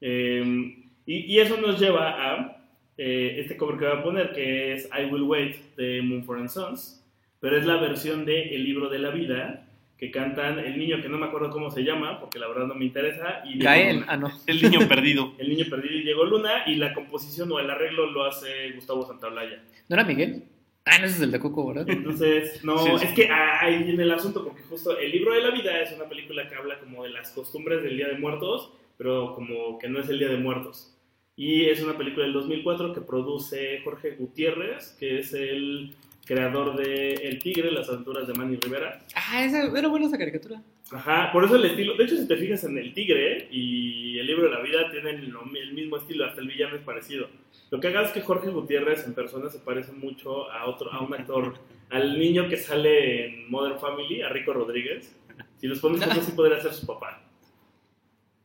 Eh, 0.00 0.74
y, 1.06 1.14
y 1.34 1.38
eso 1.40 1.56
nos 1.60 1.80
lleva 1.80 2.10
a 2.10 2.62
eh, 2.98 3.36
este 3.38 3.56
cover 3.56 3.78
que 3.78 3.84
voy 3.86 3.98
a 3.98 4.02
poner, 4.02 4.32
que 4.32 4.72
es 4.74 4.88
I 4.98 5.04
Will 5.10 5.22
Wait 5.22 5.56
de 5.76 6.02
Moonford 6.02 6.40
and 6.40 6.48
Sons, 6.48 7.04
pero 7.40 7.56
es 7.58 7.66
la 7.66 7.76
versión 7.76 8.24
de 8.24 8.54
El 8.54 8.64
libro 8.64 8.88
de 8.88 8.98
la 8.98 9.10
vida, 9.10 9.62
que 9.98 10.10
cantan 10.10 10.58
el 10.58 10.78
niño 10.78 11.00
que 11.00 11.08
no 11.08 11.16
me 11.16 11.26
acuerdo 11.26 11.50
cómo 11.50 11.70
se 11.70 11.82
llama, 11.82 12.20
porque 12.20 12.38
la 12.38 12.48
verdad 12.48 12.66
no 12.66 12.74
me 12.74 12.84
interesa, 12.84 13.42
y 13.46 13.58
Gael. 13.58 14.04
Ah, 14.08 14.16
no. 14.16 14.30
El 14.46 14.60
niño 14.62 14.86
perdido. 14.88 15.32
El 15.38 15.48
niño 15.48 15.64
perdido 15.70 15.94
y 15.94 16.02
Diego 16.02 16.24
Luna, 16.24 16.64
y 16.66 16.74
la 16.76 16.92
composición 16.92 17.50
o 17.52 17.58
el 17.60 17.70
arreglo 17.70 18.10
lo 18.10 18.24
hace 18.24 18.72
Gustavo 18.72 19.06
Santaolalla. 19.06 19.62
¿No 19.88 19.94
era 19.96 20.04
Miguel? 20.04 20.42
Ah, 20.84 20.98
no, 21.00 21.06
ese 21.06 21.16
es 21.16 21.22
el 21.22 21.32
de 21.32 21.40
Coco, 21.40 21.66
¿verdad? 21.66 21.88
Entonces, 21.88 22.62
no, 22.62 22.78
Sí, 22.78 22.90
sí. 22.98 23.06
es 23.06 23.12
que 23.14 23.28
ah, 23.28 23.58
ahí 23.62 23.82
viene 23.82 24.04
el 24.04 24.12
asunto, 24.12 24.44
porque 24.44 24.62
justo 24.62 24.96
El 24.98 25.10
libro 25.10 25.34
de 25.34 25.40
la 25.40 25.50
vida 25.50 25.80
es 25.80 25.92
una 25.92 26.04
película 26.08 26.48
que 26.48 26.54
habla 26.54 26.78
como 26.78 27.02
de 27.02 27.10
las 27.10 27.30
costumbres 27.30 27.82
del 27.82 27.96
Día 27.96 28.08
de 28.08 28.18
Muertos, 28.18 28.72
pero 28.96 29.34
como 29.34 29.78
que 29.78 29.88
no 29.88 30.00
es 30.00 30.08
el 30.08 30.18
Día 30.18 30.28
de 30.28 30.38
Muertos. 30.38 30.92
Y 31.36 31.66
es 31.66 31.82
una 31.82 31.96
película 31.98 32.24
del 32.24 32.32
2004 32.32 32.94
que 32.94 33.00
produce 33.02 33.80
Jorge 33.84 34.12
Gutiérrez, 34.12 34.96
que 34.98 35.18
es 35.18 35.34
el 35.34 35.94
creador 36.24 36.76
de 36.76 37.12
El 37.14 37.38
Tigre, 37.38 37.70
las 37.70 37.88
aventuras 37.88 38.26
de 38.26 38.32
Manny 38.34 38.56
Rivera. 38.56 39.04
Ah, 39.14 39.44
esa, 39.44 39.64
era 39.78 39.88
buena 39.88 40.06
esa 40.06 40.18
caricatura. 40.18 40.62
Ajá, 40.90 41.30
por 41.32 41.44
eso 41.44 41.56
el 41.56 41.64
estilo, 41.66 41.94
de 41.96 42.04
hecho 42.04 42.16
si 42.16 42.26
te 42.26 42.36
fijas 42.36 42.64
en 42.64 42.78
El 42.78 42.94
Tigre 42.94 43.48
y 43.50 44.18
El 44.18 44.26
libro 44.28 44.44
de 44.44 44.50
la 44.50 44.60
vida 44.62 44.90
tienen 44.90 45.30
lo- 45.32 45.42
el 45.54 45.72
mismo 45.74 45.98
estilo, 45.98 46.24
hasta 46.24 46.40
el 46.40 46.48
villano 46.48 46.76
es 46.76 46.82
parecido. 46.82 47.28
Lo 47.70 47.80
que 47.80 47.88
haga 47.88 48.02
es 48.02 48.12
que 48.12 48.22
Jorge 48.22 48.48
Gutiérrez 48.50 49.04
en 49.06 49.12
persona 49.14 49.50
se 49.50 49.58
parece 49.58 49.92
mucho 49.92 50.50
a 50.50 50.66
otro, 50.66 50.90
a 50.92 51.00
un 51.02 51.12
actor, 51.12 51.54
al 51.90 52.18
niño 52.18 52.48
que 52.48 52.56
sale 52.56 53.26
en 53.26 53.50
Modern 53.50 53.78
Family, 53.78 54.22
a 54.22 54.28
Rico 54.30 54.52
Rodríguez. 54.54 55.14
Si 55.58 55.66
los 55.66 55.80
pones 55.80 56.00
juntos 56.04 56.24
sí 56.24 56.32
podría 56.32 56.60
ser 56.60 56.72
su 56.72 56.86
papá. 56.86 57.22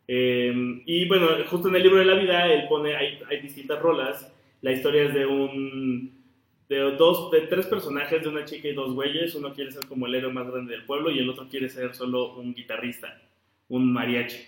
Eh, 0.07 0.81
y 0.85 1.07
bueno, 1.07 1.27
justo 1.47 1.69
en 1.69 1.75
el 1.75 1.83
libro 1.83 1.99
de 1.99 2.05
la 2.05 2.15
vida 2.15 2.47
él 2.47 2.67
pone, 2.67 2.95
hay, 2.95 3.19
hay 3.29 3.41
distintas 3.41 3.79
rolas. 3.79 4.33
La 4.61 4.71
historia 4.71 5.03
es 5.03 5.13
de 5.13 5.25
un, 5.25 6.21
de 6.71 6.77
dos, 6.77 7.29
de 7.31 7.41
tres 7.41 7.65
personajes, 7.65 8.21
de 8.21 8.29
una 8.29 8.45
chica 8.45 8.69
y 8.69 8.73
dos 8.73 8.93
güeyes. 8.93 9.35
Uno 9.35 9.53
quiere 9.53 9.71
ser 9.71 9.85
como 9.87 10.07
el 10.07 10.15
héroe 10.15 10.31
más 10.31 10.49
grande 10.49 10.71
del 10.71 10.85
pueblo 10.85 11.11
y 11.11 11.19
el 11.19 11.29
otro 11.29 11.49
quiere 11.49 11.67
ser 11.67 11.93
solo 11.93 12.35
un 12.35 12.53
guitarrista, 12.53 13.21
un 13.67 13.91
mariachi. 13.91 14.39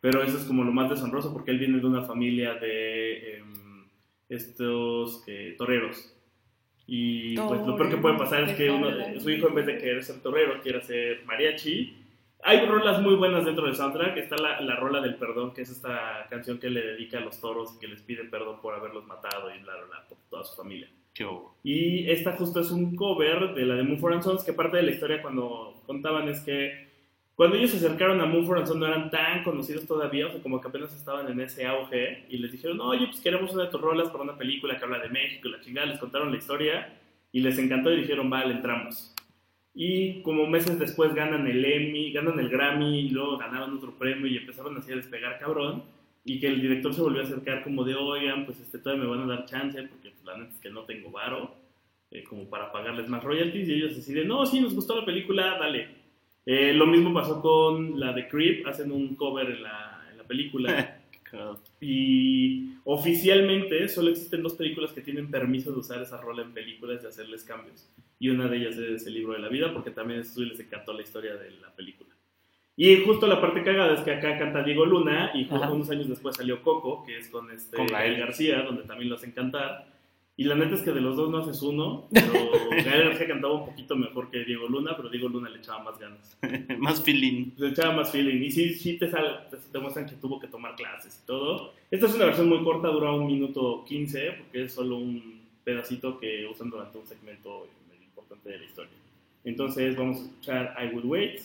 Pero 0.00 0.22
eso 0.22 0.38
es 0.38 0.44
como 0.44 0.64
lo 0.64 0.72
más 0.72 0.88
deshonroso 0.88 1.32
porque 1.32 1.50
él 1.50 1.58
viene 1.58 1.78
de 1.78 1.86
una 1.86 2.02
familia 2.02 2.54
de 2.54 3.36
em, 3.36 3.84
estos 4.28 5.22
eh, 5.26 5.54
toreros. 5.58 6.14
Y 6.86 7.36
pues 7.36 7.66
lo 7.66 7.76
peor 7.76 7.90
que 7.90 7.96
puede 7.96 8.16
pasar 8.16 8.44
es 8.44 8.56
que 8.56 8.70
uno, 8.70 8.88
su 9.18 9.28
hijo 9.28 9.48
en 9.48 9.56
vez 9.56 9.66
de 9.66 9.78
querer 9.78 10.04
ser 10.04 10.22
torero 10.22 10.60
quiere 10.62 10.80
ser 10.82 11.24
mariachi. 11.26 11.94
Hay 12.48 12.64
rolas 12.64 13.02
muy 13.02 13.16
buenas 13.16 13.44
dentro 13.44 13.66
del 13.66 13.74
soundtrack. 13.74 14.16
Está 14.18 14.36
la, 14.36 14.60
la 14.60 14.76
rola 14.76 15.00
del 15.00 15.16
perdón, 15.16 15.52
que 15.52 15.62
es 15.62 15.70
esta 15.70 16.28
canción 16.30 16.60
que 16.60 16.70
le 16.70 16.80
dedica 16.80 17.18
a 17.18 17.20
los 17.20 17.40
toros 17.40 17.74
y 17.74 17.80
que 17.80 17.88
les 17.88 18.00
pide 18.02 18.22
perdón 18.22 18.60
por 18.60 18.72
haberlos 18.72 19.04
matado 19.04 19.52
y 19.52 19.58
bla, 19.58 19.74
bla, 19.74 19.86
bla, 19.86 20.08
por 20.08 20.18
toda 20.30 20.44
su 20.44 20.54
familia. 20.54 20.88
Qué. 21.12 21.26
Y 21.64 22.08
esta 22.08 22.36
justo 22.36 22.60
es 22.60 22.70
un 22.70 22.94
cover 22.94 23.52
de 23.52 23.66
la 23.66 23.74
de 23.74 23.82
Moonford 23.82 24.12
and 24.12 24.22
Sons, 24.22 24.44
que 24.44 24.52
parte 24.52 24.76
de 24.76 24.84
la 24.84 24.92
historia 24.92 25.20
cuando 25.22 25.82
contaban 25.86 26.28
es 26.28 26.38
que 26.42 26.86
cuando 27.34 27.56
ellos 27.56 27.72
se 27.72 27.78
acercaron 27.78 28.20
a 28.20 28.26
Moonford 28.26 28.58
and 28.58 28.66
Sons 28.68 28.78
no 28.78 28.86
eran 28.86 29.10
tan 29.10 29.42
conocidos 29.42 29.84
todavía, 29.84 30.28
o 30.28 30.30
sea, 30.30 30.40
como 30.40 30.60
que 30.60 30.68
apenas 30.68 30.94
estaban 30.94 31.28
en 31.28 31.40
ese 31.40 31.66
auge, 31.66 32.26
y 32.28 32.38
les 32.38 32.52
dijeron, 32.52 32.80
oye, 32.80 33.06
pues 33.06 33.18
queremos 33.18 33.52
una 33.54 33.64
de 33.64 33.70
tus 33.70 33.80
rolas 33.80 34.08
para 34.10 34.22
una 34.22 34.38
película 34.38 34.78
que 34.78 34.84
habla 34.84 35.00
de 35.00 35.08
México, 35.08 35.48
y 35.48 35.50
la 35.50 35.60
chingada, 35.60 35.88
les 35.88 35.98
contaron 35.98 36.30
la 36.30 36.38
historia, 36.38 36.96
y 37.32 37.40
les 37.40 37.58
encantó 37.58 37.92
y 37.92 38.02
dijeron, 38.02 38.30
vale, 38.30 38.54
entramos. 38.54 39.15
Y 39.78 40.22
como 40.22 40.46
meses 40.46 40.78
después 40.78 41.14
ganan 41.14 41.46
el 41.46 41.62
Emmy, 41.62 42.10
ganan 42.10 42.40
el 42.40 42.48
Grammy, 42.48 43.00
y 43.00 43.10
luego 43.10 43.36
ganaron 43.36 43.76
otro 43.76 43.92
premio 43.92 44.26
y 44.26 44.38
empezaron 44.38 44.74
así 44.78 44.90
a 44.90 44.96
despegar 44.96 45.38
cabrón. 45.38 45.84
Y 46.24 46.40
que 46.40 46.46
el 46.46 46.62
director 46.62 46.94
se 46.94 47.02
volvió 47.02 47.20
a 47.20 47.24
acercar 47.24 47.62
como 47.62 47.84
de, 47.84 47.94
oigan, 47.94 48.46
pues 48.46 48.58
este, 48.58 48.78
todavía 48.78 49.04
me 49.04 49.10
van 49.10 49.30
a 49.30 49.34
dar 49.34 49.44
chance, 49.44 49.80
porque 49.82 50.10
pues, 50.10 50.24
la 50.24 50.38
neta 50.38 50.54
es 50.54 50.60
que 50.60 50.70
no 50.70 50.84
tengo 50.84 51.10
varo, 51.10 51.54
eh, 52.10 52.24
como 52.24 52.48
para 52.48 52.72
pagarles 52.72 53.06
más 53.10 53.22
royalties. 53.22 53.68
Y 53.68 53.74
ellos 53.74 53.94
deciden, 53.94 54.28
no, 54.28 54.46
sí, 54.46 54.60
nos 54.60 54.74
gustó 54.74 54.98
la 54.98 55.04
película, 55.04 55.58
dale. 55.58 55.88
Eh, 56.46 56.72
lo 56.72 56.86
mismo 56.86 57.12
pasó 57.12 57.42
con 57.42 58.00
la 58.00 58.14
de 58.14 58.28
Creep, 58.28 58.66
hacen 58.66 58.90
un 58.90 59.14
cover 59.14 59.50
en 59.50 59.62
la, 59.62 60.08
en 60.10 60.16
la 60.16 60.24
película. 60.24 60.95
Cagado. 61.30 61.60
Y 61.80 62.74
oficialmente 62.84 63.88
solo 63.88 64.10
existen 64.10 64.42
dos 64.42 64.54
películas 64.54 64.92
que 64.92 65.00
tienen 65.00 65.30
permiso 65.30 65.72
de 65.72 65.78
usar 65.78 66.02
esa 66.02 66.20
rola 66.20 66.42
en 66.42 66.52
películas 66.52 67.02
y 67.02 67.06
hacerles 67.06 67.44
cambios. 67.44 67.88
Y 68.18 68.30
una 68.30 68.48
de 68.48 68.56
ellas 68.56 68.76
es 68.76 69.06
El 69.06 69.14
libro 69.14 69.34
de 69.34 69.40
la 69.40 69.48
vida, 69.48 69.72
porque 69.72 69.90
también 69.90 70.20
a 70.20 70.22
esos 70.22 70.38
les 70.38 70.60
encantó 70.60 70.92
la 70.92 71.02
historia 71.02 71.34
de 71.34 71.50
la 71.60 71.74
película. 71.74 72.10
Y 72.76 73.04
justo 73.04 73.26
la 73.26 73.40
parte 73.40 73.62
cagada 73.64 73.94
es 73.94 74.00
que 74.00 74.12
acá 74.12 74.38
canta 74.38 74.62
Diego 74.62 74.84
Luna 74.84 75.30
y 75.34 75.44
justo 75.44 75.64
Ajá. 75.64 75.72
unos 75.72 75.88
años 75.90 76.08
después 76.08 76.36
salió 76.36 76.62
Coco, 76.62 77.04
que 77.04 77.18
es 77.18 77.28
con 77.28 77.50
este 77.50 77.76
Con. 77.76 77.86
Gael 77.86 78.18
García, 78.18 78.62
donde 78.62 78.82
también 78.82 79.08
lo 79.08 79.16
hacen 79.16 79.32
cantar. 79.32 79.95
Y 80.38 80.44
la 80.44 80.54
neta 80.54 80.74
es 80.74 80.82
que 80.82 80.92
de 80.92 81.00
los 81.00 81.16
dos 81.16 81.30
no 81.30 81.38
haces 81.38 81.62
uno, 81.62 82.08
pero 82.12 82.30
Gael 82.70 83.08
García 83.08 83.26
cantaba 83.26 83.54
un 83.54 83.64
poquito 83.64 83.96
mejor 83.96 84.30
que 84.30 84.44
Diego 84.44 84.68
Luna, 84.68 84.94
pero 84.94 85.08
Diego 85.08 85.30
Luna 85.30 85.48
le 85.48 85.58
echaba 85.58 85.82
más 85.82 85.98
ganas. 85.98 86.36
Más 86.78 87.02
feeling. 87.02 87.52
Le 87.56 87.68
echaba 87.68 87.96
más 87.96 88.10
feeling. 88.10 88.42
Y 88.42 88.50
sí, 88.50 88.74
sí 88.74 88.98
te, 88.98 89.10
sale, 89.10 89.30
te, 89.72 89.78
muestran 89.78 90.04
que 90.04 90.16
tuvo 90.16 90.38
que 90.38 90.46
tomar 90.46 90.76
clases 90.76 91.20
y 91.22 91.26
todo. 91.26 91.72
Esta 91.90 92.06
es 92.06 92.14
una 92.14 92.26
versión 92.26 92.50
muy 92.50 92.62
corta, 92.62 92.88
dura 92.88 93.12
un 93.12 93.26
minuto 93.26 93.82
15, 93.86 94.32
porque 94.32 94.64
es 94.64 94.74
solo 94.74 94.98
un 94.98 95.40
pedacito 95.64 96.18
que 96.18 96.46
usan 96.46 96.68
durante 96.68 96.98
un 96.98 97.06
segmento 97.06 97.66
medio 97.88 98.04
importante 98.04 98.50
de 98.50 98.58
la 98.58 98.64
historia. 98.64 98.92
Entonces 99.42 99.96
vamos 99.96 100.18
a 100.18 100.22
escuchar 100.22 100.76
I 100.82 100.94
Would 100.94 101.06
Wait, 101.06 101.40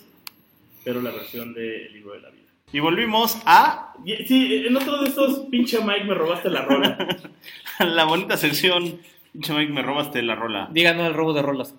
pero 0.83 1.01
la 1.01 1.11
versión 1.11 1.53
de 1.53 1.85
El 1.85 1.93
libro 1.93 2.13
de 2.13 2.21
la 2.21 2.29
vida. 2.29 2.40
Y 2.73 2.79
volvimos 2.79 3.37
a 3.45 3.91
Sí, 4.05 4.63
en 4.65 4.75
otro 4.75 5.01
de 5.01 5.09
estos, 5.09 5.47
pinche 5.51 5.79
Mike, 5.79 6.05
me 6.05 6.15
robaste 6.15 6.49
la 6.49 6.63
rola. 6.63 7.31
la 7.79 8.05
bonita 8.05 8.35
sección. 8.35 8.99
Pinche 9.31 9.53
Mike, 9.53 9.71
me 9.71 9.81
robaste 9.81 10.21
la 10.23 10.35
rola. 10.35 10.69
Díganos 10.71 11.07
el 11.07 11.13
robo 11.13 11.33
de 11.33 11.41
rolas. 11.41 11.75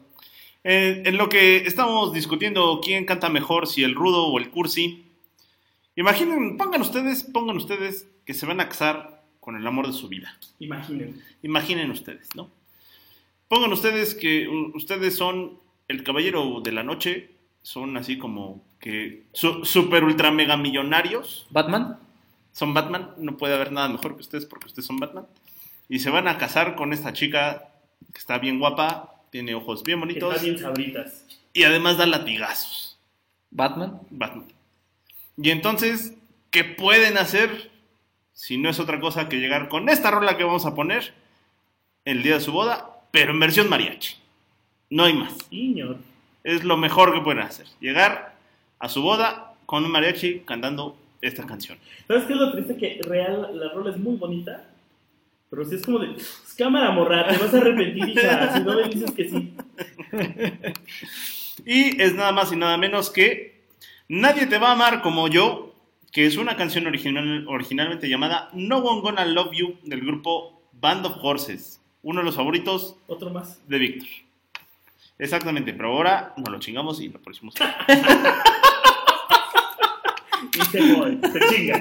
Eh, 0.65 1.03
en 1.05 1.17
lo 1.17 1.29
que 1.29 1.57
estamos 1.57 2.13
discutiendo 2.13 2.81
quién 2.83 3.05
canta 3.05 3.29
mejor, 3.29 3.67
si 3.67 3.83
el 3.83 3.95
rudo 3.95 4.27
o 4.27 4.39
el 4.39 4.51
cursi. 4.51 5.05
Imaginen, 5.97 6.57
pongan 6.57 6.81
ustedes, 6.81 7.25
pongan 7.25 7.57
ustedes 7.57 8.09
que 8.25 8.35
se 8.35 8.47
van 8.47 8.61
a 8.61 8.69
casar 8.69 9.25
con 9.41 9.57
el 9.57 9.67
amor 9.67 9.89
de 9.89 9.93
su 9.93 10.09
vida. 10.09 10.39
Imaginen. 10.61 11.21
Imaginen 11.43 11.91
ustedes, 11.91 12.29
¿no? 12.37 12.51
Pongan 13.49 13.73
ustedes 13.73 14.15
que 14.15 14.49
ustedes 14.75 15.17
son 15.17 15.59
el 15.89 16.05
caballero 16.05 16.61
de 16.61 16.73
la 16.73 16.85
noche, 16.85 17.33
son 17.63 17.97
así 17.97 18.17
como 18.17 18.65
que 18.83 19.23
su- 19.33 19.65
super 19.65 20.03
ultra 20.05 20.31
mega 20.33 20.57
millonarios, 20.59 21.47
¿Batman? 21.51 21.99
son 22.53 22.75
Batman, 22.75 23.13
no 23.17 23.37
puede 23.39 23.55
haber 23.55 23.71
nada 23.73 23.89
mejor 23.89 24.15
que 24.17 24.21
ustedes 24.23 24.45
porque 24.45 24.67
ustedes 24.67 24.85
son 24.87 24.99
Batman. 24.99 25.25
Y 25.89 26.01
se 26.01 26.11
van 26.11 26.27
a 26.29 26.37
casar 26.37 26.75
con 26.75 26.93
esta 26.93 27.13
chica 27.13 27.71
que 28.13 28.19
está 28.19 28.39
bien 28.39 28.59
guapa, 28.59 29.15
tiene 29.31 29.55
ojos 29.55 29.83
bien 29.85 30.01
bonitos 30.01 30.31
Está 30.35 30.45
bien 30.45 30.59
sabritas. 30.59 31.25
y 31.55 31.63
además 31.63 31.97
da 31.97 32.07
latigazos. 32.07 32.99
¿Batman? 33.51 34.01
Batman. 34.11 34.49
Y 35.39 35.51
entonces, 35.51 36.15
¿qué 36.51 36.65
pueden 36.65 37.17
hacer 37.19 37.71
si 38.33 38.59
no 38.59 38.69
es 38.69 38.81
otra 38.81 38.99
cosa 39.01 39.29
que 39.29 39.39
llegar 39.39 39.69
con 39.69 39.89
esta 39.89 40.11
rola 40.11 40.37
que 40.37 40.45
vamos 40.45 40.67
a 40.67 40.75
poner 40.75 41.15
el 42.05 42.23
día 42.23 42.35
de 42.35 42.41
su 42.41 42.51
boda, 42.53 43.01
pero 43.13 43.31
en 43.33 43.41
versión 43.41 43.69
mariachi? 43.71 44.17
No 44.91 45.05
hay 45.05 45.15
más. 45.15 45.35
Señor. 45.49 45.99
Es 46.45 46.65
lo 46.65 46.77
mejor 46.77 47.15
que 47.15 47.21
pueden 47.21 47.43
hacer. 47.43 47.67
Llegar 47.81 48.32
a 48.83 48.89
su 48.89 49.01
boda 49.01 49.55
con 49.65 49.85
un 49.85 49.93
mariachi 49.93 50.41
cantando 50.41 50.97
esta 51.21 51.47
canción. 51.47 51.79
¿Sabes 52.09 52.25
qué 52.25 52.33
es 52.33 52.39
lo 52.39 52.51
triste? 52.53 52.77
Que 52.77 53.01
real, 53.09 53.49
la 53.55 53.69
rola 53.73 53.91
es 53.93 53.97
muy 53.97 54.17
bonita, 54.17 54.65
pero 55.49 55.65
sí 55.65 55.77
es 55.77 55.83
como 55.83 56.01
de, 56.01 56.13
"Es 56.17 56.55
cámara 56.59 56.91
morra, 56.91 57.27
te 57.29 57.39
vas 57.39 57.55
a 57.55 57.59
arrepentir, 57.59 58.09
hija, 58.09 58.53
si 58.55 58.61
no 58.65 58.75
me 58.75 58.89
dices 58.89 59.11
que 59.13 59.29
sí. 59.29 59.55
Y 61.65 62.03
es 62.03 62.15
nada 62.15 62.33
más 62.33 62.53
y 62.53 62.57
nada 62.57 62.77
menos 62.77 63.09
que 63.11 63.53
Nadie 64.09 64.47
te 64.47 64.59
va 64.59 64.71
a 64.71 64.73
amar 64.73 65.01
como 65.01 65.29
yo, 65.29 65.75
que 66.11 66.27
es 66.27 66.37
una 66.37 66.57
canción 66.57 66.87
original, 66.87 67.47
originalmente 67.49 68.09
llamada 68.09 68.51
No 68.53 68.79
One 68.79 69.01
Gonna 69.01 69.25
Love 69.25 69.53
You 69.53 69.77
del 69.85 70.01
grupo 70.01 70.61
Band 70.73 71.07
of 71.07 71.17
Horses, 71.23 71.81
uno 72.03 72.19
de 72.21 72.25
los 72.27 72.35
favoritos 72.37 72.97
Otro 73.07 73.31
más. 73.31 73.67
de 73.69 73.79
Víctor. 73.79 74.09
Exactamente, 75.19 75.73
pero 75.73 75.91
ahora 75.93 76.35
nos 76.37 76.49
lo 76.51 76.59
chingamos 76.59 77.01
y 77.01 77.09
lo 77.09 77.21
pusimos. 77.21 77.55
Y. 80.53 81.73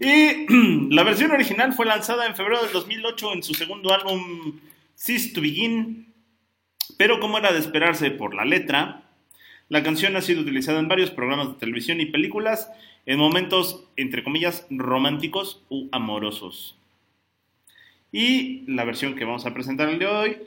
Y 0.00 0.46
la 0.90 1.02
versión 1.02 1.30
original 1.30 1.72
fue 1.72 1.86
lanzada 1.86 2.26
en 2.26 2.36
febrero 2.36 2.62
del 2.62 2.72
2008 2.72 3.32
en 3.32 3.42
su 3.42 3.54
segundo 3.54 3.92
álbum 3.92 4.60
Cease 4.96 5.32
to 5.32 5.40
Begin, 5.40 6.12
pero 6.98 7.20
como 7.20 7.38
era 7.38 7.52
de 7.52 7.58
esperarse 7.58 8.10
por 8.10 8.34
la 8.34 8.44
letra, 8.44 9.02
la 9.68 9.82
canción 9.82 10.16
ha 10.16 10.20
sido 10.20 10.42
utilizada 10.42 10.78
en 10.78 10.88
varios 10.88 11.10
programas 11.10 11.48
de 11.48 11.54
televisión 11.54 12.00
y 12.00 12.06
películas 12.06 12.70
en 13.06 13.18
momentos, 13.18 13.84
entre 13.96 14.22
comillas, 14.22 14.66
románticos 14.70 15.62
u 15.68 15.88
amorosos. 15.92 16.76
Y 18.12 18.62
la 18.70 18.84
versión 18.84 19.14
que 19.14 19.24
vamos 19.24 19.46
a 19.46 19.54
presentar 19.54 19.88
el 19.88 19.98
de 19.98 20.06
hoy 20.06 20.38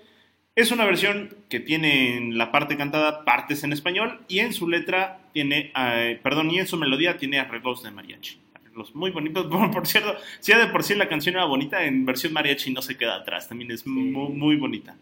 es 0.58 0.72
una 0.72 0.86
versión 0.86 1.36
que 1.49 1.60
tiene 1.60 2.18
en 2.18 2.36
la 2.36 2.51
parte 2.51 2.78
cantada 2.78 3.24
partes 3.24 3.64
en 3.64 3.74
español 3.74 4.22
y 4.28 4.39
en 4.39 4.53
su 4.53 4.68
letra 4.68 5.20
tiene, 5.32 5.72
eh, 5.78 6.20
perdón, 6.24 6.49
y 6.49 6.58
en 6.58 6.66
su 6.66 6.78
melodía 6.78 7.18
tiene 7.18 7.39
arreglos 7.39 7.84
de 7.84 7.91
mariachi. 7.91 8.39
Arreglos 8.55 8.95
muy 8.95 9.12
bonitos. 9.12 9.45
Por, 9.51 9.70
por 9.70 9.86
cierto, 9.86 10.18
si 10.39 10.51
ya 10.51 10.58
de 10.58 10.66
por 10.72 10.84
sí 10.84 10.95
la 10.95 11.08
canción 11.08 11.36
era 11.36 11.45
bonita, 11.45 11.86
en 11.86 12.08
versión 12.08 12.34
mariachi 12.34 12.74
no 12.74 12.82
se 12.82 12.97
queda 12.97 13.18
atrás. 13.18 13.47
También 13.47 13.70
es 13.70 13.86
muy, 13.86 14.10
muy 14.10 14.55
bonita. 14.55 14.95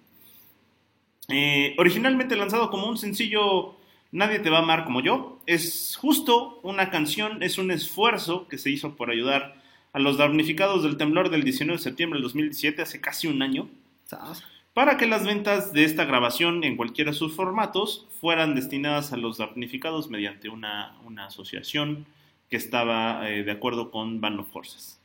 Eh, 1.30 1.74
originalmente 1.78 2.36
lanzado 2.36 2.70
como 2.70 2.88
un 2.90 2.98
sencillo 2.98 3.78
Nadie 4.12 4.40
te 4.40 4.50
va 4.50 4.60
a 4.60 4.62
amar 4.62 4.86
como 4.86 5.02
yo, 5.02 5.42
es 5.46 5.98
justo 5.98 6.62
una 6.64 6.90
canción, 6.90 7.44
es 7.44 7.58
un 7.58 7.70
esfuerzo 7.70 8.48
que 8.48 8.58
se 8.58 8.70
hizo 8.70 8.96
por 8.96 9.10
ayudar 9.10 9.56
a 9.92 10.00
los 10.00 10.18
damnificados 10.18 10.84
del 10.84 10.96
temblor 10.96 11.30
del 11.30 11.44
19 11.44 11.78
de 11.78 11.84
septiembre 11.84 12.18
del 12.18 12.24
2017, 12.24 12.82
hace 12.82 13.02
casi 13.02 13.28
un 13.28 13.42
año, 13.42 13.68
para 14.76 14.98
que 14.98 15.08
las 15.08 15.26
ventas 15.26 15.72
de 15.72 15.86
esta 15.86 16.04
grabación 16.04 16.66
en 16.66 16.76
cualquiera 16.76 17.12
de 17.12 17.18
sus 17.18 17.34
formatos 17.34 18.10
fueran 18.20 18.56
destinadas 18.56 19.14
a 19.14 19.18
los 19.18 19.38
damnificados 19.38 20.10
mediante 20.10 20.50
una, 20.50 20.98
una 21.06 21.28
asociación 21.28 22.06
que 22.50 22.58
estaba 22.58 23.30
eh, 23.30 23.46
de 23.46 23.52
acuerdo 23.54 23.90
con 23.90 24.20
Band 24.20 24.42
of 24.42 24.54
Horses. 24.54 25.00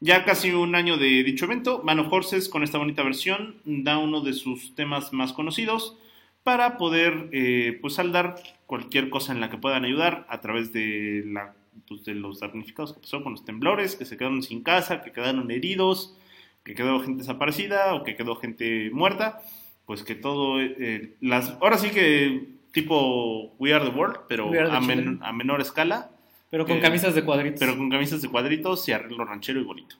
Ya 0.00 0.24
casi 0.24 0.52
un 0.52 0.74
año 0.74 0.96
de 0.96 1.22
dicho 1.22 1.44
evento, 1.44 1.82
Band 1.82 2.00
of 2.00 2.10
Horses 2.10 2.48
con 2.48 2.62
esta 2.62 2.78
bonita 2.78 3.02
versión 3.02 3.56
da 3.66 3.98
uno 3.98 4.22
de 4.22 4.32
sus 4.32 4.74
temas 4.74 5.12
más 5.12 5.34
conocidos 5.34 5.98
para 6.42 6.78
poder 6.78 7.28
eh, 7.32 7.78
pues 7.82 7.94
saldar 7.94 8.36
cualquier 8.64 9.10
cosa 9.10 9.32
en 9.34 9.40
la 9.42 9.50
que 9.50 9.58
puedan 9.58 9.84
ayudar 9.84 10.26
a 10.30 10.40
través 10.40 10.72
de, 10.72 11.24
la, 11.26 11.54
pues, 11.86 12.06
de 12.06 12.14
los 12.14 12.40
damnificados 12.40 12.94
que 12.94 13.00
pasó 13.00 13.22
con 13.22 13.32
los 13.32 13.44
temblores, 13.44 13.96
que 13.96 14.06
se 14.06 14.16
quedaron 14.16 14.42
sin 14.42 14.62
casa, 14.62 15.02
que 15.02 15.12
quedaron 15.12 15.50
heridos, 15.50 16.16
que 16.64 16.74
quedó 16.74 17.00
gente 17.00 17.18
desaparecida 17.20 17.94
o 17.94 18.02
que 18.04 18.16
quedó 18.16 18.36
gente 18.36 18.90
muerta, 18.92 19.40
pues 19.86 20.02
que 20.02 20.14
todo, 20.14 20.60
eh, 20.60 21.14
las, 21.20 21.50
ahora 21.60 21.76
sí 21.78 21.90
que 21.90 22.54
tipo 22.72 23.54
We 23.58 23.72
Are 23.74 23.84
the 23.84 23.90
World, 23.96 24.20
pero 24.28 24.48
We 24.48 24.58
a, 24.60 24.80
men- 24.80 25.20
a 25.22 25.32
menor 25.32 25.60
escala, 25.60 26.10
Pero 26.50 26.64
con 26.66 26.76
Eh, 26.78 26.80
camisas 26.80 27.14
de 27.14 27.24
cuadritos. 27.24 27.60
pero 27.60 27.76
con 27.76 27.90
camisas 27.90 28.22
de 28.22 28.28
cuadritos 28.28 28.88
y 28.88 28.92
arreglo 28.92 29.24
ranchero 29.24 29.60
y 29.60 29.64
bonito. 29.64 29.96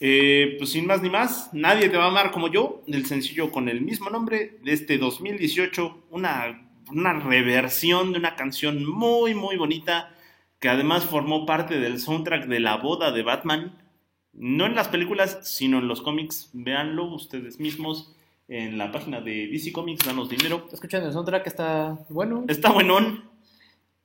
Eh, 0.00 0.56
pues 0.58 0.70
sin 0.70 0.86
más 0.86 1.02
ni 1.02 1.10
más, 1.10 1.50
Nadie 1.52 1.88
te 1.88 1.96
va 1.96 2.04
a 2.04 2.08
amar 2.08 2.30
como 2.30 2.48
yo, 2.48 2.82
del 2.86 3.06
sencillo 3.06 3.50
con 3.52 3.68
el 3.68 3.80
mismo 3.80 4.10
nombre 4.10 4.58
de 4.62 4.72
este 4.72 4.98
2018, 4.98 6.04
una, 6.10 6.68
una 6.90 7.12
reversión 7.14 8.12
de 8.12 8.18
una 8.18 8.34
canción 8.36 8.84
muy 8.84 9.34
muy 9.34 9.56
bonita 9.56 10.14
que 10.60 10.68
además 10.68 11.04
formó 11.04 11.46
parte 11.46 11.78
del 11.78 11.98
soundtrack 12.00 12.46
de 12.46 12.60
la 12.60 12.76
boda 12.76 13.12
de 13.12 13.22
Batman, 13.22 13.76
no 14.36 14.66
en 14.66 14.74
las 14.74 14.88
películas, 14.88 15.38
sino 15.42 15.78
en 15.78 15.88
los 15.88 16.02
cómics, 16.02 16.50
véanlo 16.52 17.04
ustedes 17.12 17.60
mismos 17.60 18.14
en 18.48 18.76
la 18.78 18.92
página 18.92 19.20
de 19.20 19.46
DC 19.48 19.72
Comics, 19.72 20.04
danos 20.04 20.28
dinero. 20.28 20.68
Escuchan 20.72 21.02
el 21.04 21.12
soundtrack, 21.12 21.46
está 21.46 21.98
bueno. 22.10 22.44
Está 22.48 22.70
buenón. 22.72 23.24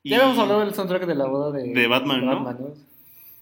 Y- 0.04 0.12
Ya 0.12 0.18
habíamos 0.18 0.40
hablado 0.40 0.62
del 0.62 0.74
soundtrack 0.74 1.06
de 1.06 1.16
la 1.16 1.26
boda 1.26 1.52
de, 1.52 1.74
De 1.74 1.88
Batman, 1.88 2.26
¿no? 2.26 2.74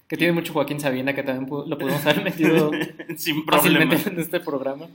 Que 0.07 0.15
tiene 0.17 0.33
mucho 0.33 0.53
Joaquín 0.53 0.79
Sabina, 0.79 1.13
que 1.13 1.21
también 1.21 1.49
lo 1.69 1.77
pudimos 1.77 2.03
haber 2.05 2.23
metido 2.23 2.71
sin 3.17 3.45
problema. 3.45 3.85
fácilmente 3.87 4.09
en 4.09 4.19
este 4.19 4.39
programa. 4.39 4.87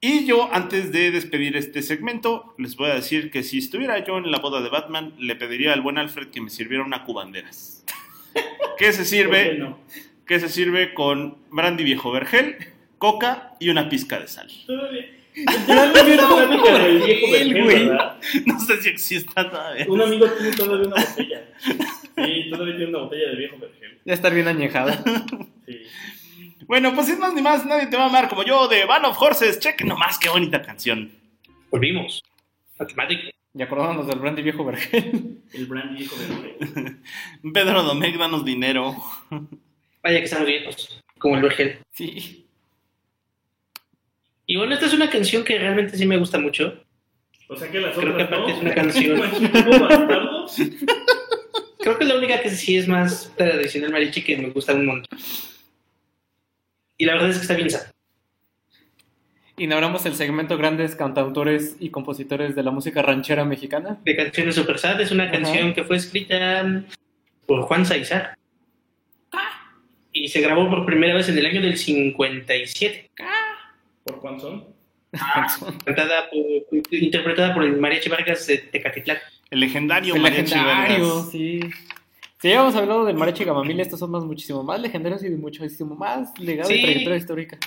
Y 0.00 0.26
yo, 0.26 0.52
antes 0.52 0.90
de 0.90 1.12
despedir 1.12 1.56
este 1.56 1.80
segmento, 1.80 2.54
les 2.58 2.74
voy 2.76 2.90
a 2.90 2.94
decir 2.94 3.30
que 3.30 3.44
si 3.44 3.58
estuviera 3.58 4.04
yo 4.04 4.18
en 4.18 4.32
la 4.32 4.40
boda 4.40 4.60
de 4.60 4.68
Batman, 4.68 5.14
le 5.18 5.36
pediría 5.36 5.72
al 5.72 5.80
buen 5.80 5.96
Alfred 5.96 6.28
que 6.30 6.40
me 6.40 6.50
sirviera 6.50 6.84
una 6.84 7.04
cubanderas. 7.04 7.84
que 8.78 8.92
se 8.92 8.98
¿Por 8.98 8.98
qué 8.98 9.04
sirve, 9.04 9.58
no? 9.58 9.78
Que 10.32 10.40
se 10.40 10.48
sirve 10.48 10.94
con 10.94 11.36
brandy 11.50 11.84
viejo 11.84 12.10
vergel, 12.10 12.56
coca 12.96 13.52
y 13.60 13.68
una 13.68 13.90
pizca 13.90 14.18
de 14.18 14.28
sal. 14.28 14.48
No 14.66 15.92
plática 15.92 16.78
del 16.78 17.02
viejo 17.02 17.30
vergel, 17.30 17.64
güey. 17.64 17.88
¿verdad? 17.88 18.18
No 18.46 18.58
sé 18.58 18.80
si 18.80 18.88
exista 18.88 19.50
todavía. 19.50 19.84
Un 19.86 20.00
amigo 20.00 20.26
tiene 20.30 20.56
todavía 20.56 20.86
una 20.86 21.04
botella. 21.04 21.48
Sí, 21.60 22.50
todavía 22.50 22.76
tiene 22.76 22.86
una 22.86 22.98
botella 23.00 23.28
de 23.28 23.36
viejo 23.36 23.58
vergel. 23.58 23.98
Ya 24.06 24.14
estar 24.14 24.32
bien 24.32 24.48
añejado. 24.48 24.92
Sí. 25.66 25.82
Bueno, 26.66 26.94
pues 26.94 27.08
sin 27.08 27.18
más 27.18 27.34
ni 27.34 27.42
más, 27.42 27.66
nadie 27.66 27.88
te 27.88 27.98
va 27.98 28.04
a 28.04 28.08
amar 28.08 28.30
como 28.30 28.42
yo 28.42 28.68
de 28.68 28.86
Van 28.86 29.04
of 29.04 29.20
Horses. 29.20 29.60
Chequen 29.60 29.88
nomás 29.88 30.18
qué 30.18 30.30
bonita 30.30 30.62
canción. 30.62 31.12
Volvimos. 31.70 32.22
Matemático. 32.78 33.28
Y 33.52 33.60
acordándonos 33.60 34.06
del 34.06 34.18
brandy 34.18 34.40
viejo 34.40 34.64
vergel. 34.64 35.42
El 35.52 35.66
brand 35.66 35.94
viejo 35.94 36.16
vergel. 36.16 37.02
Pedro 37.52 37.82
Domecq, 37.82 38.16
danos 38.16 38.46
dinero. 38.46 38.96
Vaya 40.02 40.18
que 40.18 40.24
estamos 40.24 40.46
viejos. 40.46 41.02
Como 41.18 41.36
el 41.36 41.42
vergel. 41.42 41.78
Sí. 41.92 42.46
Y 44.46 44.56
bueno, 44.56 44.74
esta 44.74 44.86
es 44.86 44.94
una 44.94 45.08
canción 45.08 45.44
que 45.44 45.58
realmente 45.58 45.96
sí 45.96 46.04
me 46.06 46.16
gusta 46.16 46.38
mucho. 46.38 46.82
O 47.48 47.56
sea 47.56 47.70
que 47.70 47.80
las 47.80 47.96
Creo 47.96 48.12
otras 48.12 48.28
que 48.28 48.34
aparte 48.34 48.52
no. 48.52 48.56
es 48.56 48.62
una 48.62 48.74
canción. 48.74 49.20
Creo 51.78 51.98
que 51.98 52.04
es 52.04 52.08
la 52.10 52.16
única 52.16 52.40
que 52.40 52.50
sí 52.50 52.76
es 52.76 52.86
más 52.88 53.32
tradicional 53.36 53.90
mariachi 53.92 54.22
que 54.22 54.36
me 54.36 54.50
gusta 54.50 54.74
un 54.74 54.86
montón. 54.86 55.18
Y 56.96 57.04
la 57.04 57.14
verdad 57.14 57.30
es 57.30 57.36
que 57.36 57.42
está 57.42 57.54
bien 57.54 57.70
sana. 57.70 57.90
Inauguramos 59.56 60.06
el 60.06 60.14
segmento 60.14 60.56
Grandes 60.56 60.96
Cantautores 60.96 61.76
y 61.78 61.90
Compositores 61.90 62.54
de 62.56 62.62
la 62.62 62.70
Música 62.70 63.02
Ranchera 63.02 63.44
Mexicana. 63.44 63.98
De 64.04 64.16
Canciones 64.16 64.54
Super 64.54 64.78
Sad 64.78 65.00
es 65.00 65.10
una 65.10 65.24
Ajá. 65.24 65.32
canción 65.32 65.74
que 65.74 65.84
fue 65.84 65.96
escrita 65.96 66.84
por 67.46 67.62
Juan 67.62 67.84
Saizar. 67.84 68.36
Y 70.22 70.28
se 70.28 70.40
grabó 70.40 70.70
por 70.70 70.86
primera 70.86 71.14
vez 71.14 71.28
en 71.28 71.36
el 71.36 71.46
año 71.46 71.60
del 71.60 71.76
57. 71.76 73.10
¿Por 74.04 74.20
cuánto 74.20 74.40
son? 74.42 74.64
Cantada 75.84 76.30
por- 76.30 76.80
interpretada 76.92 77.52
por 77.52 77.64
el 77.64 77.76
Mariachi 77.76 78.08
Vargas 78.08 78.46
de 78.46 78.58
Tecatitlán. 78.58 79.18
El 79.50 79.58
legendario 79.60 80.14
El 80.14 80.22
Mariachi 80.22 80.54
legendario, 80.54 81.08
Vargas. 81.08 81.30
sí. 81.32 81.60
Si 82.40 82.48
ya 82.48 82.60
hemos 82.60 82.74
hablado 82.76 83.04
del 83.04 83.16
mariachi 83.16 83.44
Gamamil, 83.44 83.80
estos 83.80 83.98
son 83.98 84.10
más, 84.12 84.24
muchísimo 84.24 84.62
más 84.62 84.80
legendarios 84.80 85.22
y 85.24 85.28
de 85.28 85.36
muchísimo 85.36 85.94
más 85.96 86.38
legado 86.38 86.68
Sí. 86.68 86.74
y 86.76 86.82
trayectoria 86.82 87.18
histórica. 87.18 87.58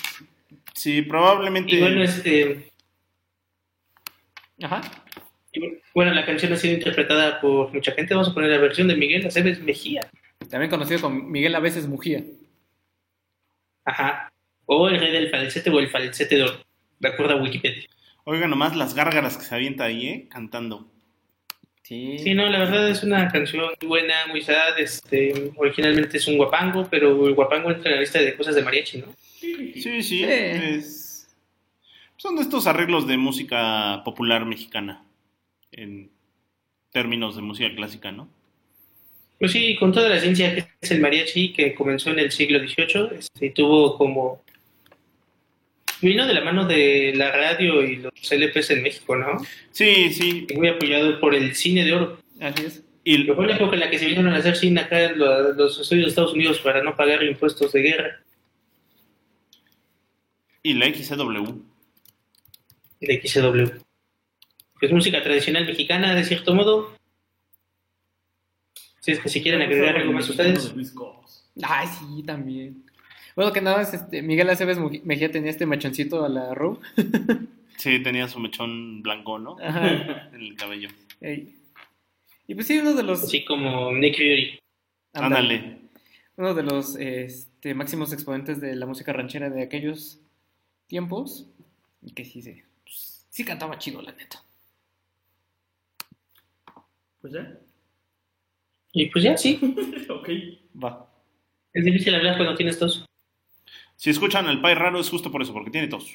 Sí, 0.74 1.02
probablemente. 1.02 1.76
Y 1.76 1.80
bueno, 1.82 2.04
este, 2.04 2.72
Ajá. 4.62 4.82
y 5.52 5.60
bueno, 5.94 6.14
la 6.14 6.26
canción 6.26 6.54
ha 6.54 6.56
sido 6.58 6.74
interpretada 6.74 7.40
por 7.42 7.74
mucha 7.74 7.92
gente. 7.92 8.14
Vamos 8.14 8.30
a 8.30 8.34
poner 8.34 8.50
la 8.50 8.58
versión 8.60 8.88
de 8.88 8.96
Miguel 8.96 9.26
Aceves 9.28 9.62
Mejía. 9.62 10.02
También 10.50 10.70
conocido 10.70 11.02
como 11.02 11.22
Miguel 11.22 11.54
a 11.56 11.60
veces 11.60 11.88
Mujía. 11.88 12.24
Ajá. 13.86 14.32
O 14.66 14.90
el 14.90 15.00
rey 15.00 15.12
del 15.12 15.30
falsete 15.30 15.70
o 15.70 15.80
el 15.80 15.90
falsete 15.90 16.44
de 17.00 17.08
acuerdo 17.08 17.36
a 17.36 17.42
Wikipedia. 17.42 17.86
Oiga 18.24 18.48
nomás 18.48 18.76
las 18.76 18.96
gárgaras 18.96 19.38
que 19.38 19.44
se 19.44 19.54
avienta 19.56 19.84
ahí, 19.86 20.08
¿eh? 20.08 20.28
Cantando. 20.30 20.92
Sí. 21.84 22.18
Sí, 22.18 22.34
no, 22.34 22.50
la 22.50 22.58
verdad 22.58 22.90
es 22.90 23.04
una 23.04 23.28
canción 23.32 23.64
muy 23.80 23.88
buena, 23.88 24.26
muy 24.32 24.42
sad. 24.42 24.80
Este, 24.80 25.52
originalmente 25.56 26.18
es 26.18 26.28
un 26.28 26.38
guapango, 26.38 26.88
pero 26.90 27.28
el 27.28 27.36
guapango 27.36 27.70
entra 27.70 27.90
en 27.92 27.96
la 27.98 28.02
lista 28.02 28.20
de 28.20 28.36
cosas 28.36 28.56
de 28.56 28.64
mariachi, 28.64 28.98
¿no? 29.00 29.08
Sí, 29.40 29.74
sí. 29.82 30.02
Sí. 30.02 30.24
es- 30.24 31.38
Son 32.18 32.36
de 32.38 32.42
estos 32.42 32.66
arreglos 32.66 33.06
de 33.06 33.18
música 33.18 34.02
popular 34.04 34.46
mexicana. 34.46 35.04
En 35.72 36.10
términos 36.92 37.36
de 37.36 37.44
música 37.44 37.76
clásica, 37.76 38.12
¿no? 38.12 38.28
Pues 39.40 39.52
sí, 39.52 39.76
con 39.76 39.92
toda 39.92 40.10
la 40.10 40.20
ciencia 40.20 40.54
que 40.56 40.66
es 40.82 40.92
el 40.92 41.02
mariachi, 41.02 41.52
que 41.54 41.74
comenzó 41.76 42.10
en 42.12 42.20
el 42.20 42.32
siglo 42.32 42.60
XVIII, 42.60 43.20
este, 43.20 43.50
tuvo 43.52 43.98
como... 43.98 44.44
Vino 46.02 46.26
de 46.28 46.34
la 46.34 46.42
mano 46.42 46.66
de 46.66 47.14
la 47.16 47.32
radio 47.32 47.82
y 47.84 47.98
los 47.98 48.14
LPs 48.32 48.70
en 48.72 48.84
México, 48.84 49.16
¿no? 49.16 49.38
Sí, 49.72 50.10
sí. 50.14 50.46
Muy 50.56 50.68
apoyado 50.68 51.20
por 51.20 51.34
el 51.34 51.56
cine 51.56 51.84
de 51.86 51.94
oro. 51.94 52.20
Así 52.40 52.66
es. 52.66 52.84
Y 53.04 53.26
Que 53.26 53.34
fue 53.34 53.48
la 53.48 53.56
época 53.56 53.74
en 53.76 53.80
la 53.82 53.90
que 53.90 54.00
se 54.00 54.06
vinieron 54.06 54.34
a 54.34 54.38
hacer 54.38 54.56
cine 54.56 54.82
acá 54.82 55.04
en 55.06 55.20
lo- 55.20 55.54
los 55.54 55.80
estudios 55.80 56.06
de 56.06 56.10
Estados 56.10 56.34
Unidos 56.34 56.60
para 56.60 56.84
no 56.84 56.96
pagar 56.96 57.24
impuestos 57.24 57.72
de 57.72 57.82
guerra 57.82 58.22
Y 60.64 60.74
la 60.74 60.88
XCW. 60.88 61.62
de 63.02 63.22
XW. 63.28 63.80
Es 64.82 64.92
música 64.92 65.22
tradicional 65.24 65.66
mexicana, 65.66 66.16
de 66.16 66.24
cierto 66.26 66.54
modo. 66.56 66.95
Si 69.06 69.12
es 69.12 69.20
que 69.20 69.30
si 69.30 69.44
quieren 69.44 69.62
agregar 69.62 69.98
algo 69.98 70.14
más 70.14 70.28
ustedes. 70.28 70.74
Ay, 71.62 71.88
sí, 71.88 72.24
también. 72.24 72.84
Bueno, 73.36 73.54
que 73.54 73.62
nada 73.62 73.78
más, 73.78 73.94
este, 73.94 74.24
Miguel 74.24 74.50
Aceves 74.50 74.80
Mejía 75.04 75.32
tenía 75.32 75.52
este 75.52 75.68
machoncito 75.68 76.26
a 76.26 76.30
la 76.30 76.56
Ru. 76.56 76.80
Sí, 77.78 78.02
tenía 78.02 78.28
su 78.30 78.40
mechón 78.40 79.04
blanco, 79.04 79.38
¿no? 79.38 79.58
Ajá. 79.62 80.30
En 80.34 80.42
el 80.42 80.56
cabello. 80.56 80.88
Ey. 81.20 81.54
Y 82.48 82.56
pues 82.56 82.68
sí, 82.68 82.78
uno 82.80 82.94
de 82.94 83.04
los... 83.04 83.22
Así 83.22 83.44
como 83.44 83.92
Nick 83.92 84.16
Fury. 84.16 84.60
Ándale. 85.14 85.82
Uno 86.38 86.54
de 86.54 86.64
los 86.64 86.96
este, 86.96 87.76
máximos 87.76 88.14
exponentes 88.14 88.62
de 88.62 88.76
la 88.78 88.86
música 88.86 89.12
ranchera 89.12 89.50
de 89.50 89.62
aquellos 89.62 90.22
tiempos. 90.88 91.48
Y 92.02 92.14
que 92.14 92.24
sí, 92.24 92.42
se, 92.42 92.64
sí 93.30 93.44
cantaba 93.44 93.78
chido, 93.78 94.02
la 94.02 94.14
neta. 94.14 94.42
Pues 97.20 97.34
ya. 97.34 97.60
Y 98.96 99.08
pues 99.08 99.24
ya, 99.26 99.38
sí. 99.38 99.60
ok. 100.10 100.30
Va. 100.84 101.06
Es 101.74 101.84
difícil 101.84 102.16
hablar 102.16 102.38
cuando 102.38 102.56
tienes 102.56 102.80
tos. 102.80 103.06
Si 103.98 104.10
escuchan 104.10 104.48
al 104.48 104.62
Pai 104.62 104.74
Raro 104.74 105.00
es 105.00 105.10
justo 105.10 105.32
por 105.32 105.42
eso, 105.42 105.54
porque 105.54 105.70
tiene 105.70 105.88
tos. 105.88 106.08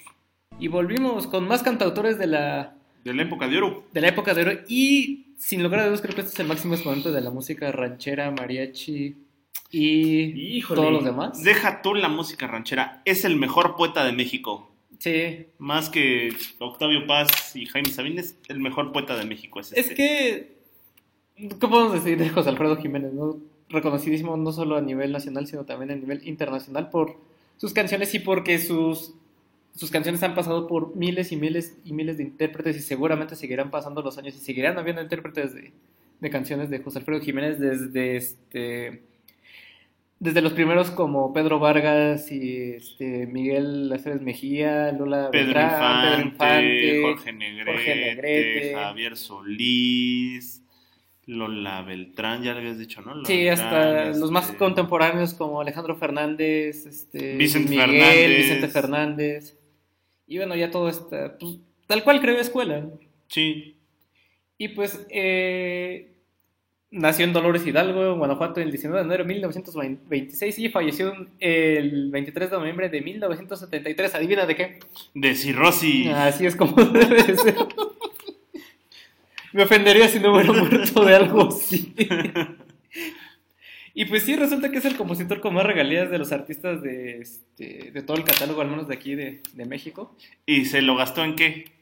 Y 0.59 0.69
volvimos 0.69 1.27
con 1.27 1.47
más 1.47 1.63
cantautores 1.63 2.19
de 2.19 2.27
la, 2.27 2.75
De 3.05 3.13
la 3.15 3.23
época 3.23 3.47
de 3.49 3.59
oro. 3.59 3.85
de 3.93 4.01
la 4.01 4.09
época 4.09 4.35
de 4.35 4.43
oro. 4.43 4.53
Y 4.69 5.35
sin 5.39 5.63
lugar 5.63 5.81
a 5.81 5.87
dudas, 5.87 6.01
creo 6.01 6.15
que 6.15 6.23
este 6.23 6.33
es 6.33 6.41
el 6.41 6.47
máximo 6.47 6.75
exponente 6.75 7.11
de 7.11 7.21
la 7.21 7.31
música 7.31 7.71
ranchera, 7.71 8.31
mariachi 8.31 9.15
y 9.73 10.57
Híjole. 10.57 10.81
todos 10.81 10.93
los 10.93 11.05
demás. 11.05 11.43
Deja 11.45 11.83
tú 11.83 11.95
la 11.95 12.09
música 12.09 12.47
ranchera. 12.47 13.03
Es 13.05 13.25
el 13.25 13.37
mejor 13.37 13.77
poeta 13.77 14.05
de 14.05 14.13
México. 14.13 14.71
Sí. 14.99 15.47
Más 15.59 15.89
que 15.89 16.35
Octavio 16.59 17.07
Paz 17.07 17.55
y 17.57 17.67
Jaime 17.67 17.91
Sabines, 17.91 18.37
el 18.49 18.61
mejor 18.61 18.93
poeta 18.93 19.17
de 19.17 19.25
México 19.25 19.61
es, 19.61 19.73
Es 19.73 19.79
este. 19.79 19.95
que. 19.95 20.60
¿Qué 21.49 21.69
podemos 21.69 21.93
decir 21.93 22.19
de 22.19 22.29
José 22.29 22.51
Alfredo 22.51 22.77
Jiménez? 22.77 23.13
¿no? 23.13 23.39
Reconocidísimo 23.69 24.37
no 24.37 24.53
solo 24.53 24.77
a 24.77 24.83
nivel 24.83 25.13
nacional, 25.13 25.47
sino 25.47 25.65
también 25.65 25.91
a 25.91 25.97
nivel 25.97 26.27
internacional 26.27 26.91
por 26.91 27.17
sus 27.57 27.73
canciones 27.73 28.15
y 28.15 28.19
porque 28.19 28.59
sus, 28.59 29.15
sus 29.75 29.91
canciones 29.91 30.23
han 30.23 30.35
pasado 30.35 30.67
por 30.67 30.97
miles 30.97 31.33
y 31.33 31.37
miles 31.37 31.79
y 31.85 31.93
miles 31.93 32.19
de 32.19 32.25
intérpretes 32.25 32.77
y 32.77 32.81
seguramente 32.81 33.37
seguirán 33.37 33.71
pasando 33.71 34.03
los 34.03 34.19
años 34.19 34.35
y 34.35 34.39
seguirán 34.39 34.79
habiendo 34.79 35.03
intérpretes 35.03 35.55
de, 35.55 35.73
de 36.21 36.31
canciones 36.31 36.69
de 36.69 36.81
José 36.81 36.99
Alfredo 36.99 37.21
Jiménez 37.21 37.59
desde 37.59 38.17
este 38.17 39.03
desde 40.19 40.43
los 40.43 40.53
primeros 40.53 40.91
como 40.91 41.33
Pedro 41.33 41.59
Vargas 41.59 42.31
y 42.31 42.73
este 42.73 43.27
Miguel 43.27 43.91
Aceves 43.91 44.21
Mejía, 44.21 44.93
Lola 44.93 45.31
Pedro 45.31 45.47
Beltrán, 45.47 46.21
Infante, 46.21 46.37
Pedro 46.37 46.97
Infante, 46.97 47.03
Jorge, 47.03 47.33
Negrete, 47.33 47.73
Jorge 47.73 47.95
Negrete. 47.95 48.75
Javier 48.75 49.17
Solís, 49.17 50.63
Lola 51.27 51.83
Beltrán, 51.83 52.43
ya 52.43 52.53
le 52.53 52.61
habías 52.61 52.79
dicho, 52.79 53.03
¿no? 53.03 53.15
Lola 53.15 53.27
Sí, 53.27 53.49
hasta 53.49 53.79
Beltrán, 53.79 54.21
los 54.21 54.31
más 54.31 54.47
este, 54.47 54.57
contemporáneos 54.57 55.35
como 55.35 55.61
Alejandro 55.61 55.97
Fernández, 55.97 56.87
este, 56.87 57.37
Vicente 57.37 57.71
Miguel, 57.71 57.91
Fernández. 57.91 58.37
Vicente 58.37 58.69
Fernández. 58.69 59.57
Y 60.27 60.37
bueno, 60.39 60.55
ya 60.57 60.71
todo 60.71 60.89
está, 60.89 61.37
pues, 61.39 61.59
tal 61.87 62.03
cual 62.05 62.21
creo 62.21 62.39
escuela. 62.39 62.87
Sí, 63.29 63.77
Y 64.59 64.69
pues, 64.69 65.07
eh, 65.11 66.11
nació 66.91 67.25
en 67.25 67.33
Dolores 67.33 67.67
Hidalgo, 67.67 68.13
en 68.13 68.19
Guanajuato, 68.19 68.61
el 68.61 68.71
19 68.71 69.01
de 69.01 69.07
enero 69.07 69.25
de 69.25 69.29
1926 69.35 70.59
y 70.59 70.69
falleció 70.69 71.15
el 71.39 72.11
23 72.11 72.51
de 72.51 72.57
noviembre 72.57 72.89
de 72.89 73.01
1973. 73.01 74.15
¿Adivina 74.15 74.47
de 74.47 74.57
qué? 74.57 74.81
de 75.15 75.35
cirrosis. 75.35 76.09
Así 76.09 76.47
es 76.47 76.57
como 76.57 76.75
debe 76.85 77.23
de 77.23 77.37
ser. 77.37 77.57
Me 79.53 79.63
ofendería 79.65 80.09
si 80.09 80.21
no 80.21 80.33
hubiera 80.35 80.53
muerto 80.53 81.05
de 81.05 81.15
algo 81.15 81.49
así. 81.49 81.95
Y 83.93 84.05
pues 84.05 84.23
sí, 84.23 84.37
resulta 84.37 84.71
que 84.71 84.79
es 84.79 84.85
el 84.85 84.97
compositor 84.97 85.41
con 85.41 85.55
más 85.55 85.67
regalías 85.67 86.11
de 86.11 86.19
los 86.19 86.31
artistas 86.33 86.81
de, 86.81 87.19
este, 87.19 87.91
de 87.91 88.03
todo 88.03 88.17
el 88.17 88.25
catálogo, 88.25 88.61
al 88.61 88.69
menos 88.69 88.87
de 88.87 88.95
aquí 88.95 89.15
de, 89.17 89.41
de 89.53 89.65
México. 89.67 90.17
¿Y 90.47 90.67
se 90.67 90.81
lo 90.81 90.95
gastó 90.97 91.25
en 91.25 91.35
qué? 91.35 91.73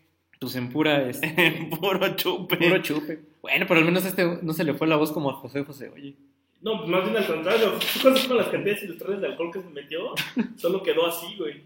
Pues 0.41 0.57
en 0.57 0.71
pura, 0.71 1.09
este, 1.09 1.35
En 1.37 1.69
puro 1.69 2.17
chupe. 2.17 2.57
puro 2.57 2.79
chupe. 2.83 3.21
Bueno, 3.43 3.67
pero 3.69 3.81
al 3.81 3.87
menos 3.87 4.05
este 4.07 4.39
no 4.43 4.53
se 4.53 4.65
le 4.65 4.75
fue 4.75 4.87
la 4.87 4.97
voz 4.97 5.13
como 5.13 5.31
a 5.31 5.35
José 5.35 5.65
José, 5.65 5.91
oye. 5.91 6.15
No, 6.61 6.79
pues 6.79 6.89
más 6.91 7.05
bien 7.05 7.17
al 7.17 7.27
contrario. 7.27 7.73
¿Tú 7.95 8.01
conoces 8.03 8.27
con 8.27 8.37
las 8.37 8.49
cantidades 8.49 8.83
ilustradas 8.83 9.21
de 9.21 9.27
alcohol 9.29 9.51
que 9.53 9.61
se 9.61 9.69
metió? 9.71 10.15
Solo 10.57 10.83
quedó 10.83 11.07
así, 11.07 11.37
güey. 11.37 11.63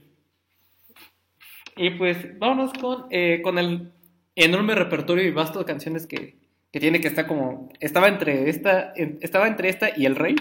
Y 1.77 1.91
pues 1.91 2.39
vámonos 2.39 2.73
con, 2.75 3.07
eh, 3.11 3.41
con 3.43 3.59
el 3.59 3.91
enorme 4.37 4.74
repertorio 4.74 5.24
y 5.26 5.30
vasto 5.30 5.59
de 5.59 5.64
canciones 5.64 6.07
que, 6.07 6.37
que 6.72 6.80
tiene 6.80 7.01
que 7.01 7.09
está 7.09 7.26
como 7.26 7.70
estaba 7.80 8.09
entre 8.09 8.49
esta 8.49 8.93
en- 8.97 9.18
estaba 9.20 9.47
entre 9.49 9.68
esta 9.68 9.91
y 9.97 10.07
el 10.07 10.16
rey 10.16 10.37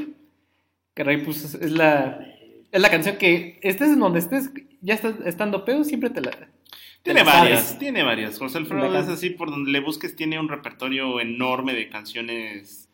que 0.94 1.04
rey 1.04 1.18
pues 1.18 1.44
es, 1.56 1.72
la 1.72 2.26
es 2.72 2.82
la 2.82 2.90
canción 2.90 3.18
que 3.18 3.60
estés 3.64 3.90
en 3.90 4.00
donde 4.00 4.20
estés 4.20 4.52
ya 4.82 4.94
estás 4.94 5.16
estando 5.26 5.66
pedo 5.66 5.84
siempre 5.84 6.10
te 6.10 6.22
la 6.22 6.32
te 6.32 6.48
Tiene 7.04 7.24
la 7.24 7.34
varias, 7.34 7.64
sabes. 7.64 7.80
tiene 7.80 8.04
varias. 8.04 8.38
José 8.38 8.60
Alfredo 8.60 8.96
es 9.00 9.08
así, 9.08 9.32
por 9.32 9.50
donde 9.50 9.72
le 9.72 9.80
busques, 9.80 10.16
tiene 10.16 10.40
un 10.40 10.48
repertorio 10.50 11.20
enorme 11.20 11.74
de 11.74 11.90
canciones. 11.90 12.90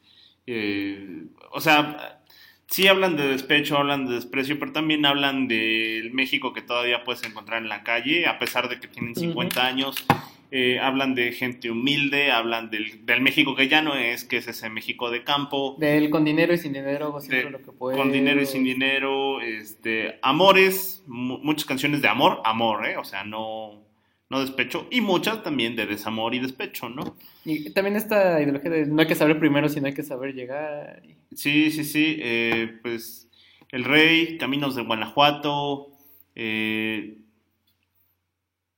eh, 0.45 1.25
o 1.51 1.59
sea, 1.59 2.21
sí 2.67 2.87
hablan 2.87 3.17
de 3.17 3.27
despecho, 3.27 3.77
hablan 3.77 4.07
de 4.07 4.15
desprecio, 4.15 4.57
pero 4.59 4.71
también 4.71 5.05
hablan 5.05 5.49
del 5.49 6.13
México 6.13 6.53
que 6.53 6.61
todavía 6.61 7.03
puedes 7.03 7.21
encontrar 7.25 7.61
en 7.61 7.67
la 7.67 7.83
calle, 7.83 8.27
a 8.27 8.39
pesar 8.39 8.69
de 8.69 8.79
que 8.79 8.87
tienen 8.87 9.13
50 9.13 9.65
años. 9.65 10.05
Eh, 10.49 10.79
hablan 10.79 11.13
de 11.13 11.33
gente 11.33 11.69
humilde, 11.69 12.31
hablan 12.31 12.69
del, 12.69 13.05
del 13.05 13.19
México 13.21 13.53
que 13.55 13.67
ya 13.67 13.81
no 13.81 13.95
es, 13.95 14.23
que 14.23 14.37
es 14.37 14.47
ese 14.47 14.69
México 14.69 15.09
de 15.11 15.23
campo. 15.25 15.75
del 15.77 16.09
con 16.09 16.23
dinero 16.23 16.53
y 16.53 16.57
sin 16.57 16.71
dinero 16.73 17.07
hago 17.07 17.19
siempre 17.19 17.43
de- 17.45 17.49
lo 17.51 17.61
que 17.61 17.71
puedo 17.73 17.97
con 17.97 18.11
dinero 18.13 18.41
y 18.41 18.45
sin 18.45 18.63
dinero, 18.63 19.41
este, 19.41 20.19
amores, 20.21 21.03
mu- 21.05 21.39
muchas 21.39 21.65
canciones 21.65 22.01
de 22.01 22.07
amor, 22.07 22.41
amor, 22.45 22.85
¿eh? 22.87 22.95
O 22.95 23.03
sea, 23.03 23.25
no, 23.25 23.83
no 24.29 24.39
despecho, 24.39 24.87
y 24.89 25.01
muchas 25.01 25.43
también 25.43 25.75
de 25.75 25.85
desamor 25.85 26.33
y 26.33 26.39
despecho, 26.39 26.87
¿no? 26.89 27.17
Y 27.43 27.69
también 27.71 27.97
esta 27.97 28.41
ideología 28.41 28.71
de 28.71 28.85
no 28.85 29.01
hay 29.01 29.07
que 29.07 29.15
saber 29.15 29.39
primero, 29.39 29.67
sino 29.67 29.87
hay 29.87 29.93
que 29.93 30.03
saber 30.03 30.33
llegar. 30.33 31.01
Sí, 31.35 31.71
sí, 31.71 31.83
sí, 31.83 32.17
eh, 32.21 32.77
pues 32.81 33.27
El 33.71 33.83
Rey, 33.83 34.37
Caminos 34.37 34.75
de 34.77 34.83
Guanajuato, 34.83 35.89
eh, 36.35 37.17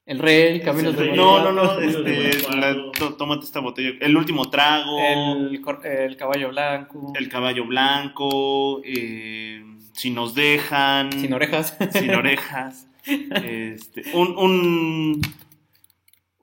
El 0.09 0.17
Rey, 0.19 0.59
Caminos 0.61 0.95
el 0.97 1.11
de 1.11 1.15
no, 1.15 1.43
no, 1.43 1.51
no, 1.51 1.79
este, 1.79 2.31
la- 2.57 2.75
tó- 2.97 3.13
tómate 3.13 3.45
esta 3.45 3.59
botella, 3.59 3.91
El 4.01 4.17
Último 4.17 4.49
Trago, 4.49 4.97
el, 4.99 5.61
el 5.83 6.17
Caballo 6.17 6.49
Blanco, 6.49 7.13
El 7.15 7.29
Caballo 7.29 7.65
Blanco, 7.65 8.81
eh, 8.83 9.63
Si 9.93 10.09
Nos 10.09 10.33
Dejan, 10.33 11.11
Sin 11.11 11.31
Orejas. 11.33 11.77
Sin 11.93 12.09
Orejas, 12.15 12.87
este, 13.05 14.03
un, 14.13 14.35
un, 14.35 15.21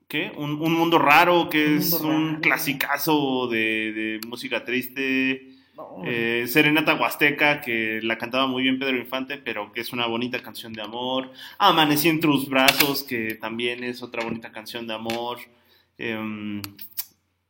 ¿qué? 0.07 0.31
Un, 0.37 0.61
un 0.61 0.73
Mundo 0.73 0.97
Raro, 0.97 1.49
que 1.49 1.65
Un 1.67 1.77
es 1.79 1.91
un 1.93 2.27
Raro. 2.29 2.41
clasicazo 2.41 3.47
de, 3.49 3.91
de 3.91 4.19
música 4.27 4.63
triste, 4.63 5.56
No, 5.77 6.01
Eh, 6.05 6.45
Serenata 6.47 6.95
Huasteca, 6.95 7.61
que 7.61 7.99
la 8.01 8.17
cantaba 8.17 8.47
muy 8.47 8.63
bien 8.63 8.79
Pedro 8.79 8.97
Infante, 8.97 9.37
pero 9.37 9.71
que 9.71 9.81
es 9.81 9.93
una 9.93 10.07
bonita 10.07 10.41
canción 10.41 10.73
de 10.73 10.81
amor. 10.81 11.31
Amanecí 11.59 12.09
en 12.09 12.19
tus 12.19 12.49
brazos, 12.49 13.03
que 13.03 13.35
también 13.35 13.83
es 13.83 14.01
otra 14.01 14.23
bonita 14.23 14.51
canción 14.51 14.87
de 14.87 14.95
amor. 14.95 15.37
Em, 15.99 16.61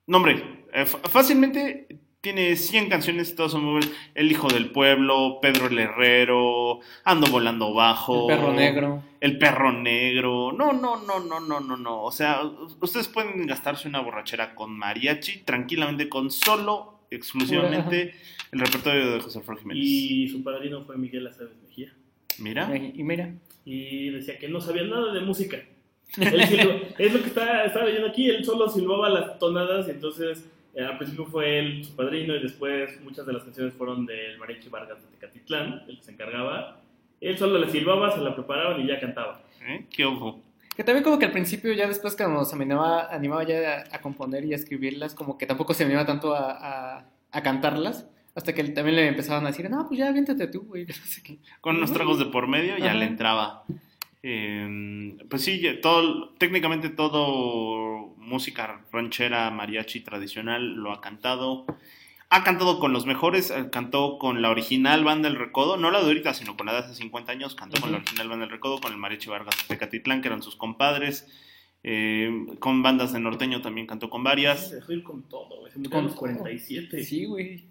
no, 0.08 0.18
hombre, 0.18 0.66
eh, 0.74 0.86
fácilmente 0.86 1.88
tiene 2.20 2.58
100 2.58 2.90
canciones 2.90 3.36
todas 3.36 3.54
son 3.54 3.64
muy 3.64 3.72
buenas. 3.74 3.92
El 4.14 4.30
Hijo 4.30 4.50
del 4.50 4.72
Pueblo, 4.72 5.40
Pedro 5.42 5.68
el 5.68 5.80
Herrero, 5.80 6.80
Ando 7.06 7.28
Volando 7.28 7.74
Bajo. 7.74 8.30
el 8.30 8.36
Perro 8.38 8.54
Negro. 8.54 9.04
El 9.20 9.38
perro 9.40 9.72
negro. 9.72 10.52
No, 10.52 10.74
no, 10.74 10.98
no, 10.98 11.20
no, 11.20 11.40
no, 11.40 11.60
no, 11.60 11.78
no. 11.78 12.04
O 12.04 12.12
sea, 12.12 12.42
ustedes 12.82 13.08
pueden 13.08 13.48
gastarse 13.48 13.88
una 13.88 14.00
borrachera 14.02 14.54
con 14.54 14.78
mariachi, 14.78 15.40
tranquilamente, 15.40 16.08
con 16.08 16.30
solo, 16.30 16.97
exclusivamente, 17.12 18.14
el 18.52 18.60
repertorio 18.60 19.12
de 19.14 19.20
José 19.20 19.40
Alfredo 19.40 19.60
Jiménez. 19.62 19.84
Y 19.84 20.28
su 20.30 20.44
padrino 20.44 20.84
fue 20.86 20.98
Miguel 20.98 21.28
Aceves 21.28 21.56
Mejía. 21.64 21.94
Mira. 22.40 22.70
Y 22.76 23.04
mira, 23.04 23.34
Y 23.66 24.10
decía 24.10 24.38
que 24.38 24.48
no 24.48 24.62
sabía 24.62 24.84
nada 24.84 25.14
de 25.14 25.22
música. 25.22 25.58
Silba- 26.14 26.82
es 26.98 27.14
lo 27.14 27.20
que 27.22 27.28
está, 27.28 27.66
estaba 27.66 27.86
leyendo 27.86 28.08
aquí, 28.08 28.30
él 28.30 28.46
solo 28.46 28.70
silbaba 28.70 29.10
las 29.10 29.40
tonadas 29.40 29.88
y 29.88 29.92
entonces 29.92 30.46
eh, 30.74 30.84
al 30.84 30.98
principio 30.98 31.26
fue 31.26 31.60
él 31.60 31.84
su 31.84 31.96
padrino 31.96 32.34
y 32.36 32.42
después 32.42 33.02
muchas 33.04 33.26
de 33.26 33.34
las 33.34 33.44
canciones 33.44 33.74
fueron 33.74 34.06
del 34.06 34.38
Mariachi 34.38 34.70
Vargas 34.70 35.02
de 35.02 35.08
Tecatitlán, 35.18 35.84
el 35.88 35.98
que 35.98 36.04
se 36.04 36.12
encargaba. 36.12 36.80
Él 37.20 37.38
solo 37.38 37.58
le 37.60 37.70
silbaba, 37.70 38.12
se 38.16 38.22
la 38.22 38.34
preparaban 38.36 38.80
y 38.82 38.88
ya 38.88 39.00
cantaba. 39.00 39.42
¿Eh? 39.68 39.86
¿Qué 39.90 40.06
ojo? 40.06 40.42
Que 40.78 40.84
también 40.84 41.04
como 41.04 41.18
que 41.20 41.26
al 41.26 41.32
principio, 41.32 41.74
ya 41.74 41.88
después 41.88 42.16
cuando 42.16 42.46
se 42.46 42.56
animaba, 42.56 43.14
animaba 43.14 43.44
ya 43.44 43.84
a, 43.92 43.96
a 43.96 44.00
componer 44.02 44.46
y 44.46 44.54
a 44.54 44.56
escribirlas, 44.56 45.14
como 45.16 45.38
que 45.38 45.46
tampoco 45.48 45.74
se 45.74 45.84
animaba 45.84 46.06
tanto 46.06 46.34
a, 46.36 46.52
a- 47.00 47.06
a 47.32 47.44
cantarlas, 47.44 48.08
hasta 48.36 48.54
que 48.54 48.64
también 48.66 48.96
le 48.96 49.08
empezaban 49.08 49.44
a 49.46 49.48
decir, 49.50 49.70
no, 49.70 49.88
pues 49.88 49.98
ya 50.00 50.08
aviéntate 50.08 50.48
tú, 50.48 50.62
güey. 50.62 50.86
Con 51.62 51.76
unos 51.78 51.92
tragos 51.92 52.20
de 52.20 52.26
por 52.28 52.48
medio 52.48 52.78
ya 52.78 52.94
le 52.94 53.06
entraba. 53.06 53.64
Eh, 54.24 55.18
pues 55.30 55.44
sí, 55.44 55.62
todo, 55.82 56.30
técnicamente 56.38 56.90
todo 56.90 58.14
música 58.18 58.82
ranchera, 58.92 59.50
mariachi 59.52 60.02
tradicional 60.02 60.76
lo 60.76 60.92
ha 60.92 61.02
cantado. 61.02 61.66
Ha 62.30 62.44
cantado 62.44 62.80
con 62.80 62.92
los 62.92 63.06
mejores, 63.06 63.52
eh, 63.52 63.70
cantó 63.72 64.18
con 64.18 64.42
la 64.42 64.50
original 64.50 65.04
Banda 65.04 65.30
del 65.30 65.38
Recodo, 65.40 65.78
no 65.78 65.92
la 65.92 66.00
de 66.02 66.08
ahorita, 66.08 66.34
sino 66.34 66.58
con 66.58 66.66
la 66.66 66.74
de 66.74 66.80
hace 66.80 66.94
50 66.96 67.32
años, 67.32 67.56
cantó 67.56 67.80
con 67.80 67.92
la 67.92 67.98
original 67.98 68.28
Banda 68.28 68.46
del 68.46 68.52
Recodo, 68.52 68.80
con 68.82 68.92
el 68.92 68.98
Mariachi 68.98 69.30
Vargas 69.30 69.56
de 69.70 69.78
Catitlán, 69.78 70.22
que 70.22 70.28
eran 70.28 70.42
sus 70.42 70.56
compadres. 70.56 71.28
Eh, 71.84 72.30
con 72.60 72.84
bandas 72.84 73.14
de 73.14 73.20
norteño 73.22 73.62
también 73.62 73.88
cantó 73.88 74.10
con 74.10 74.22
Se 74.22 74.26
varias. 74.26 74.72
dejó 74.72 74.92
ir 74.92 75.04
con 75.04 75.24
todo, 75.24 75.60
güey. 75.60 75.72
Se 75.72 75.78
murió 75.78 75.92
Con 75.92 76.00
a 76.00 76.04
los 76.04 76.12
todo. 76.14 76.20
47. 76.22 77.04
Sí, 77.04 77.26
güey. 77.26 77.66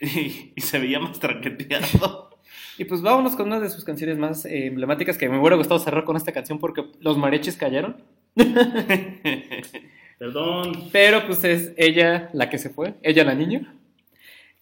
Y, 0.56 0.60
se 0.60 0.80
veía 0.80 0.98
más 0.98 1.20
traqueteado. 1.20 2.30
Y 2.78 2.84
pues 2.86 3.02
vámonos 3.02 3.36
con 3.36 3.46
una 3.46 3.60
de 3.60 3.70
sus 3.70 3.84
canciones 3.84 4.18
más 4.18 4.44
eh, 4.46 4.66
emblemáticas 4.66 5.16
que 5.16 5.28
me 5.28 5.38
hubiera 5.38 5.56
gustado 5.56 5.78
cerrar 5.78 6.04
con 6.04 6.16
esta 6.16 6.32
canción 6.32 6.58
porque 6.58 6.84
los 7.00 7.16
mariachis 7.18 7.56
callaron. 7.56 8.02
Perdón. 10.18 10.88
Pero 10.90 11.26
pues 11.26 11.44
es 11.44 11.72
ella 11.76 12.30
la 12.32 12.50
que 12.50 12.58
se 12.58 12.70
fue, 12.70 12.94
ella 13.02 13.24
la 13.24 13.34
niña, 13.34 13.74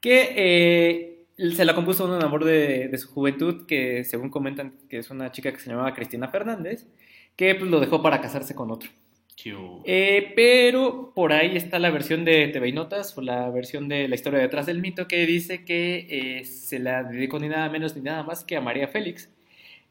que 0.00 0.32
eh, 0.36 1.26
se 1.54 1.64
la 1.64 1.74
compuso 1.74 2.04
un 2.04 2.22
amor 2.22 2.44
de, 2.44 2.88
de 2.88 2.98
su 2.98 3.08
juventud, 3.08 3.66
que 3.66 4.04
según 4.04 4.30
comentan 4.30 4.74
que 4.88 4.98
es 4.98 5.10
una 5.10 5.30
chica 5.32 5.52
que 5.52 5.60
se 5.60 5.70
llamaba 5.70 5.94
Cristina 5.94 6.28
Fernández, 6.28 6.86
que 7.36 7.54
pues 7.54 7.70
lo 7.70 7.80
dejó 7.80 8.02
para 8.02 8.20
casarse 8.20 8.54
con 8.54 8.70
otro. 8.70 8.90
Eh, 9.84 10.32
pero 10.36 11.12
por 11.14 11.32
ahí 11.32 11.56
está 11.56 11.78
la 11.78 11.90
versión 11.90 12.24
de 12.24 12.48
TV 12.48 12.68
y 12.68 12.72
Notas 12.72 13.16
o 13.16 13.22
la 13.22 13.48
versión 13.50 13.88
de 13.88 14.08
la 14.08 14.14
historia 14.14 14.38
detrás 14.38 14.66
del 14.66 14.80
mito 14.80 15.08
que 15.08 15.24
dice 15.26 15.64
que 15.64 16.06
eh, 16.10 16.44
se 16.44 16.78
la 16.78 17.04
dedicó 17.04 17.38
ni 17.38 17.48
nada 17.48 17.68
menos 17.70 17.96
ni 17.96 18.02
nada 18.02 18.22
más 18.22 18.44
que 18.44 18.56
a 18.56 18.60
María 18.60 18.88
Félix. 18.88 19.30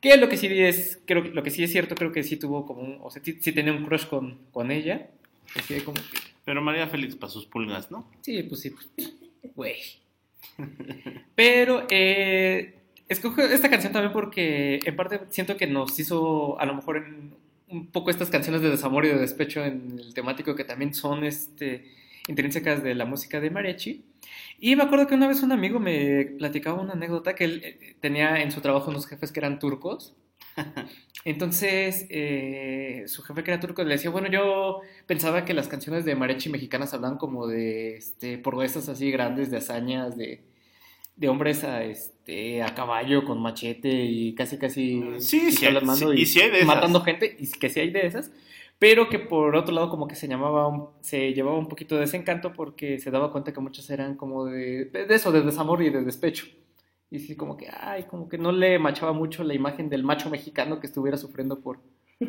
Que 0.02 0.16
lo 0.18 0.30
que 0.30 0.38
sí 0.38 0.48
es, 0.48 1.02
creo, 1.06 1.24
lo 1.24 1.44
que 1.44 1.50
sí 1.50 1.64
es 1.64 1.72
cierto, 1.72 1.96
creo 1.96 2.12
que 2.12 2.24
sí 2.24 2.38
tuvo 2.38 2.66
como 2.66 2.82
un, 2.82 3.00
o 3.02 3.10
sea, 3.10 3.22
sí, 3.24 3.38
sí 3.42 3.52
tenía 3.52 3.74
un 3.74 3.86
crush 3.86 4.06
con, 4.06 4.38
con 4.52 4.72
ella. 4.72 5.10
Así 5.56 5.74
de 5.74 5.84
como 5.84 5.96
que, 5.96 6.20
Pero 6.46 6.62
María 6.62 6.88
Félix 6.88 7.16
para 7.16 7.32
sus 7.32 7.46
pulgas, 7.46 7.90
¿no? 7.92 8.08
Sí, 8.22 8.44
pues 8.44 8.62
sí, 8.62 8.70
pues, 8.70 9.14
güey. 9.60 9.76
Pero 11.36 11.86
eh, 11.90 12.76
escojo 13.10 13.42
esta 13.42 13.70
canción 13.70 13.92
también 13.92 14.14
porque 14.14 14.80
en 14.86 14.96
parte 14.96 15.20
siento 15.30 15.58
que 15.58 15.68
nos 15.68 16.00
hizo 16.00 16.58
a 16.60 16.66
lo 16.66 16.76
mejor 16.76 16.98
en 16.98 17.34
un 17.68 17.88
poco 17.88 18.10
estas 18.10 18.30
canciones 18.30 18.62
de 18.62 18.70
desamor 18.70 19.06
y 19.06 19.10
de 19.10 19.20
despecho 19.20 19.64
en 19.64 20.00
el 20.00 20.14
temático 20.14 20.56
que 20.56 20.64
también 20.64 20.94
son 20.94 21.24
este, 21.26 21.92
intrínsecas 22.28 22.84
de 22.84 22.96
la 22.96 23.06
música 23.06 23.42
de 23.42 23.50
mariachi. 23.52 24.06
Y 24.60 24.76
me 24.76 24.84
acuerdo 24.84 25.08
que 25.08 25.16
una 25.16 25.28
vez 25.28 25.44
un 25.44 25.52
amigo 25.52 25.80
me 25.80 26.26
platicaba 26.38 26.82
una 26.82 26.94
anécdota 26.94 27.36
que 27.36 27.44
él 27.44 27.62
eh, 27.64 27.96
tenía 28.00 28.42
en 28.42 28.52
su 28.52 28.62
trabajo 28.62 28.90
unos 28.90 29.08
jefes 29.08 29.32
que 29.32 29.42
eran 29.42 29.60
turcos. 29.60 30.16
Entonces, 31.26 32.06
eh, 32.10 33.04
su 33.08 33.24
jefe 33.24 33.44
que 33.44 33.52
era 33.52 33.60
turco 33.60 33.84
le 33.84 33.96
decía, 33.96 34.10
bueno, 34.10 34.30
yo 34.30 34.82
pensaba 35.06 35.46
que 35.46 35.54
las 35.54 35.68
canciones 35.68 36.06
de 36.06 36.16
mariachi 36.16 36.50
mexicanas 36.50 36.94
hablan 36.94 37.18
como 37.18 37.48
de 37.48 37.98
este, 37.98 38.38
proezas 38.38 38.90
así 38.90 39.12
grandes, 39.12 39.52
de 39.52 39.58
hazañas, 39.58 40.18
de, 40.18 40.44
de 41.18 41.30
hombres 41.30 41.64
a, 41.64 41.84
este, 41.84 42.64
a 42.64 42.74
caballo 42.76 43.26
con 43.26 43.42
machete 43.42 43.90
y 44.06 44.34
casi 44.36 44.58
casi 44.58 45.16
Sí, 45.20 46.12
y 46.14 46.26
sí 46.26 46.42
hay 46.42 46.52
de 46.52 46.62
esas. 46.64 46.68
matando 46.68 47.02
gente, 47.02 47.36
y 47.40 47.48
que 47.52 47.70
sí 47.70 47.80
hay 47.82 47.92
de 47.92 48.08
esas, 48.08 48.32
pero 48.80 49.10
que 49.10 49.20
por 49.20 49.56
otro 49.56 49.74
lado 49.76 49.90
como 49.90 50.08
que 50.08 50.16
se 50.16 50.28
llamaba, 50.28 50.92
se 51.02 51.34
llevaba 51.34 51.58
un 51.58 51.68
poquito 51.68 51.96
de 51.96 52.02
desencanto 52.02 52.54
porque 52.54 53.00
se 53.00 53.12
daba 53.12 53.32
cuenta 53.32 53.54
que 53.54 53.60
muchas 53.60 53.90
eran 53.90 54.16
como 54.16 54.46
de, 54.46 54.86
de 54.86 55.08
eso, 55.16 55.32
de 55.32 55.42
desamor 55.42 55.82
y 55.84 55.90
de 55.90 56.04
despecho. 56.04 56.48
Y 57.12 57.20
sí, 57.20 57.36
como 57.36 57.58
que, 57.58 57.68
ay, 57.70 58.04
como 58.04 58.30
que 58.30 58.38
no 58.38 58.52
le 58.52 58.78
machaba 58.78 59.14
mucho 59.14 59.44
la 59.44 59.56
imagen 59.56 59.90
del 59.90 60.04
macho 60.04 60.30
mexicano 60.30 60.80
que 60.80 60.86
estuviera 60.86 61.18
sufriendo 61.18 61.60
por, 61.60 61.80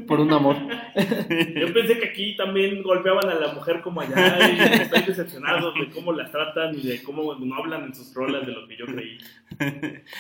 por 0.07 0.21
un 0.21 0.33
amor. 0.33 0.57
Yo 0.97 1.73
pensé 1.75 1.99
que 1.99 2.09
aquí 2.09 2.35
también 2.37 2.83
golpeaban 2.83 3.29
a 3.29 3.35
la 3.35 3.53
mujer 3.53 3.83
como 3.83 4.01
allá 4.01 4.39
y 4.49 4.59
estoy 4.81 5.03
decepcionado 5.03 5.73
de 5.73 5.91
cómo 5.91 6.13
las 6.13 6.31
tratan 6.31 6.79
y 6.79 6.83
de 6.83 7.03
cómo 7.03 7.35
no 7.35 7.55
hablan 7.57 7.85
en 7.85 7.95
sus 7.95 8.15
rolas 8.15 8.47
de 8.47 8.53
lo 8.53 8.67
que 8.67 8.77
yo 8.79 8.87
creí. 8.87 9.19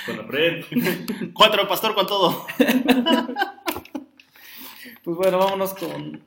Con 0.04 0.16
la 0.18 0.26
pred. 0.26 0.64
Cuatro, 1.32 1.66
pastor 1.66 1.94
con 1.94 2.06
todo. 2.06 2.46
Pues 5.02 5.16
bueno, 5.16 5.38
vámonos 5.38 5.72
con, 5.72 6.22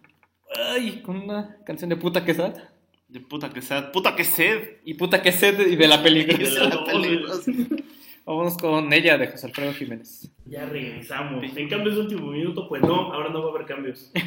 ay, 0.72 1.04
con 1.04 1.16
una 1.18 1.58
canción 1.64 1.92
de 1.92 1.96
puta 1.96 2.26
que 2.26 2.34
sad. 2.34 2.56
De 3.08 3.20
puta 3.20 3.52
que 3.52 3.62
sed. 3.62 3.92
Puta 3.92 4.16
que 4.16 4.24
sed. 4.24 4.78
Y 4.84 4.96
puta 4.96 5.22
que 5.22 5.32
sed 5.32 5.68
y 5.68 5.76
de 5.76 5.88
la 5.88 6.02
película. 6.02 6.40
Es 6.40 6.56
la 6.56 6.84
peligrosa. 6.84 7.52
Vámonos 8.26 8.58
con 8.58 8.92
ella 8.94 9.18
de 9.18 9.28
José 9.28 9.48
Alfredo 9.48 9.74
Jiménez. 9.74 10.32
Ya 10.46 10.66
regresamos. 10.66 11.44
En 11.58 11.68
cambios 11.68 11.96
de 11.96 12.02
último 12.02 12.32
minuto, 12.32 12.68
pues 12.70 12.82
no, 12.82 13.14
ahora 13.14 13.30
no 13.30 13.42
va 13.42 13.50
a 13.50 13.54
haber 13.56 13.66
cambios. 13.68 14.12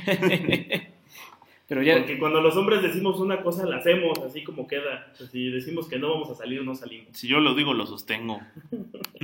Pero 1.68 1.82
ya, 1.82 1.96
Porque 1.98 2.18
cuando 2.20 2.40
los 2.40 2.56
hombres 2.56 2.80
decimos 2.80 3.18
una 3.18 3.42
cosa, 3.42 3.66
la 3.66 3.78
hacemos 3.78 4.16
así 4.20 4.44
como 4.44 4.68
queda. 4.68 5.12
Si 5.32 5.50
decimos 5.50 5.88
que 5.88 5.98
no 5.98 6.10
vamos 6.10 6.30
a 6.30 6.36
salir, 6.36 6.62
no 6.62 6.76
salimos. 6.76 7.16
Si 7.16 7.26
yo 7.26 7.40
lo 7.40 7.54
digo, 7.54 7.74
lo 7.74 7.86
sostengo. 7.86 8.40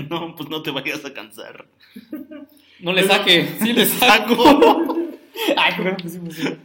No, 0.09 0.35
pues 0.35 0.49
no 0.49 0.63
te 0.63 0.71
vayas 0.71 1.05
a 1.05 1.13
cansar. 1.13 1.67
no 2.81 2.93
le 2.95 3.03
saque, 3.03 3.47
sí 3.61 3.75
le 3.75 3.85
saco. 3.87 4.97
Ay, 5.57 5.75
¿por 5.77 5.85
qué 5.85 5.91
no 5.91 5.97
pusimos 5.99 6.39
eso? 6.39 6.57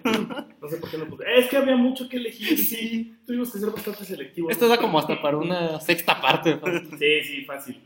No 0.62 0.70
sé 0.70 0.78
por 0.78 0.90
qué 0.90 0.98
no 0.98 1.06
puse. 1.08 1.24
Es 1.38 1.48
que 1.48 1.58
había 1.58 1.76
mucho 1.76 2.08
que 2.08 2.18
elegir. 2.18 2.58
Sí, 2.58 3.16
tuvimos 3.26 3.52
que 3.52 3.60
ser 3.60 3.70
bastante 3.70 4.06
selectivos. 4.06 4.52
Esto 4.52 4.68
da 4.70 4.78
como 4.78 4.98
hasta 4.98 5.22
para 5.22 5.38
una 5.38 5.80
sexta 5.82 6.20
parte. 6.22 6.58
Sí, 6.98 7.24
sí, 7.24 7.42
fácil. 7.46 7.82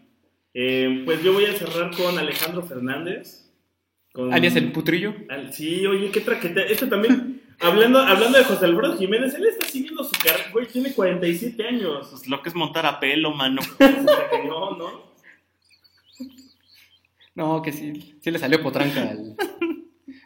Eh, 0.53 1.03
pues 1.05 1.23
yo 1.23 1.33
voy 1.33 1.45
a 1.45 1.53
cerrar 1.53 1.95
con 1.95 2.17
Alejandro 2.17 2.61
Fernández. 2.63 3.49
Con... 4.11 4.33
Alias 4.33 4.55
el 4.57 4.71
putrillo. 4.71 5.13
Al- 5.29 5.53
Sí, 5.53 5.85
oye, 5.87 6.11
qué 6.11 6.19
traquete. 6.21 6.71
Este 6.71 6.87
también, 6.87 7.41
hablando, 7.59 7.99
hablando 7.99 8.37
de 8.37 8.43
José 8.43 8.65
Alfredo 8.65 8.97
Jiménez, 8.97 9.33
él 9.35 9.45
está 9.45 9.65
siguiendo 9.65 10.03
su 10.03 10.11
carrera, 10.11 10.49
güey, 10.51 10.67
tiene 10.67 10.93
47 10.93 11.65
años. 11.67 12.07
Pues 12.09 12.27
lo 12.27 12.41
que 12.41 12.49
es 12.49 12.55
montar 12.55 12.85
a 12.85 12.99
pelo, 12.99 13.31
mano. 13.33 13.61
Cañón, 13.77 14.77
¿no? 14.77 15.11
No, 17.33 17.61
que 17.61 17.71
sí, 17.71 18.17
sí 18.21 18.29
le 18.29 18.39
salió 18.39 18.61
potranca 18.61 19.09
al, 19.11 19.37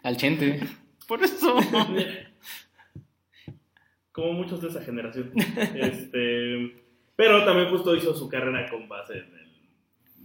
al 0.02 0.18
chente. 0.18 0.60
Por 1.08 1.24
eso. 1.24 1.56
Como 4.12 4.34
muchos 4.34 4.62
de 4.62 4.70
esa 4.70 4.82
generación. 4.82 5.32
Este, 5.76 6.84
pero 7.16 7.46
también 7.46 7.70
justo 7.70 7.96
hizo 7.96 8.16
su 8.16 8.28
carrera 8.28 8.68
con 8.70 8.88
base 8.90 9.20
en 9.20 9.38
el 9.38 9.45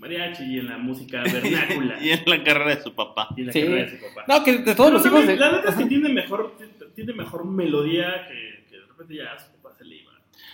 mariachi 0.01 0.43
y 0.45 0.59
en 0.59 0.67
la 0.69 0.79
música 0.79 1.23
vernácula. 1.33 1.99
y 2.03 2.11
en 2.11 2.23
la 2.27 2.43
carrera 2.43 2.75
de 2.77 2.83
su 2.83 2.93
papá. 2.95 3.29
y 3.37 3.43
en 3.43 3.47
la 3.49 3.53
Sí. 3.53 3.61
carrera 3.63 3.91
de 3.91 3.99
su 3.99 4.05
papá. 4.07 4.25
No, 4.27 4.43
que 4.45 4.59
de 4.59 4.75
todos 4.75 4.93
los 4.93 5.07
hijos 5.07 5.27
de... 5.27 5.37
La 5.37 5.53
neta 5.53 5.69
es 5.71 5.75
que 5.77 5.85
tiene 5.87 6.09
mejor, 6.09 6.57
tiene 6.95 7.13
mejor 7.13 7.45
melodía 7.45 8.27
que, 8.27 8.65
que 8.69 8.77
de 8.81 8.87
repente 8.87 9.15
ya 9.17 9.33
a 9.33 9.39
su 9.39 9.53
papá 9.61 9.75
se 9.79 9.85
le 9.85 9.97
iba. 9.97 10.11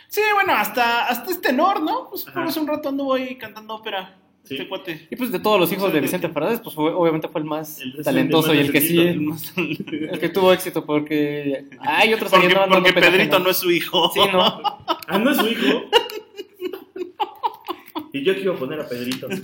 Sí, 0.09 0.21
bueno, 0.35 0.53
hasta, 0.53 1.07
hasta 1.07 1.31
este 1.31 1.49
tenor, 1.49 1.81
¿no? 1.83 2.09
Pues 2.11 2.25
Ajá. 2.27 2.35
por 2.35 2.43
hace 2.49 2.61
un 2.61 2.67
rato 2.67 2.89
anduvo 2.89 3.15
ahí 3.15 3.37
cantando 3.37 3.75
ópera. 3.75 4.17
Sí. 4.45 4.55
Este 4.55 4.69
cuate. 4.69 5.09
Y 5.11 5.17
pues 5.17 5.33
de 5.33 5.41
todos 5.41 5.59
los 5.59 5.73
hijos 5.73 5.93
de 5.93 5.99
Vicente 6.01 6.29
Fernández, 6.29 6.61
pues 6.63 6.73
fue- 6.77 6.93
obviamente 6.93 7.27
fue 7.27 7.41
el 7.41 7.47
más 7.49 7.81
El 7.81 8.05
talentoso 8.05 8.55
y 8.55 8.59
el 8.59 8.71
que 8.71 8.81
sí, 8.81 8.97
el 9.01 9.21
el 10.13 10.19
que 10.21 10.29
tuvo 10.29 10.53
éxito, 10.53 10.87
porque 10.87 11.65
hay 11.81 12.15
otros 12.15 12.31
Porque, 12.31 12.55
porque 12.55 12.93
Pedrito 12.93 13.39
¿no? 13.41 13.47
no 13.47 13.51
es 13.51 13.57
su 13.57 13.71
hijo. 13.73 14.09
Sí, 14.15 14.21
no. 14.33 14.41
Ah, 15.09 15.19
no 15.19 15.31
es 15.33 15.37
su 15.39 15.49
hijo. 15.49 15.91
y 18.17 18.25
yo 18.25 18.35
que 18.35 18.41
iba 18.43 18.55
a 18.55 18.59
poner 18.59 18.81
a 18.81 18.89
Pedrito. 18.89 19.29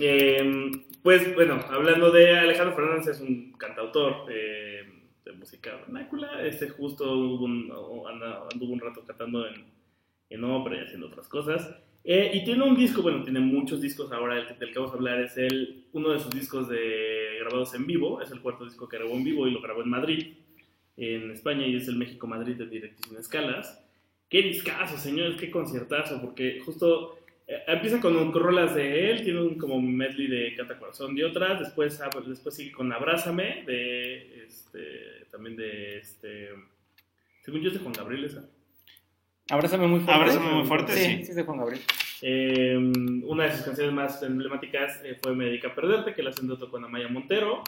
Eh, 0.00 0.70
pues 1.02 1.34
bueno, 1.34 1.60
hablando 1.70 2.10
de 2.12 2.30
Alejandro 2.38 2.76
Fernández, 2.76 3.08
es 3.08 3.20
un 3.20 3.52
cantautor 3.52 4.26
eh, 4.30 4.84
de 5.24 5.32
música 5.32 5.74
vernácula. 5.74 6.46
Este 6.46 6.68
justo 6.68 7.12
hubo 7.18 7.44
un- 7.44 7.72
anda- 8.08 8.42
anduvo 8.52 8.74
un 8.74 8.80
rato 8.80 9.02
cantando 9.04 9.46
en, 9.46 9.64
en 10.30 10.44
ópera 10.44 10.76
y 10.76 10.84
haciendo 10.86 11.08
otras 11.08 11.26
cosas. 11.28 11.74
Eh, 12.04 12.30
y 12.32 12.44
tiene 12.44 12.62
un 12.62 12.76
disco, 12.76 13.02
bueno, 13.02 13.22
tiene 13.24 13.40
muchos 13.40 13.82
discos 13.82 14.12
ahora, 14.12 14.38
el 14.38 14.56
del 14.58 14.72
que 14.72 14.78
vamos 14.78 14.92
a 14.94 14.96
hablar 14.96 15.20
es 15.20 15.36
el, 15.36 15.84
uno 15.92 16.10
de 16.10 16.20
sus 16.20 16.30
discos 16.30 16.68
de, 16.68 17.38
grabados 17.40 17.74
en 17.74 17.86
vivo, 17.86 18.22
es 18.22 18.30
el 18.30 18.40
cuarto 18.40 18.64
disco 18.64 18.88
que 18.88 18.98
grabó 18.98 19.14
en 19.14 19.24
vivo 19.24 19.46
y 19.46 19.50
lo 19.50 19.60
grabó 19.60 19.82
en 19.82 19.90
Madrid, 19.90 20.34
en 20.96 21.32
España, 21.32 21.66
y 21.66 21.74
es 21.76 21.88
el 21.88 21.96
México-Madrid 21.96 22.54
de 22.56 22.94
sin 23.04 23.16
escalas. 23.18 23.84
Qué 24.30 24.42
discazo, 24.42 24.96
señores, 24.96 25.38
qué 25.40 25.50
conciertazo, 25.50 26.20
porque 26.20 26.60
justo 26.64 27.17
empieza 27.66 28.00
con, 28.00 28.30
con 28.30 28.42
rolas 28.42 28.74
de 28.74 29.10
él, 29.10 29.22
tiene 29.24 29.40
un 29.40 29.56
como 29.56 29.80
medley 29.80 30.26
de 30.26 30.54
Canta 30.54 30.78
Corazón 30.78 31.14
de 31.14 31.24
otras, 31.24 31.60
después, 31.60 32.00
ab- 32.00 32.24
después 32.24 32.54
sigue 32.54 32.72
con 32.72 32.92
Abrázame, 32.92 33.64
de, 33.66 34.44
este, 34.44 35.24
también 35.30 35.56
de, 35.56 35.98
este, 35.98 36.50
según 37.42 37.60
yo 37.62 37.68
es 37.68 37.74
de 37.74 37.80
Juan 37.80 37.94
Gabriel 37.94 38.24
esa. 38.24 38.48
Abrázame 39.50 39.86
muy 39.86 40.00
fuerte. 40.00 40.20
Abrázame 40.20 40.50
muy 40.52 40.66
fuerte, 40.66 40.92
sí. 40.92 41.04
Sí, 41.04 41.24
sí 41.24 41.30
es 41.30 41.36
de 41.36 41.42
Juan 41.44 41.58
Gabriel. 41.58 41.80
Eh, 42.20 42.76
una 43.24 43.44
de 43.44 43.52
sus 43.52 43.62
canciones 43.64 43.94
más 43.94 44.22
emblemáticas 44.22 45.00
eh, 45.04 45.16
fue 45.22 45.34
Me 45.34 45.46
dedica 45.46 45.68
a 45.68 45.74
perderte, 45.74 46.12
que 46.14 46.22
la 46.22 46.30
hacen 46.30 46.48
dueto 46.48 46.70
con 46.70 46.84
Amaya 46.84 47.08
Montero. 47.08 47.62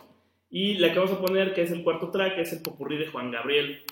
Y 0.51 0.75
la 0.75 0.93
que 0.93 0.99
vamos 0.99 1.15
a 1.15 1.21
poner, 1.21 1.55
que 1.55 1.63
es 1.63 1.71
el 1.71 1.83
cuarto 1.85 2.11
track, 2.11 2.37
es 2.39 2.53
el 2.53 2.61
popurrí 2.61 2.99
de 2.99 3.07
Juan 3.07 3.31
Gabriel. 3.31 3.83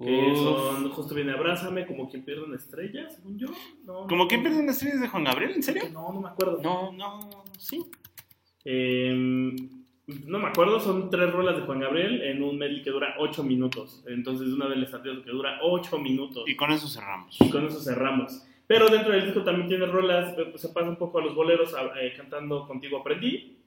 Que 0.00 0.36
son, 0.36 0.90
justo 0.90 1.14
viene 1.14 1.32
Abrázame, 1.32 1.86
como 1.86 2.08
quien 2.08 2.24
pierde 2.24 2.44
una 2.44 2.56
estrella, 2.56 3.08
según 3.10 3.38
yo. 3.38 3.48
No, 3.84 4.06
¿Como 4.06 4.24
no, 4.24 4.28
quién 4.28 4.42
pierde 4.42 4.60
una 4.60 4.72
estrella 4.72 4.96
de 4.96 5.08
Juan 5.08 5.24
Gabriel? 5.24 5.52
¿En 5.56 5.62
serio? 5.62 5.84
No, 5.92 6.12
no 6.12 6.20
me 6.20 6.28
acuerdo. 6.28 6.60
No, 6.62 6.92
No, 6.92 7.44
sí. 7.58 7.84
Eh, 8.64 9.54
no 10.06 10.38
me 10.38 10.48
acuerdo, 10.48 10.80
son 10.80 11.10
tres 11.10 11.32
rolas 11.32 11.56
de 11.56 11.62
Juan 11.62 11.80
Gabriel 11.80 12.22
en 12.22 12.42
un 12.42 12.56
medley 12.56 12.82
que 12.82 12.90
dura 12.90 13.14
8 13.18 13.42
minutos. 13.42 14.02
Entonces, 14.06 14.48
de 14.48 14.54
una 14.54 14.66
vez 14.66 14.78
les 14.78 14.94
advierto 14.94 15.24
que 15.24 15.30
dura 15.30 15.58
8 15.62 15.98
minutos. 15.98 16.44
Y 16.46 16.56
con 16.56 16.70
eso 16.70 16.88
cerramos. 16.88 17.36
Y 17.40 17.50
con 17.50 17.66
eso 17.66 17.80
cerramos. 17.80 18.46
Pero 18.66 18.88
dentro 18.88 19.12
del 19.12 19.24
disco 19.24 19.42
también 19.42 19.68
tiene 19.68 19.86
rolas, 19.86 20.32
eh, 20.38 20.46
pues 20.50 20.62
se 20.62 20.68
pasa 20.70 20.88
un 20.88 20.96
poco 20.96 21.18
a 21.18 21.22
los 21.22 21.34
boleros 21.34 21.74
eh, 22.00 22.12
cantando 22.16 22.66
Contigo 22.66 22.98
Aprendí. 22.98 23.58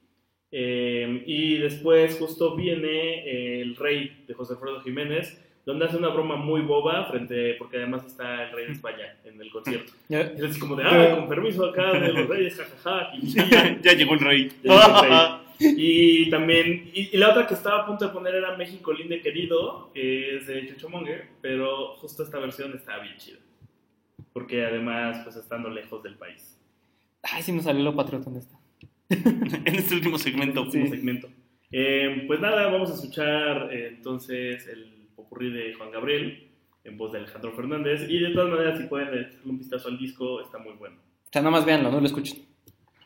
Eh, 0.51 1.23
y 1.25 1.57
después 1.57 2.17
justo 2.19 2.55
viene 2.55 3.25
eh, 3.25 3.61
El 3.61 3.75
Rey 3.77 4.25
de 4.27 4.33
José 4.33 4.53
Alfredo 4.53 4.81
Jiménez, 4.81 5.41
donde 5.65 5.85
hace 5.85 5.97
una 5.97 6.09
broma 6.09 6.35
muy 6.35 6.61
boba, 6.61 7.05
frente 7.05 7.55
porque 7.55 7.77
además 7.77 8.05
está 8.05 8.45
el 8.45 8.51
Rey 8.51 8.65
de 8.67 8.71
España 8.73 9.15
en 9.23 9.39
el 9.39 9.51
concierto. 9.51 9.93
Es 10.09 10.43
así 10.43 10.59
como 10.59 10.75
de, 10.75 10.83
ah, 10.83 11.15
con 11.15 11.27
permiso 11.27 11.65
acá 11.65 11.93
de 11.93 12.13
los 12.13 12.27
reyes, 12.27 12.55
jajaja. 12.55 13.11
Y, 13.15 13.27
ya 13.81 13.93
llegó 13.93 14.13
el 14.15 14.19
rey. 14.19 14.51
Ya 14.63 14.73
llegó 14.73 15.03
el 15.03 15.09
rey. 15.09 15.75
y 15.77 16.29
también, 16.31 16.91
y, 16.93 17.09
y 17.13 17.17
la 17.17 17.29
otra 17.29 17.45
que 17.45 17.53
estaba 17.53 17.83
a 17.83 17.85
punto 17.85 18.07
de 18.07 18.13
poner 18.13 18.35
era 18.35 18.57
México 18.57 18.91
lindo 18.91 19.15
y 19.15 19.21
querido, 19.21 19.91
que 19.93 20.37
es 20.37 20.47
de 20.47 20.67
Chucho 20.67 20.89
Monger, 20.89 21.27
pero 21.41 21.95
justo 21.97 22.23
esta 22.23 22.39
versión 22.39 22.73
está 22.73 22.97
bien 22.97 23.17
chida. 23.17 23.37
Porque 24.33 24.65
además, 24.65 25.19
pues 25.23 25.35
estando 25.35 25.69
lejos 25.69 26.01
del 26.01 26.15
país. 26.15 26.57
Ay, 27.21 27.43
sí 27.43 27.51
nos 27.51 27.65
salió 27.65 27.83
lo 27.83 27.95
patriota 27.95 28.29
en 28.29 28.37
esta. 28.37 28.57
en 29.09 29.75
este 29.75 29.93
último 29.95 30.17
segmento. 30.17 30.63
Último 30.63 30.87
segmento. 30.87 31.29
Eh, 31.71 32.23
pues 32.27 32.39
nada, 32.39 32.67
vamos 32.67 32.89
a 32.91 32.95
escuchar 32.95 33.69
eh, 33.71 33.93
entonces 33.95 34.67
el 34.67 35.00
popurrí 35.23 35.51
de 35.51 35.73
Juan 35.73 35.91
Gabriel 35.91 36.49
en 36.83 36.97
voz 36.97 37.11
de 37.11 37.19
Alejandro 37.19 37.53
Fernández. 37.53 38.09
Y 38.09 38.19
de 38.19 38.31
todas 38.31 38.49
maneras, 38.49 38.79
si 38.79 38.85
pueden 38.85 39.07
echarle 39.09 39.51
un 39.51 39.57
vistazo 39.57 39.87
al 39.87 39.97
disco, 39.97 40.41
está 40.41 40.57
muy 40.57 40.73
bueno. 40.73 40.97
O 40.97 41.29
sea, 41.31 41.41
nada 41.41 41.51
más 41.51 41.65
véanlo, 41.65 41.91
no 41.91 41.99
lo 41.99 42.05
escuchen. 42.05 42.45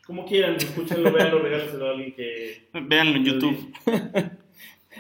Como 0.06 0.26
quieran, 0.26 0.56
escúchenlo, 0.56 1.12
véanlo, 1.12 1.40
regálenselo 1.40 1.88
a 1.88 1.92
alguien 1.92 2.14
que... 2.14 2.70
Véanlo 2.74 3.18
en 3.18 3.26
YouTube. 3.26 3.74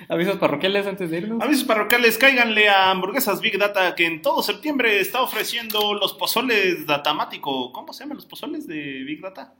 Avisos 0.09 0.37
parroquiales 0.37 0.85
antes 0.87 1.09
de 1.09 1.17
irnos. 1.19 1.41
Avisos 1.41 1.63
parroquiales, 1.63 2.17
cáiganle 2.17 2.67
a 2.67 2.91
Hamburguesas 2.91 3.39
Big 3.39 3.57
Data 3.57 3.95
que 3.95 4.05
en 4.05 4.21
todo 4.21 4.43
septiembre 4.43 4.99
está 4.99 5.21
ofreciendo 5.21 5.93
los 5.93 6.13
pozoles 6.13 6.85
datamático. 6.85 7.71
¿Cómo 7.71 7.93
se 7.93 8.03
llaman 8.03 8.17
los 8.17 8.25
pozoles 8.25 8.67
de 8.67 9.03
Big 9.03 9.21
Data? 9.21 9.53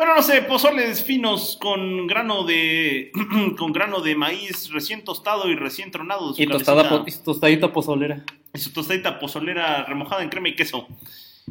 Bueno, 0.00 0.16
no 0.16 0.22
sé, 0.22 0.40
pozoles 0.40 1.04
finos 1.04 1.58
con 1.60 2.06
grano 2.06 2.44
de 2.44 3.12
con 3.58 3.70
grano 3.70 4.00
de 4.00 4.14
maíz 4.14 4.70
recién 4.72 5.04
tostado 5.04 5.46
y 5.50 5.56
recién 5.56 5.90
tronado. 5.90 6.32
su 6.32 6.40
Y, 6.42 6.46
tostada 6.46 6.88
po- 6.88 7.04
y 7.06 7.12
tostadita 7.22 7.70
pozolera. 7.70 8.24
y 8.54 8.58
su 8.58 8.72
tostadita 8.72 9.18
pozolera 9.18 9.84
remojada 9.84 10.22
en 10.22 10.30
crema 10.30 10.48
y 10.48 10.56
queso. 10.56 10.88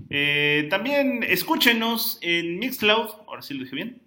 Eh, 0.09 0.65
también 0.71 1.21
escúchenos 1.21 2.17
en 2.23 2.57
Mixcloud. 2.57 3.09
Ahora 3.27 3.43
sí 3.43 3.53
lo 3.53 3.65
dije 3.65 3.75
bien. 3.75 4.01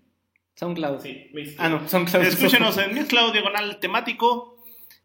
SoundCloud. 0.57 0.99
Sí, 1.03 1.29
mix- 1.33 1.55
Ah, 1.59 1.69
no, 1.69 1.89
SoundCloud. 1.89 2.25
Escúchenos 2.25 2.77
en 2.79 2.95
Mixcloud 2.95 3.33
diagonal 3.33 3.79
temático. 3.79 4.57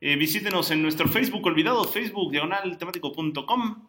Eh, 0.02 0.16
visítenos 0.16 0.72
en 0.72 0.82
nuestro 0.82 1.08
Facebook 1.08 1.46
olvidado, 1.46 1.84
facebook 1.84 2.32
diagonal 2.32 2.76
temático.com. 2.80 3.88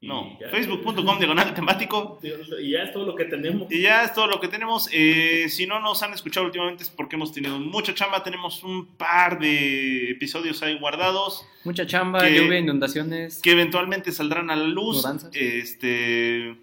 No, 0.00 0.38
facebook.com 0.52 1.18
diagonal 1.18 1.52
temático. 1.54 2.20
Y 2.60 2.70
ya 2.70 2.82
es 2.84 2.92
todo 2.92 3.04
lo 3.04 3.16
que 3.16 3.24
tenemos. 3.24 3.66
Y 3.72 3.82
ya 3.82 4.04
es 4.04 4.14
todo 4.14 4.28
lo 4.28 4.38
que 4.40 4.46
tenemos. 4.46 4.88
Eh, 4.92 5.46
si 5.48 5.66
no 5.66 5.80
nos 5.80 6.04
han 6.04 6.12
escuchado 6.12 6.46
últimamente 6.46 6.84
es 6.84 6.90
porque 6.90 7.16
hemos 7.16 7.32
tenido 7.32 7.58
mucha 7.58 7.92
chamba. 7.94 8.22
Tenemos 8.22 8.62
un 8.62 8.86
par 8.96 9.40
de 9.40 10.10
episodios 10.12 10.62
ahí 10.62 10.78
guardados 10.78 11.44
Mucha 11.64 11.84
chamba, 11.84 12.20
Que- 12.20 12.36
lluvia, 12.36 12.60
inundaciones. 12.60 13.40
que 13.42 13.50
eventualmente 13.50 14.12
saldrán 14.12 14.50
a 14.52 14.56
la 14.56 14.64
luz. 14.68 14.98
Mudanzas. 14.98 15.30
Este, 15.34 16.56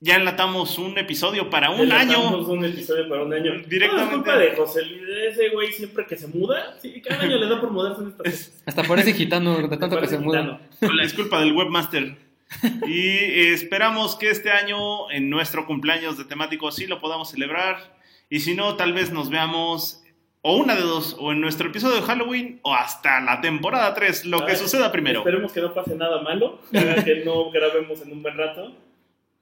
ya 0.00 0.16
enlatamos 0.16 0.78
un 0.78 0.98
episodio 0.98 1.50
para 1.50 1.70
un 1.70 1.92
año. 1.92 2.12
Enlatamos 2.14 2.48
un 2.48 2.64
episodio 2.64 3.08
para 3.08 3.22
un 3.22 3.32
año. 3.34 3.52
Directamente. 3.68 3.96
No, 3.96 4.02
es 4.02 4.08
culpa 4.16 4.36
de 4.36 4.56
José 4.56 4.84
Luis, 4.84 5.02
ese 5.30 5.48
güey 5.50 5.72
siempre 5.72 6.06
que 6.06 6.16
se 6.16 6.26
muda. 6.26 6.76
Sí, 6.82 7.00
cada 7.02 7.22
año 7.22 7.36
le 7.38 7.46
da 7.48 7.60
por 7.60 7.70
mudarse 7.70 8.02
en 8.02 8.10
cosas. 8.10 8.62
Hasta 8.66 8.82
parece 8.82 9.12
gitano 9.12 9.56
de 9.68 9.76
tanto 9.76 10.00
que 10.00 10.08
se 10.08 10.18
muda. 10.18 10.60
la 10.80 11.02
disculpa 11.04 11.38
del 11.40 11.52
webmaster. 11.52 12.26
Y 12.86 13.48
esperamos 13.52 14.16
que 14.16 14.30
este 14.30 14.50
año, 14.50 15.10
en 15.10 15.28
nuestro 15.30 15.66
cumpleaños 15.66 16.16
de 16.18 16.24
temático, 16.24 16.70
sí 16.72 16.86
lo 16.86 17.00
podamos 17.00 17.30
celebrar. 17.30 17.96
Y 18.30 18.40
si 18.40 18.54
no, 18.54 18.76
tal 18.76 18.92
vez 18.92 19.12
nos 19.12 19.30
veamos 19.30 20.02
o 20.42 20.56
una 20.56 20.74
de 20.76 20.82
dos, 20.82 21.16
o 21.18 21.32
en 21.32 21.40
nuestro 21.40 21.68
episodio 21.68 21.96
de 21.96 22.02
Halloween, 22.02 22.60
o 22.62 22.72
hasta 22.74 23.20
la 23.20 23.40
temporada 23.40 23.92
3, 23.92 24.24
lo 24.26 24.46
que 24.46 24.52
Ay, 24.52 24.56
suceda 24.58 24.92
primero. 24.92 25.20
Esperemos 25.20 25.52
que 25.52 25.60
no 25.60 25.74
pase 25.74 25.96
nada 25.96 26.22
malo, 26.22 26.60
que 26.72 27.04
que 27.04 27.24
no 27.24 27.50
grabemos 27.50 28.00
en 28.02 28.12
un 28.12 28.22
buen 28.22 28.36
rato. 28.36 28.72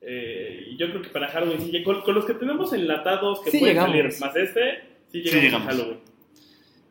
Eh, 0.01 0.69
y 0.71 0.77
yo 0.77 0.89
creo 0.91 1.03
que 1.03 1.09
para 1.11 1.29
Halloween, 1.29 1.71
sí, 1.71 1.83
con, 1.83 2.01
con 2.03 2.15
los 2.15 2.25
que 2.25 2.35
tenemos 2.35 2.73
enlatados 2.73 3.41
que 3.43 3.51
Sí 3.51 3.59
pueden 3.59 3.77
llegamos. 3.77 3.97
salir 3.97 4.21
más 4.21 4.37
este, 4.37 4.83
sí 5.13 5.19
llegamos, 5.21 5.43
llegamos. 5.45 5.69
a 5.69 5.71
Halloween. 5.71 6.01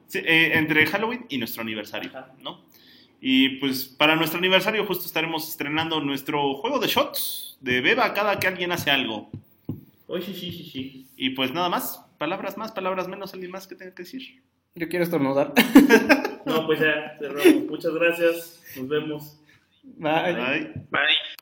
Sí, 0.08 0.20
eh, 0.20 0.52
entre 0.54 0.86
Halloween 0.86 1.26
y 1.30 1.38
nuestro 1.38 1.62
aniversario, 1.64 2.10
Ajá. 2.12 2.32
¿no? 2.42 2.64
Y 3.22 3.58
pues 3.60 3.86
para 3.86 4.16
nuestro 4.16 4.40
aniversario 4.40 4.86
justo 4.86 5.06
estaremos 5.06 5.50
estrenando 5.50 6.00
nuestro 6.02 6.56
juego 6.56 6.80
de 6.80 6.88
shots 6.88 7.58
de 7.62 7.82
beba 7.82 8.14
cada 8.14 8.40
que 8.40 8.48
alguien 8.48 8.72
hace 8.72 8.92
algo. 8.92 9.30
Hoy 10.08 10.22
sí, 10.22 10.34
sí, 10.34 10.52
sí, 10.52 10.70
sí. 10.72 11.08
Y 11.16 11.32
pues 11.32 11.52
nada 11.52 11.70
más, 11.70 12.06
palabras 12.18 12.58
más, 12.58 12.72
palabras 12.72 13.08
menos, 13.08 13.34
alguien 13.34 13.52
más 13.52 13.68
que 13.68 13.76
tenga 13.76 13.96
que 13.96 14.04
decir. 14.04 14.44
Yo 14.76 14.88
quiero 14.90 15.04
estornudar. 15.04 15.54
No, 16.46 16.68
pues 16.68 16.80
ya, 16.80 17.18
cerramos. 17.18 17.64
Muchas 17.68 17.92
gracias. 17.96 18.62
Nos 18.78 18.88
vemos. 18.88 19.42
Bye. 19.98 20.34
Bye. 20.34 20.74
Bye. 20.92 21.36